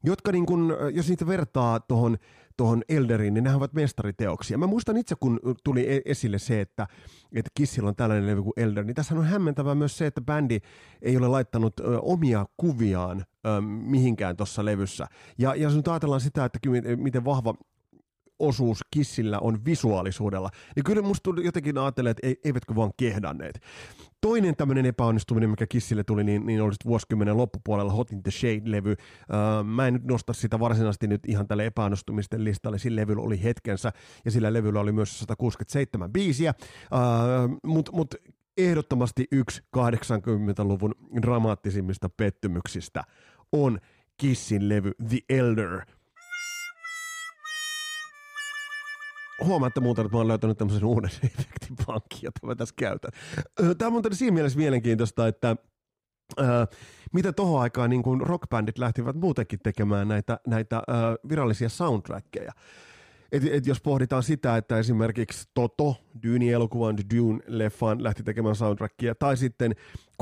jotka 0.04 0.32
niin 0.32 0.46
kun, 0.46 0.76
jos 0.94 1.08
niitä 1.08 1.26
vertaa 1.26 1.80
tuohon 1.80 2.16
tuohon 2.58 2.82
Elderiin, 2.88 3.34
niin 3.34 3.44
nämä 3.44 3.56
ovat 3.56 3.72
mestariteoksia. 3.72 4.58
Mä 4.58 4.66
muistan 4.66 4.96
itse, 4.96 5.14
kun 5.20 5.40
tuli 5.64 5.92
e- 5.92 6.02
esille 6.04 6.38
se, 6.38 6.60
että, 6.60 6.86
että 7.34 7.50
Kissillä 7.54 7.88
on 7.88 7.96
tällainen 7.96 8.26
levy 8.26 8.42
kuin 8.42 8.52
Elder, 8.56 8.84
niin 8.84 8.94
tässä 8.94 9.14
on 9.14 9.24
hämmentävää 9.24 9.74
myös 9.74 9.98
se, 9.98 10.06
että 10.06 10.20
bändi 10.20 10.58
ei 11.02 11.16
ole 11.16 11.28
laittanut 11.28 11.74
omia 12.02 12.46
kuviaan 12.56 13.24
mihinkään 13.60 14.36
tuossa 14.36 14.64
levyssä. 14.64 15.06
Ja, 15.38 15.54
ja 15.54 15.62
jos 15.62 15.76
nyt 15.76 15.88
ajatellaan 15.88 16.20
sitä, 16.20 16.44
että 16.44 16.58
miten 16.96 17.24
vahva 17.24 17.54
osuus 18.38 18.78
Kissillä 18.90 19.38
on 19.38 19.64
visuaalisuudella, 19.64 20.50
niin 20.76 20.84
kyllä 20.84 21.02
musta 21.02 21.30
jotenkin 21.44 21.78
ajattelee, 21.78 22.10
että 22.10 22.40
eivätkö 22.44 22.74
vaan 22.74 22.90
kehdanneet. 22.96 23.60
Toinen 24.20 24.56
tämmöinen 24.56 24.86
epäonnistuminen, 24.86 25.50
mikä 25.50 25.66
Kissille 25.66 26.04
tuli, 26.04 26.24
niin, 26.24 26.46
niin 26.46 26.62
oli 26.62 26.74
vuosikymmenen 26.86 27.36
loppupuolella 27.36 27.92
Hot 27.92 28.12
in 28.12 28.22
the 28.22 28.30
Shade-levy. 28.30 28.92
Uh, 28.92 29.64
mä 29.64 29.86
en 29.86 29.94
nyt 29.94 30.04
nosta 30.04 30.32
sitä 30.32 30.60
varsinaisesti 30.60 31.06
nyt 31.06 31.26
ihan 31.26 31.48
tälle 31.48 31.66
epäonnistumisten 31.66 32.44
listalle. 32.44 32.78
Sillä 32.78 33.00
levyllä 33.00 33.22
oli 33.22 33.42
hetkensä 33.42 33.92
ja 34.24 34.30
sillä 34.30 34.52
levyllä 34.52 34.80
oli 34.80 34.92
myös 34.92 35.18
167 35.18 36.12
biisiä, 36.12 36.54
uh, 36.92 37.58
mutta 37.64 37.92
mut 37.92 38.14
ehdottomasti 38.56 39.26
yksi 39.32 39.62
80-luvun 39.76 40.94
dramaattisimmista 41.22 42.08
pettymyksistä 42.08 43.04
on 43.52 43.78
Kissin 44.16 44.68
levy 44.68 44.92
The 45.08 45.18
Elder– 45.28 45.80
huomaatte 49.44 49.80
muuten, 49.80 50.04
että 50.04 50.16
mä 50.16 50.18
oon 50.18 50.28
löytänyt 50.28 50.58
tämmöisen 50.58 50.84
uuden 50.84 51.10
efektipankin, 51.38 52.20
jota 52.22 52.46
mä 52.46 52.54
tässä 52.54 52.74
käytän. 52.78 53.10
Tämä 53.78 53.86
on 53.86 53.92
muuten 53.92 54.14
siinä 54.14 54.34
mielessä 54.34 54.58
mielenkiintoista, 54.58 55.28
että 55.28 55.56
Öö, 56.40 56.66
mitä 57.12 57.32
tohon 57.32 57.62
aikaan 57.62 57.90
niin 57.90 58.02
kun 58.02 58.20
rockbändit 58.20 58.78
lähtivät 58.78 59.16
muutenkin 59.16 59.58
tekemään 59.62 60.08
näitä, 60.08 60.40
näitä 60.46 60.76
öö, 60.76 61.14
virallisia 61.28 61.68
soundtrackeja. 61.68 62.52
Et, 63.32 63.42
et 63.44 63.66
jos 63.66 63.80
pohditaan 63.80 64.22
sitä, 64.22 64.56
että 64.56 64.78
esimerkiksi 64.78 65.48
Toto, 65.54 65.96
Dune-elokuvan 66.22 66.96
Dune-leffaan 67.14 68.02
lähti 68.02 68.22
tekemään 68.22 68.56
soundtrackia, 68.56 69.14
tai 69.14 69.36
sitten 69.36 69.74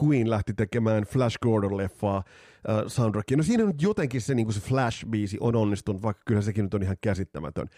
Queen 0.05 0.31
lähti 0.31 0.55
tekemään 0.55 1.03
Flash 1.03 1.39
Gordon-leffaa 1.47 2.17
äh, 2.17 2.85
soundtrackia. 2.87 3.37
No 3.37 3.43
siinä 3.43 3.65
on 3.65 3.75
jotenkin 3.81 4.21
se, 4.21 4.35
niin 4.35 4.53
se 4.53 4.61
Flash-biisi 4.61 5.37
on 5.41 5.57
onnistunut, 5.57 6.03
vaikka 6.03 6.23
kyllä 6.27 6.43
sekin 6.43 6.65
nyt 6.65 6.75
on 6.75 6.83
ihan 6.83 6.97
käsittämätön. 7.01 7.69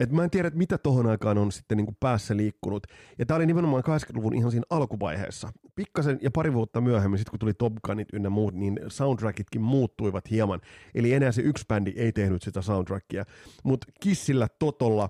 Et 0.00 0.12
mä 0.12 0.24
en 0.24 0.30
tiedä, 0.30 0.48
että 0.48 0.58
mitä 0.58 0.78
tohon 0.78 1.06
aikaan 1.06 1.38
on 1.38 1.52
sitten 1.52 1.76
niin 1.76 1.86
kuin 1.86 1.96
päässä 2.00 2.36
liikkunut. 2.36 2.86
Ja 3.18 3.26
tää 3.26 3.36
oli 3.36 3.46
nimenomaan 3.46 3.82
80-luvun 3.84 4.34
ihan 4.34 4.50
siinä 4.50 4.64
alkuvaiheessa. 4.70 5.52
Pikkasen 5.74 6.18
ja 6.22 6.30
pari 6.30 6.52
vuotta 6.52 6.80
myöhemmin, 6.80 7.18
sitten 7.18 7.30
kun 7.30 7.38
tuli 7.38 7.54
Top 7.54 7.72
Gunit 7.86 8.08
ynnä 8.12 8.30
muut, 8.30 8.54
niin 8.54 8.80
soundtrackitkin 8.88 9.62
muuttuivat 9.62 10.30
hieman. 10.30 10.60
Eli 10.94 11.12
enää 11.12 11.32
se 11.32 11.42
yksi 11.42 11.64
bändi 11.68 11.92
ei 11.96 12.12
tehnyt 12.12 12.42
sitä 12.42 12.62
soundtrackia. 12.62 13.24
Mutta 13.64 13.86
Kissillä, 14.00 14.48
Totolla 14.58 15.08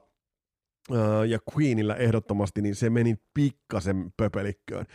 uh, 0.90 1.22
ja 1.28 1.38
Queenillä 1.54 1.94
ehdottomasti, 1.94 2.62
niin 2.62 2.74
se 2.74 2.90
meni 2.90 3.14
pikkasen 3.34 4.12
pöpelikköön. 4.16 4.86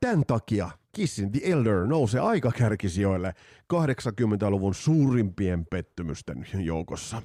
Tämän 0.00 0.22
takia 0.26 0.70
Kissin 0.92 1.32
The 1.32 1.40
Elder 1.44 1.86
nousee 1.86 2.20
aika 2.20 2.50
kärkisijoille 2.50 3.34
80-luvun 3.74 4.74
suurimpien 4.74 5.66
pettymysten 5.70 6.46
joukossa. 6.58 7.22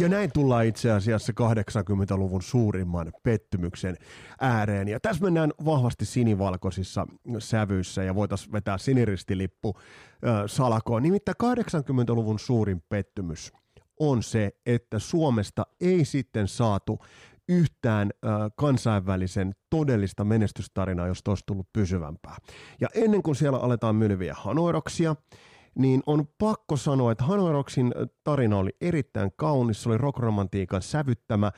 Ja 0.00 0.08
näin 0.08 0.30
tullaan 0.34 0.66
itse 0.66 0.90
asiassa 0.90 1.32
80-luvun 1.40 2.42
suurimman 2.42 3.12
pettymyksen 3.22 3.96
ääreen. 4.40 4.88
Ja 4.88 5.00
tässä 5.00 5.24
mennään 5.24 5.52
vahvasti 5.64 6.04
sinivalkoisissa 6.04 7.06
sävyissä 7.38 8.02
ja 8.02 8.14
voitaisiin 8.14 8.52
vetää 8.52 8.78
siniristilippu 8.78 9.74
äh, 9.76 10.42
salakoon. 10.46 11.02
Nimittäin 11.02 11.36
80-luvun 11.42 12.38
suurin 12.38 12.82
pettymys 12.88 13.52
on 14.00 14.22
se, 14.22 14.50
että 14.66 14.98
Suomesta 14.98 15.66
ei 15.80 16.04
sitten 16.04 16.48
saatu 16.48 16.98
yhtään 17.48 18.10
äh, 18.24 18.32
kansainvälisen 18.56 19.54
todellista 19.70 20.24
menestystarinaa, 20.24 21.06
jos 21.06 21.22
olisi 21.28 21.44
tullut 21.46 21.68
pysyvämpää. 21.72 22.36
Ja 22.80 22.88
ennen 22.94 23.22
kuin 23.22 23.36
siellä 23.36 23.58
aletaan 23.58 23.96
mylviä 23.96 24.34
hanoiroksia, 24.38 25.16
niin 25.78 26.02
on 26.06 26.24
pakko 26.38 26.76
sanoa, 26.76 27.12
että 27.12 27.24
Hanoroksin 27.24 27.94
tarina 28.24 28.56
oli 28.56 28.70
erittäin 28.80 29.30
kaunis, 29.36 29.82
se 29.82 29.88
oli 29.88 29.98
rockromantiikan 29.98 30.82
sävyttämä, 30.82 31.52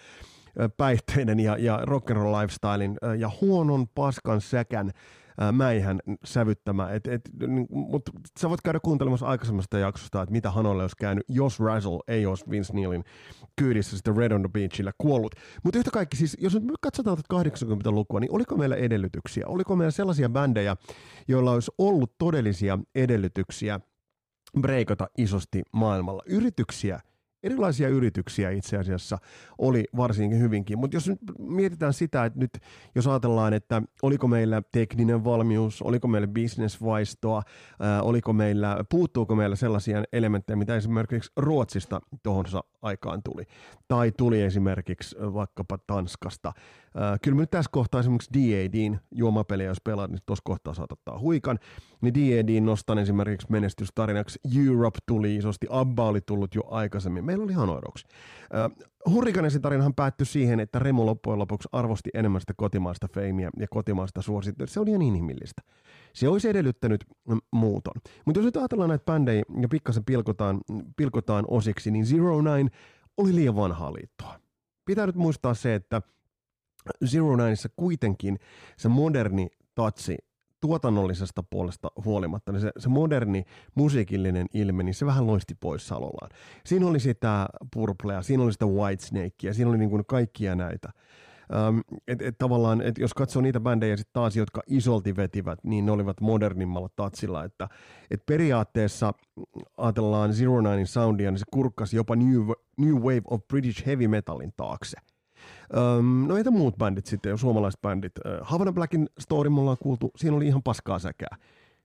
päihteiden 0.76 1.40
ja, 1.40 1.56
ja 1.58 1.76
rock'n'roll 1.76 2.40
lifestylein 2.40 2.96
ja 3.18 3.30
huonon 3.40 3.88
paskan 3.88 4.40
säkän 4.40 4.90
mäihän 5.52 6.00
sävyttämä. 6.24 6.90
Et, 6.90 7.06
et, 7.06 7.30
mutta 7.70 8.12
sä 8.40 8.48
voit 8.48 8.60
käydä 8.60 8.80
kuuntelemassa 8.80 9.26
aikaisemmasta 9.26 9.78
jaksosta, 9.78 10.22
että 10.22 10.32
mitä 10.32 10.50
Hanolle 10.50 10.82
olisi 10.82 10.96
käynyt, 10.96 11.24
jos 11.28 11.60
Razzle 11.60 12.00
ei 12.08 12.26
olisi 12.26 12.50
Vince 12.50 12.72
Neilin 12.72 13.04
kyydissä 13.56 13.96
sitten 13.96 14.16
Red 14.16 14.32
on 14.32 14.42
the 14.42 14.48
Beachillä 14.48 14.92
kuollut. 14.98 15.34
Mutta 15.64 15.78
yhtä 15.78 15.90
kaikki 15.90 16.16
siis, 16.16 16.36
jos 16.40 16.54
nyt 16.54 16.78
katsotaan 16.80 17.18
80-lukua, 17.34 18.20
niin 18.20 18.32
oliko 18.32 18.56
meillä 18.56 18.76
edellytyksiä? 18.76 19.46
Oliko 19.46 19.76
meillä 19.76 19.90
sellaisia 19.90 20.28
bändejä, 20.28 20.76
joilla 21.28 21.50
olisi 21.50 21.70
ollut 21.78 22.12
todellisia 22.18 22.78
edellytyksiä 22.94 23.80
breikata 24.60 25.08
isosti 25.18 25.62
maailmalla. 25.72 26.22
Yrityksiä 26.26 27.00
erilaisia 27.42 27.88
yrityksiä 27.88 28.50
itse 28.50 28.76
asiassa 28.76 29.18
oli 29.58 29.84
varsinkin 29.96 30.40
hyvinkin. 30.40 30.78
Mutta 30.78 30.96
jos 30.96 31.08
nyt 31.08 31.18
mietitään 31.38 31.92
sitä, 31.92 32.24
että 32.24 32.38
nyt 32.38 32.50
jos 32.94 33.06
ajatellaan, 33.06 33.52
että 33.52 33.82
oliko 34.02 34.28
meillä 34.28 34.62
tekninen 34.72 35.24
valmius, 35.24 35.82
oliko 35.82 36.08
meillä 36.08 36.28
bisnesvaistoa, 36.28 37.42
ää, 37.80 38.02
oliko 38.02 38.32
meillä, 38.32 38.84
puuttuuko 38.90 39.34
meillä 39.34 39.56
sellaisia 39.56 40.02
elementtejä, 40.12 40.56
mitä 40.56 40.76
esimerkiksi 40.76 41.30
Ruotsista 41.36 42.00
tuohon 42.22 42.44
aikaan 42.82 43.22
tuli, 43.22 43.42
tai 43.88 44.12
tuli 44.16 44.42
esimerkiksi 44.42 45.16
vaikkapa 45.20 45.78
Tanskasta. 45.86 46.52
Ää, 46.96 47.18
kyllä 47.18 47.36
nyt 47.36 47.50
tässä 47.50 47.70
kohtaa 47.72 48.00
esimerkiksi 48.00 48.30
D.A.Din 48.34 49.00
juomapeliä, 49.14 49.66
jos 49.66 49.80
pelaat, 49.84 50.10
niin 50.10 50.20
tuossa 50.26 50.42
kohtaa 50.44 50.74
saat 50.74 50.92
ottaa 50.92 51.18
huikan, 51.18 51.58
niin 52.00 52.14
D.A.Din 52.14 52.66
nostan 52.66 52.98
esimerkiksi 52.98 53.46
menestystarinaksi. 53.50 54.40
Europe 54.66 54.98
tuli 55.06 55.36
isosti, 55.36 55.66
Abba 55.70 56.08
oli 56.08 56.20
tullut 56.20 56.54
jo 56.54 56.62
aikaisemmin 56.70 57.24
meillä 57.24 57.44
oli 57.44 57.52
ihan 57.52 57.70
oidoksi. 57.70 58.06
Hurrikanesin 59.10 59.62
tarinahan 59.62 59.94
päättyi 59.94 60.26
siihen, 60.26 60.60
että 60.60 60.78
Remo 60.78 61.06
loppujen 61.06 61.38
lopuksi 61.38 61.68
arvosti 61.72 62.10
enemmän 62.14 62.40
sitä 62.40 62.54
kotimaista 62.56 63.08
feimiä 63.14 63.50
ja 63.58 63.66
kotimaista 63.70 64.22
suosittua. 64.22 64.66
Se 64.66 64.80
oli 64.80 64.90
ihan 64.90 65.02
inhimillistä. 65.02 65.62
Se 66.12 66.28
olisi 66.28 66.48
edellyttänyt 66.48 67.04
muuton. 67.52 67.94
Mutta 68.24 68.38
jos 68.38 68.44
nyt 68.44 68.56
ajatellaan 68.56 68.88
näitä 68.88 69.04
bändejä 69.04 69.42
ja 69.60 69.68
pikkasen 69.68 70.04
pilkotaan, 70.04 70.60
pilkotaan 70.96 71.44
osiksi, 71.48 71.90
niin 71.90 72.06
Zero 72.06 72.42
Nine 72.42 72.70
oli 73.16 73.34
liian 73.34 73.56
vanhaa 73.56 73.92
liittoa. 73.92 74.40
Pitää 74.84 75.06
nyt 75.06 75.16
muistaa 75.16 75.54
se, 75.54 75.74
että 75.74 76.02
Zero 77.06 77.36
Nineissa 77.36 77.68
kuitenkin 77.76 78.38
se 78.76 78.88
moderni 78.88 79.48
tatsi 79.74 80.16
tuotannollisesta 80.62 81.42
puolesta 81.42 81.88
huolimatta, 82.04 82.52
niin 82.52 82.60
se, 82.60 82.70
se 82.78 82.88
moderni 82.88 83.44
musiikillinen 83.74 84.46
ilme, 84.54 84.82
niin 84.82 84.94
se 84.94 85.06
vähän 85.06 85.26
loisti 85.26 85.54
poissaolollaan. 85.54 86.30
Siinä 86.66 86.86
oli 86.86 87.00
sitä 87.00 87.48
Purplea, 87.74 88.22
siinä 88.22 88.42
oli 88.42 88.52
sitä 88.52 88.66
Whitesnakea, 88.66 89.54
siinä 89.54 89.70
oli 89.70 89.78
niin 89.78 89.90
kuin 89.90 90.06
kaikkia 90.06 90.54
näitä. 90.54 90.92
Um, 91.68 91.80
et, 92.08 92.22
et 92.22 92.38
tavallaan, 92.38 92.82
et 92.82 92.98
jos 92.98 93.14
katsoo 93.14 93.42
niitä 93.42 93.60
bändejä 93.60 93.96
sitten 93.96 94.12
taas, 94.12 94.36
jotka 94.36 94.62
isolti 94.66 95.16
vetivät, 95.16 95.58
niin 95.64 95.86
ne 95.86 95.92
olivat 95.92 96.20
modernimmalla 96.20 96.88
tatsilla, 96.96 97.44
että 97.44 97.68
et 98.10 98.26
periaatteessa 98.26 99.12
ajatellaan 99.76 100.32
Zero 100.32 100.60
Ninein 100.60 100.86
soundia, 100.86 101.30
niin 101.30 101.38
se 101.38 101.44
kurkkasi 101.52 101.96
jopa 101.96 102.16
New, 102.16 102.40
New 102.78 102.94
Wave 102.94 103.22
of 103.30 103.40
British 103.48 103.86
Heavy 103.86 104.08
Metalin 104.08 104.52
taakse– 104.56 104.96
Öm, 105.76 106.28
no 106.28 106.36
entä 106.36 106.50
muut 106.50 106.76
bändit 106.76 107.06
sitten, 107.06 107.38
suomalaiset 107.38 107.82
bändit? 107.82 108.12
Havana 108.42 108.72
Blackin 108.72 109.08
story 109.18 109.50
me 109.50 109.60
ollaan 109.60 109.76
kuultu, 109.82 110.10
siinä 110.16 110.36
oli 110.36 110.46
ihan 110.46 110.62
paskaa 110.62 110.98
säkää. 110.98 111.36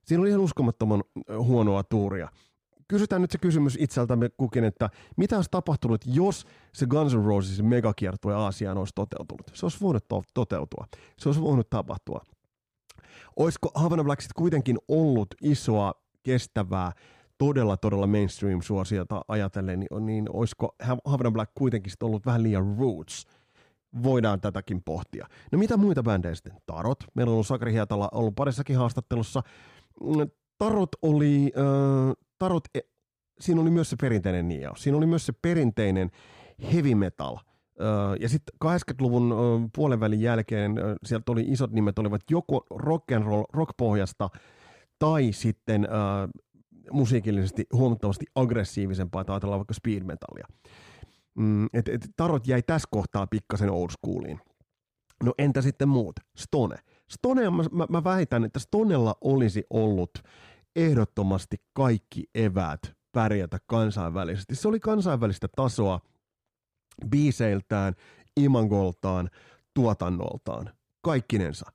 Siinä 0.04 0.20
oli 0.20 0.28
ihan 0.28 0.40
uskomattoman 0.40 1.02
huonoa 1.38 1.82
tuuria. 1.82 2.28
Kysytään 2.88 3.22
nyt 3.22 3.30
se 3.30 3.38
kysymys 3.38 3.76
itseltämme 3.80 4.28
kukin, 4.36 4.64
että 4.64 4.90
mitä 5.16 5.36
olisi 5.36 5.50
tapahtunut, 5.50 6.00
jos 6.06 6.46
se 6.72 6.86
Guns 6.86 7.14
N' 7.14 7.24
Roses 7.24 7.62
megakiertue 7.62 8.34
Aasiaan 8.34 8.78
olisi 8.78 8.92
toteutunut? 8.94 9.50
Se 9.52 9.66
olisi 9.66 9.80
voinut 9.80 10.08
to- 10.08 10.22
toteutua. 10.34 10.86
Se 11.18 11.28
olisi 11.28 11.40
voinut 11.40 11.70
tapahtua. 11.70 12.24
Olisiko 13.36 13.70
Havana 13.74 14.04
Black 14.04 14.20
sitten 14.20 14.42
kuitenkin 14.42 14.78
ollut 14.88 15.34
isoa, 15.42 15.92
kestävää, 16.22 16.92
todella, 17.38 17.76
todella 17.76 18.06
mainstream-suosiota 18.06 19.20
ajatellen, 19.28 19.80
niin, 19.80 20.06
niin 20.06 20.26
olisiko 20.32 20.74
Havana 21.04 21.30
Black 21.30 21.52
kuitenkin 21.54 21.92
ollut 22.02 22.26
vähän 22.26 22.42
liian 22.42 22.76
roots– 22.78 23.26
voidaan 24.02 24.40
tätäkin 24.40 24.82
pohtia. 24.82 25.26
No 25.52 25.58
mitä 25.58 25.76
muita 25.76 26.02
bändejä 26.02 26.34
sitten? 26.34 26.52
Tarot. 26.66 26.98
Meillä 27.14 27.32
on 27.32 27.44
Sakri 27.44 27.72
Hietala 27.72 28.08
ollut 28.12 28.34
parissakin 28.34 28.76
haastattelussa. 28.76 29.42
Mm, 30.00 30.30
Tarot 30.58 30.90
oli, 31.02 31.52
äh, 31.56 32.14
Tarot, 32.38 32.64
e, 32.74 32.80
siinä 33.40 33.60
oli 33.60 33.70
myös 33.70 33.90
se 33.90 33.96
perinteinen 34.00 34.48
nieo. 34.48 34.72
Siinä 34.76 34.98
oli 34.98 35.06
myös 35.06 35.26
se 35.26 35.32
perinteinen 35.42 36.10
heavy 36.72 36.94
metal. 36.94 37.36
Äh, 37.36 38.16
ja 38.20 38.28
sitten 38.28 38.54
80-luvun 38.64 39.32
äh, 39.32 39.70
puolenvälin 39.74 40.20
jälkeen 40.20 40.74
sieltä 41.04 41.32
oli 41.32 41.44
isot 41.46 41.72
nimet, 41.72 41.98
olivat 41.98 42.22
joko 42.30 42.66
rock 42.70 43.12
and 43.12 43.24
roll, 43.24 43.44
rock-pohjasta 43.52 44.28
tai 44.98 45.32
sitten 45.32 45.88
musiikillisesti 46.90 47.66
huomattavasti 47.72 48.26
aggressiivisempaa, 48.34 49.24
tai 49.24 49.34
ajatellaan 49.34 49.60
vaikka 49.60 49.74
speed 49.74 50.02
metallia 50.02 50.46
mm, 51.38 51.66
että 51.72 51.92
et 51.92 52.08
tarot 52.16 52.46
jäi 52.46 52.62
tässä 52.62 52.88
kohtaa 52.90 53.26
pikkasen 53.26 53.70
old 53.70 53.90
schooliin. 53.90 54.40
No 55.24 55.34
entä 55.38 55.62
sitten 55.62 55.88
muut? 55.88 56.16
Stone. 56.36 56.76
Stone, 57.10 57.50
mä, 57.50 57.86
mä, 57.90 58.04
väitän, 58.04 58.44
että 58.44 58.58
Stonella 58.58 59.14
olisi 59.20 59.64
ollut 59.70 60.10
ehdottomasti 60.76 61.56
kaikki 61.72 62.24
eväät 62.34 62.80
pärjätä 63.12 63.58
kansainvälisesti. 63.66 64.54
Se 64.54 64.68
oli 64.68 64.80
kansainvälistä 64.80 65.48
tasoa 65.56 66.00
biiseiltään, 67.10 67.94
imagoltaan, 68.36 69.30
tuotannoltaan, 69.74 70.70
kaikkinensa. 71.02 71.72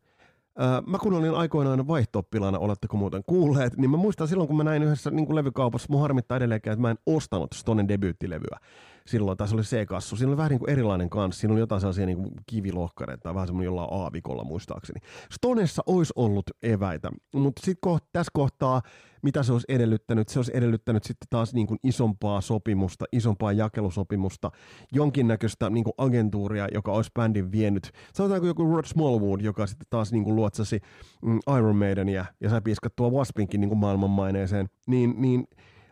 mä 0.87 0.97
kun 0.97 1.13
olin 1.13 1.35
aikoinaan 1.35 1.87
vaihtoppilana, 1.87 2.59
oletteko 2.59 2.97
muuten 2.97 3.23
kuulleet, 3.27 3.77
niin 3.77 3.89
mä 3.89 3.97
muistan 3.97 4.27
silloin, 4.27 4.47
kun 4.47 4.57
mä 4.57 4.63
näin 4.63 4.83
yhdessä 4.83 5.11
niin 5.11 5.35
levykaupassa, 5.35 5.87
mun 5.89 6.01
harmittaa 6.01 6.37
edelleenkin, 6.37 6.71
että 6.71 6.81
mä 6.81 6.91
en 6.91 6.97
ostanut 7.05 7.53
Stonen 7.53 7.87
debyyttilevyä 7.87 8.59
silloin, 9.07 9.37
tai 9.37 9.47
se 9.47 9.55
oli 9.55 9.63
C-kassu. 9.63 10.15
Siinä 10.15 10.29
oli 10.29 10.37
vähän 10.37 10.49
niin 10.49 10.59
kuin 10.59 10.69
erilainen 10.69 11.09
kanssa. 11.09 11.39
Siinä 11.39 11.53
oli 11.53 11.59
jotain 11.59 11.81
sellaisia 11.81 12.05
niin 12.05 12.17
kuin 12.17 12.31
kivilohkareita 12.45 13.21
tai 13.21 13.33
vähän 13.33 13.47
semmoinen 13.47 13.65
jollain 13.65 13.93
aavikolla 13.93 14.43
muistaakseni. 14.43 14.99
Stonessa 15.31 15.83
olisi 15.85 16.13
ollut 16.15 16.51
eväitä, 16.63 17.11
mutta 17.33 17.61
sitten 17.65 17.91
koht- 17.91 18.07
tässä 18.13 18.31
kohtaa, 18.33 18.81
mitä 19.23 19.43
se 19.43 19.53
olisi 19.53 19.65
edellyttänyt? 19.69 20.29
Se 20.29 20.39
olisi 20.39 20.51
edellyttänyt 20.53 21.03
sitten 21.03 21.27
taas 21.29 21.53
niin 21.53 21.67
kuin 21.67 21.79
isompaa 21.83 22.41
sopimusta, 22.41 23.05
isompaa 23.11 23.51
jakelusopimusta, 23.51 24.51
jonkinnäköistä 24.91 25.69
niin 25.69 25.83
kuin 25.83 25.93
agentuuria, 25.97 26.67
joka 26.73 26.91
olisi 26.91 27.11
bändin 27.13 27.51
vienyt. 27.51 27.91
Sanotaanko 28.13 28.47
joku 28.47 28.75
Rod 28.75 28.85
Smallwood, 28.85 29.41
joka 29.41 29.67
sitten 29.67 29.87
taas 29.89 30.11
niin 30.11 30.23
kuin 30.23 30.35
luotsasi 30.35 30.79
mm, 31.21 31.39
Iron 31.57 31.75
Maidenia 31.75 32.25
ja 32.41 32.49
sai 32.49 32.61
piiskattua 32.61 33.09
Waspinkin 33.09 33.61
niin 33.61 33.69
kuin 33.69 33.79
maailmanmaineeseen, 33.79 34.69
niin, 34.87 35.15
niin 35.17 35.47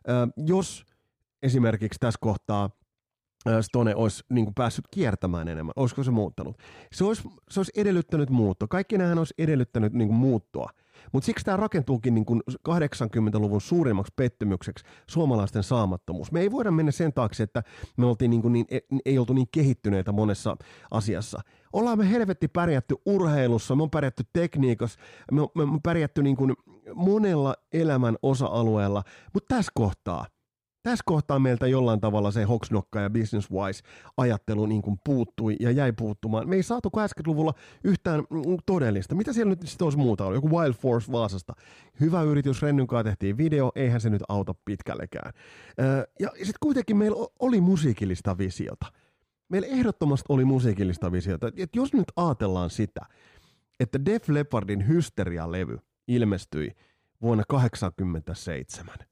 äh, 0.10 0.30
jos 0.38 0.86
esimerkiksi 1.44 2.00
tässä 2.00 2.18
kohtaa 2.22 2.70
Stone 3.62 3.96
olisi 3.96 4.24
niin 4.30 4.46
kuin 4.46 4.56
päässyt 4.56 4.86
kiertämään 4.92 5.48
enemmän. 5.48 5.74
Olisiko 5.76 6.04
se 6.04 6.12
muuttanut? 6.12 6.58
Se 6.92 7.04
olisi, 7.04 7.24
se 7.50 7.60
olisi 7.60 7.72
edellyttänyt 7.76 8.30
muuttoa. 8.30 8.68
Kaikki 8.68 8.98
nämähän 8.98 9.18
olisi 9.18 9.34
edellyttänyt 9.38 9.94
niin 9.94 10.08
kuin 10.08 10.18
muuttua. 10.18 10.70
Mutta 11.12 11.26
siksi 11.26 11.46
tämä 11.46 11.58
rakentuukin 11.58 12.16
niin 12.16 12.26
kuin 12.26 12.42
80-luvun 12.70 13.62
suurimmaksi 13.62 14.14
pettymykseksi 14.16 14.86
suomalaisten 15.08 15.64
saamattomuus. 15.64 16.32
Me 16.32 16.42
ei 16.42 16.52
voida 16.52 16.72
mennä 16.72 16.92
sen 16.92 17.14
taakse, 17.14 17.44
että 17.44 17.64
me 17.98 18.06
oltiin 18.06 18.32
niin 18.32 18.42
kuin 18.42 18.54
niin, 18.54 18.66
ei 19.06 19.18
oltu 19.18 19.34
niin 19.34 19.48
kehittyneitä 19.52 20.12
monessa 20.12 20.58
asiassa. 20.92 21.40
Ollaan 21.74 21.98
me 21.98 22.12
helvetti 22.12 22.48
pärjätty 22.48 22.96
urheilussa, 23.06 23.76
me 23.76 23.84
on 23.84 23.90
pärjätty 23.90 24.24
tekniikassa, 24.34 25.00
me 25.32 25.42
on, 25.42 25.48
me 25.56 25.64
on 25.64 25.82
pärjätty 25.82 26.24
niin 26.24 26.36
kuin 26.36 26.54
monella 26.96 27.56
elämän 27.74 28.16
osa-alueella, 28.22 29.04
mutta 29.34 29.56
tässä 29.56 29.72
kohtaa– 29.76 30.26
tässä 30.84 31.04
kohtaa 31.06 31.40
meiltä 31.40 31.68
jollain 31.68 32.02
tavalla 32.02 32.32
se 32.32 32.44
hoksnokka 32.44 33.00
ja 33.00 33.10
business 33.10 33.52
wise 33.52 33.84
ajattelu 34.18 34.66
niin 34.66 34.82
kuin 34.82 35.00
puuttui 35.04 35.56
ja 35.60 35.72
jäi 35.72 35.92
puuttumaan. 35.92 36.50
Me 36.50 36.56
ei 36.56 36.64
saatu 36.64 36.90
80-luvulla 36.90 37.54
yhtään 37.84 38.20
mm, 38.20 38.58
todellista. 38.66 39.16
Mitä 39.16 39.34
siellä 39.34 39.50
nyt 39.50 39.68
sitten 39.68 39.86
olisi 39.86 39.98
muuta 39.98 40.26
ollut? 40.26 40.44
Joku 40.44 40.58
Wild 40.58 40.74
Force 40.74 41.12
Vaasasta. 41.12 41.54
Hyvä 42.00 42.22
yritys, 42.22 42.62
Rennynkaan 42.62 43.06
tehtiin 43.06 43.38
video, 43.38 43.72
eihän 43.76 44.02
se 44.02 44.10
nyt 44.10 44.24
auta 44.28 44.56
pitkällekään. 44.66 45.34
Ja 46.20 46.30
sitten 46.30 46.60
kuitenkin 46.60 46.98
meillä 46.98 47.28
oli 47.40 47.62
musiikillista 47.62 48.38
visiota. 48.38 48.86
Meillä 49.50 49.68
ehdottomasti 49.68 50.26
oli 50.30 50.46
musiikillista 50.46 51.12
visiota. 51.12 51.52
Et 51.58 51.76
jos 51.76 51.94
nyt 51.94 52.12
ajatellaan 52.16 52.70
sitä, 52.70 53.02
että 53.80 54.06
Def 54.06 54.30
Leppardin 54.30 54.88
Hysteria-levy 54.88 55.78
ilmestyi 56.08 56.72
vuonna 57.22 57.44
1987– 57.48 58.96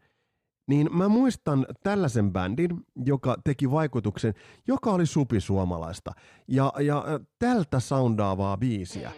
niin 0.70 0.90
mä 0.92 1.08
muistan 1.08 1.66
tällaisen 1.84 2.32
bändin, 2.32 2.86
joka 3.06 3.38
teki 3.44 3.72
vaikutuksen, 3.72 4.34
joka 4.68 4.92
oli 4.92 5.06
supisuomalaista. 5.06 6.12
Ja, 6.48 6.74
ja 6.80 7.04
tältä 7.40 7.80
soundaavaa 7.80 8.58
biisiä 8.58 9.12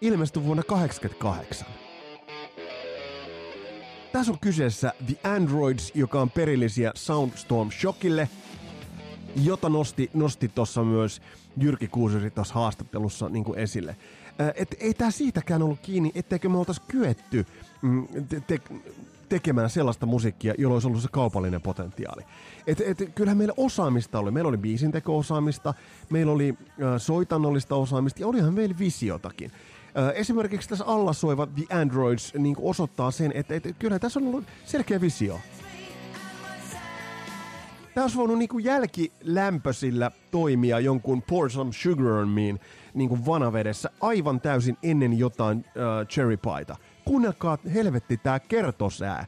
ilmestyi 0.00 0.44
vuonna 0.44 0.62
1988. 0.62 1.66
Tässä 4.12 4.32
on 4.32 4.38
kyseessä 4.38 4.92
The 5.06 5.30
Androids, 5.30 5.92
joka 5.94 6.20
on 6.20 6.30
perillisiä 6.30 6.92
Soundstorm 6.94 7.70
Shockille, 7.70 8.28
jota 9.36 9.68
nosti, 9.68 10.10
nosti 10.14 10.48
tuossa 10.48 10.84
myös 10.84 11.22
Jyrki 11.56 11.88
Kuuseri 11.88 12.30
tuossa 12.30 12.54
haastattelussa 12.54 13.28
niin 13.28 13.44
esille. 13.56 13.96
Et 14.54 14.76
ei 14.80 14.94
tämä 14.94 15.10
siitäkään 15.10 15.62
ollut 15.62 15.80
kiinni, 15.80 16.12
etteikö 16.14 16.48
me 16.48 16.58
oltaisi 16.58 16.82
kyetty 16.88 17.46
mm, 17.82 18.06
te, 18.28 18.40
te, 18.40 18.60
tekemään 19.32 19.70
sellaista 19.70 20.06
musiikkia, 20.06 20.54
jolla 20.58 20.74
olisi 20.74 20.88
ollut 20.88 21.02
se 21.02 21.08
kaupallinen 21.12 21.62
potentiaali. 21.62 22.22
Et, 22.66 22.80
et, 22.80 23.12
kyllähän 23.14 23.38
meillä 23.38 23.54
osaamista 23.56 24.18
oli. 24.18 24.30
Meillä 24.30 24.48
oli 24.48 24.56
biisinteko-osaamista, 24.56 25.74
meillä 26.10 26.32
oli 26.32 26.54
äh, 26.60 26.76
soitannollista 26.98 27.74
osaamista 27.74 28.20
ja 28.20 28.26
olihan 28.26 28.54
meillä 28.54 28.78
visiotakin. 28.78 29.50
Äh, 29.98 30.12
esimerkiksi 30.14 30.68
tässä 30.68 30.84
alla 30.84 31.12
soiva 31.12 31.46
The 31.46 31.76
Androids 31.80 32.34
niin 32.34 32.56
osoittaa 32.60 33.10
sen, 33.10 33.32
että, 33.34 33.54
että 33.54 33.72
kyllä 33.72 33.98
tässä 33.98 34.20
on 34.20 34.26
ollut 34.26 34.44
selkeä 34.64 35.00
visio. 35.00 35.40
Tämä 37.94 38.04
olisi 38.04 38.16
voinut 38.16 38.38
niinku 38.38 38.58
jälkilämpöisillä 38.58 40.10
toimia 40.30 40.80
jonkun 40.80 41.22
Pour 41.22 41.50
Some 41.50 41.72
Sugar 41.72 42.12
on 42.12 42.28
Me 42.28 42.54
niinku 42.94 43.18
vanavedessä 43.26 43.90
aivan 44.00 44.40
täysin 44.40 44.76
ennen 44.82 45.18
jotain 45.18 45.58
uh, 45.58 46.06
cherry 46.08 46.36
paita. 46.36 46.76
Kuunnelkaa 47.04 47.58
helvetti 47.74 48.16
tää 48.16 48.40
kertosää. 48.40 49.26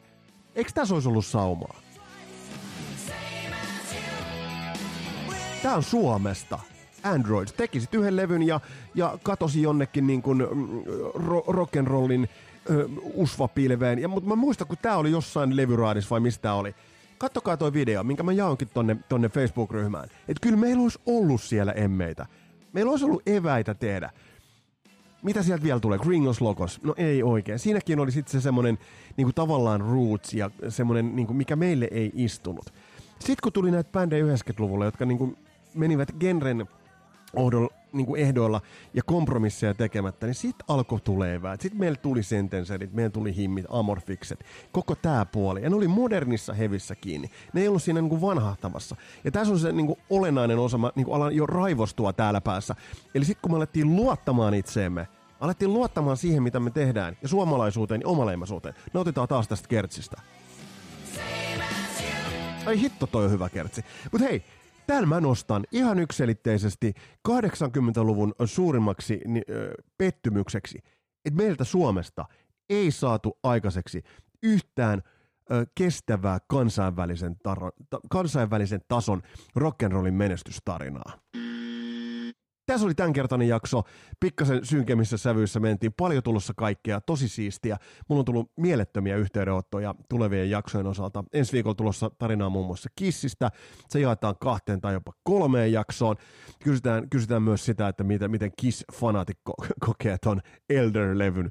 Eikö 0.54 0.70
tässä 0.74 0.94
olisi 0.94 1.08
ollut 1.08 1.26
saumaa? 1.26 1.80
Tää 5.62 5.74
on 5.74 5.82
Suomesta. 5.82 6.58
Android. 7.02 7.48
Tekisit 7.56 7.94
yhden 7.94 8.16
levyn 8.16 8.42
ja, 8.42 8.60
ja 8.94 9.18
katosi 9.22 9.62
jonnekin 9.62 10.06
niin 10.06 10.22
kuin 10.22 10.38
mm, 10.38 10.82
ro, 11.14 11.40
rock'n'rollin 11.40 12.28
usvapilveen. 13.14 13.98
Ja, 13.98 14.08
mutta 14.08 14.28
mä 14.28 14.36
muistan, 14.36 14.66
kun 14.66 14.76
tää 14.82 14.96
oli 14.96 15.10
jossain 15.10 15.56
levyraadissa 15.56 16.10
vai 16.10 16.20
mistä 16.20 16.54
oli. 16.54 16.74
Kattokaa 17.18 17.56
toi 17.56 17.72
video, 17.72 18.04
minkä 18.04 18.22
mä 18.22 18.32
jaonkin 18.32 18.68
tonne, 18.74 18.96
tonne 19.08 19.28
Facebook-ryhmään. 19.28 20.04
Että 20.04 20.40
kyllä 20.40 20.56
meillä 20.56 20.82
olisi 20.82 20.98
ollut 21.06 21.42
siellä 21.42 21.72
emmeitä. 21.72 22.26
Meillä 22.72 22.90
olisi 22.90 23.04
ollut 23.04 23.28
eväitä 23.28 23.74
tehdä. 23.74 24.10
Mitä 25.24 25.42
sieltä 25.42 25.62
vielä 25.62 25.80
tulee? 25.80 25.98
Gringos 25.98 26.40
Logos? 26.40 26.82
No 26.82 26.94
ei 26.96 27.22
oikein. 27.22 27.58
Siinäkin 27.58 28.00
oli 28.00 28.12
sitten 28.12 28.32
se 28.32 28.40
semmonen 28.40 28.78
niinku 29.16 29.32
tavallaan 29.32 29.80
roots 29.80 30.34
ja 30.34 30.50
semmonen, 30.68 31.16
niinku, 31.16 31.34
mikä 31.34 31.56
meille 31.56 31.88
ei 31.90 32.12
istunut. 32.14 32.72
Sitten 33.18 33.42
kun 33.42 33.52
tuli 33.52 33.70
näitä 33.70 33.92
bändejä 33.92 34.24
90-luvulla, 34.24 34.84
jotka 34.84 35.04
niinku 35.04 35.38
menivät 35.74 36.12
genren 36.20 36.68
ohdolla, 37.36 37.68
niin 37.92 38.06
kuin 38.06 38.20
ehdoilla 38.20 38.60
ja 38.94 39.02
kompromisseja 39.02 39.74
tekemättä, 39.74 40.26
niin 40.26 40.34
sitten 40.34 40.64
alkoi 40.68 41.00
tulee. 41.00 41.40
Sitten 41.60 41.80
meillä 41.80 41.96
tuli 41.96 42.22
sentenserit, 42.22 42.92
meillä 42.92 43.10
tuli 43.10 43.36
himmit, 43.36 43.66
amorfikset, 43.68 44.44
koko 44.72 44.94
tämä 44.94 45.26
puoli. 45.26 45.62
Ja 45.62 45.70
ne 45.70 45.76
oli 45.76 45.88
modernissa 45.88 46.52
hevissä 46.52 46.94
kiinni. 46.94 47.30
Ne 47.52 47.60
ei 47.60 47.68
ollut 47.68 47.82
siinä 47.82 48.00
niin 48.00 48.08
kuin 48.08 48.20
vanhahtamassa. 48.20 48.96
Ja 49.24 49.30
tässä 49.30 49.52
on 49.52 49.58
se 49.58 49.72
niin 49.72 49.86
kuin 49.86 49.98
olennainen 50.10 50.58
osa, 50.58 50.78
mä 50.78 50.90
niin 50.94 51.06
kuin 51.06 51.16
alan 51.16 51.36
jo 51.36 51.46
raivostua 51.46 52.12
täällä 52.12 52.40
päässä. 52.40 52.74
Eli 53.14 53.24
sitten 53.24 53.42
kun 53.42 53.52
me 53.52 53.56
alettiin 53.56 53.96
luottamaan 53.96 54.54
itseemme, 54.54 55.08
alettiin 55.40 55.72
luottamaan 55.72 56.16
siihen, 56.16 56.42
mitä 56.42 56.60
me 56.60 56.70
tehdään, 56.70 57.16
ja 57.22 57.28
suomalaisuuteen 57.28 58.00
ja 58.00 58.08
omaleimaisuuteen. 58.08 58.74
Otetaan 58.94 59.28
taas 59.28 59.48
tästä 59.48 59.68
kertsistä. 59.68 60.20
Ai 62.66 62.80
hitto, 62.80 63.06
toi 63.06 63.24
on 63.24 63.30
hyvä 63.30 63.48
kertsi. 63.48 63.84
Mutta 64.12 64.26
hei, 64.26 64.44
Tämän 64.86 65.08
mä 65.08 65.20
nostan 65.20 65.64
ihan 65.72 65.98
ykselitteisesti 65.98 66.94
80-luvun 67.28 68.34
suurimmaksi 68.44 69.20
ö, 69.50 69.74
pettymykseksi, 69.98 70.78
että 71.24 71.42
meiltä 71.42 71.64
Suomesta 71.64 72.24
ei 72.68 72.90
saatu 72.90 73.38
aikaiseksi 73.42 74.02
yhtään 74.42 75.02
ö, 75.50 75.66
kestävää 75.74 76.38
kansainvälisen, 76.46 77.36
taro, 77.42 77.70
ta, 77.90 78.00
kansainvälisen 78.10 78.80
tason 78.88 79.22
rock'n'rollin 79.58 80.12
menestystarinaa. 80.12 81.18
Tässä 82.66 82.86
oli 82.86 82.94
tämänkertainen 82.94 83.48
jakso. 83.48 83.82
Pikkasen 84.20 84.64
synkemmissä 84.64 85.16
sävyissä 85.16 85.60
mentiin. 85.60 85.92
Paljon 85.92 86.22
tulossa 86.22 86.52
kaikkea. 86.56 87.00
Tosi 87.00 87.28
siistiä. 87.28 87.76
Mulla 88.08 88.20
on 88.20 88.24
tullut 88.24 88.52
mielettömiä 88.56 89.16
yhteydenottoja 89.16 89.94
tulevien 90.08 90.50
jaksojen 90.50 90.86
osalta. 90.86 91.24
Ensi 91.32 91.52
viikolla 91.52 91.74
tulossa 91.74 92.10
tarinaa 92.18 92.48
muun 92.48 92.66
muassa 92.66 92.88
Kissistä. 92.96 93.50
Se 93.88 94.00
jaetaan 94.00 94.34
kahteen 94.40 94.80
tai 94.80 94.92
jopa 94.92 95.12
kolmeen 95.22 95.72
jaksoon. 95.72 96.16
Kysytään, 96.64 97.10
kysytään 97.10 97.42
myös 97.42 97.64
sitä, 97.64 97.88
että 97.88 98.04
miten, 98.04 98.30
miten 98.30 98.52
Kiss-fanatikko 98.62 99.54
kokee 99.86 100.16
ton 100.18 100.40
Elder-levyn. 100.70 101.50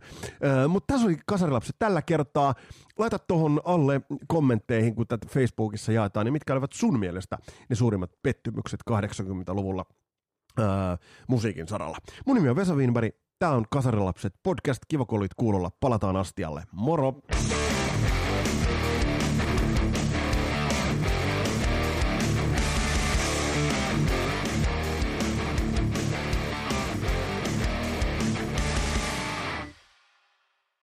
Mutta 0.68 0.94
tässä 0.94 1.08
oli 1.08 1.18
Kasarilapset 1.26 1.76
tällä 1.80 2.02
kertaa. 2.02 2.54
Laita 2.98 3.20
tuohon 3.20 3.62
alle 3.66 4.02
kommentteihin, 4.28 4.96
kun 4.96 5.08
tätä 5.08 5.28
Facebookissa 5.30 5.92
jaetaan, 5.92 6.26
niin 6.26 6.34
mitkä 6.34 6.54
olivat 6.54 6.74
sun 6.74 7.00
mielestä 7.00 7.38
ne 7.70 7.76
suurimmat 7.76 8.12
pettymykset 8.24 8.80
80-luvulla 8.92 9.86
öö, 10.60 10.66
musiikin 11.28 11.68
saralla. 11.68 11.98
Mun 12.26 12.36
nimi 12.36 12.50
on 12.50 12.56
Vesa 12.56 12.74
Wienberg, 12.76 13.12
tää 13.40 13.50
on 13.52 13.66
Kasarilapset 13.70 14.34
podcast, 14.44 14.82
kiva 14.88 15.06
kun 15.06 15.20
olit 15.20 15.34
kuulolla, 15.34 15.72
palataan 15.80 16.16
astialle, 16.16 16.64
moro! 16.72 17.14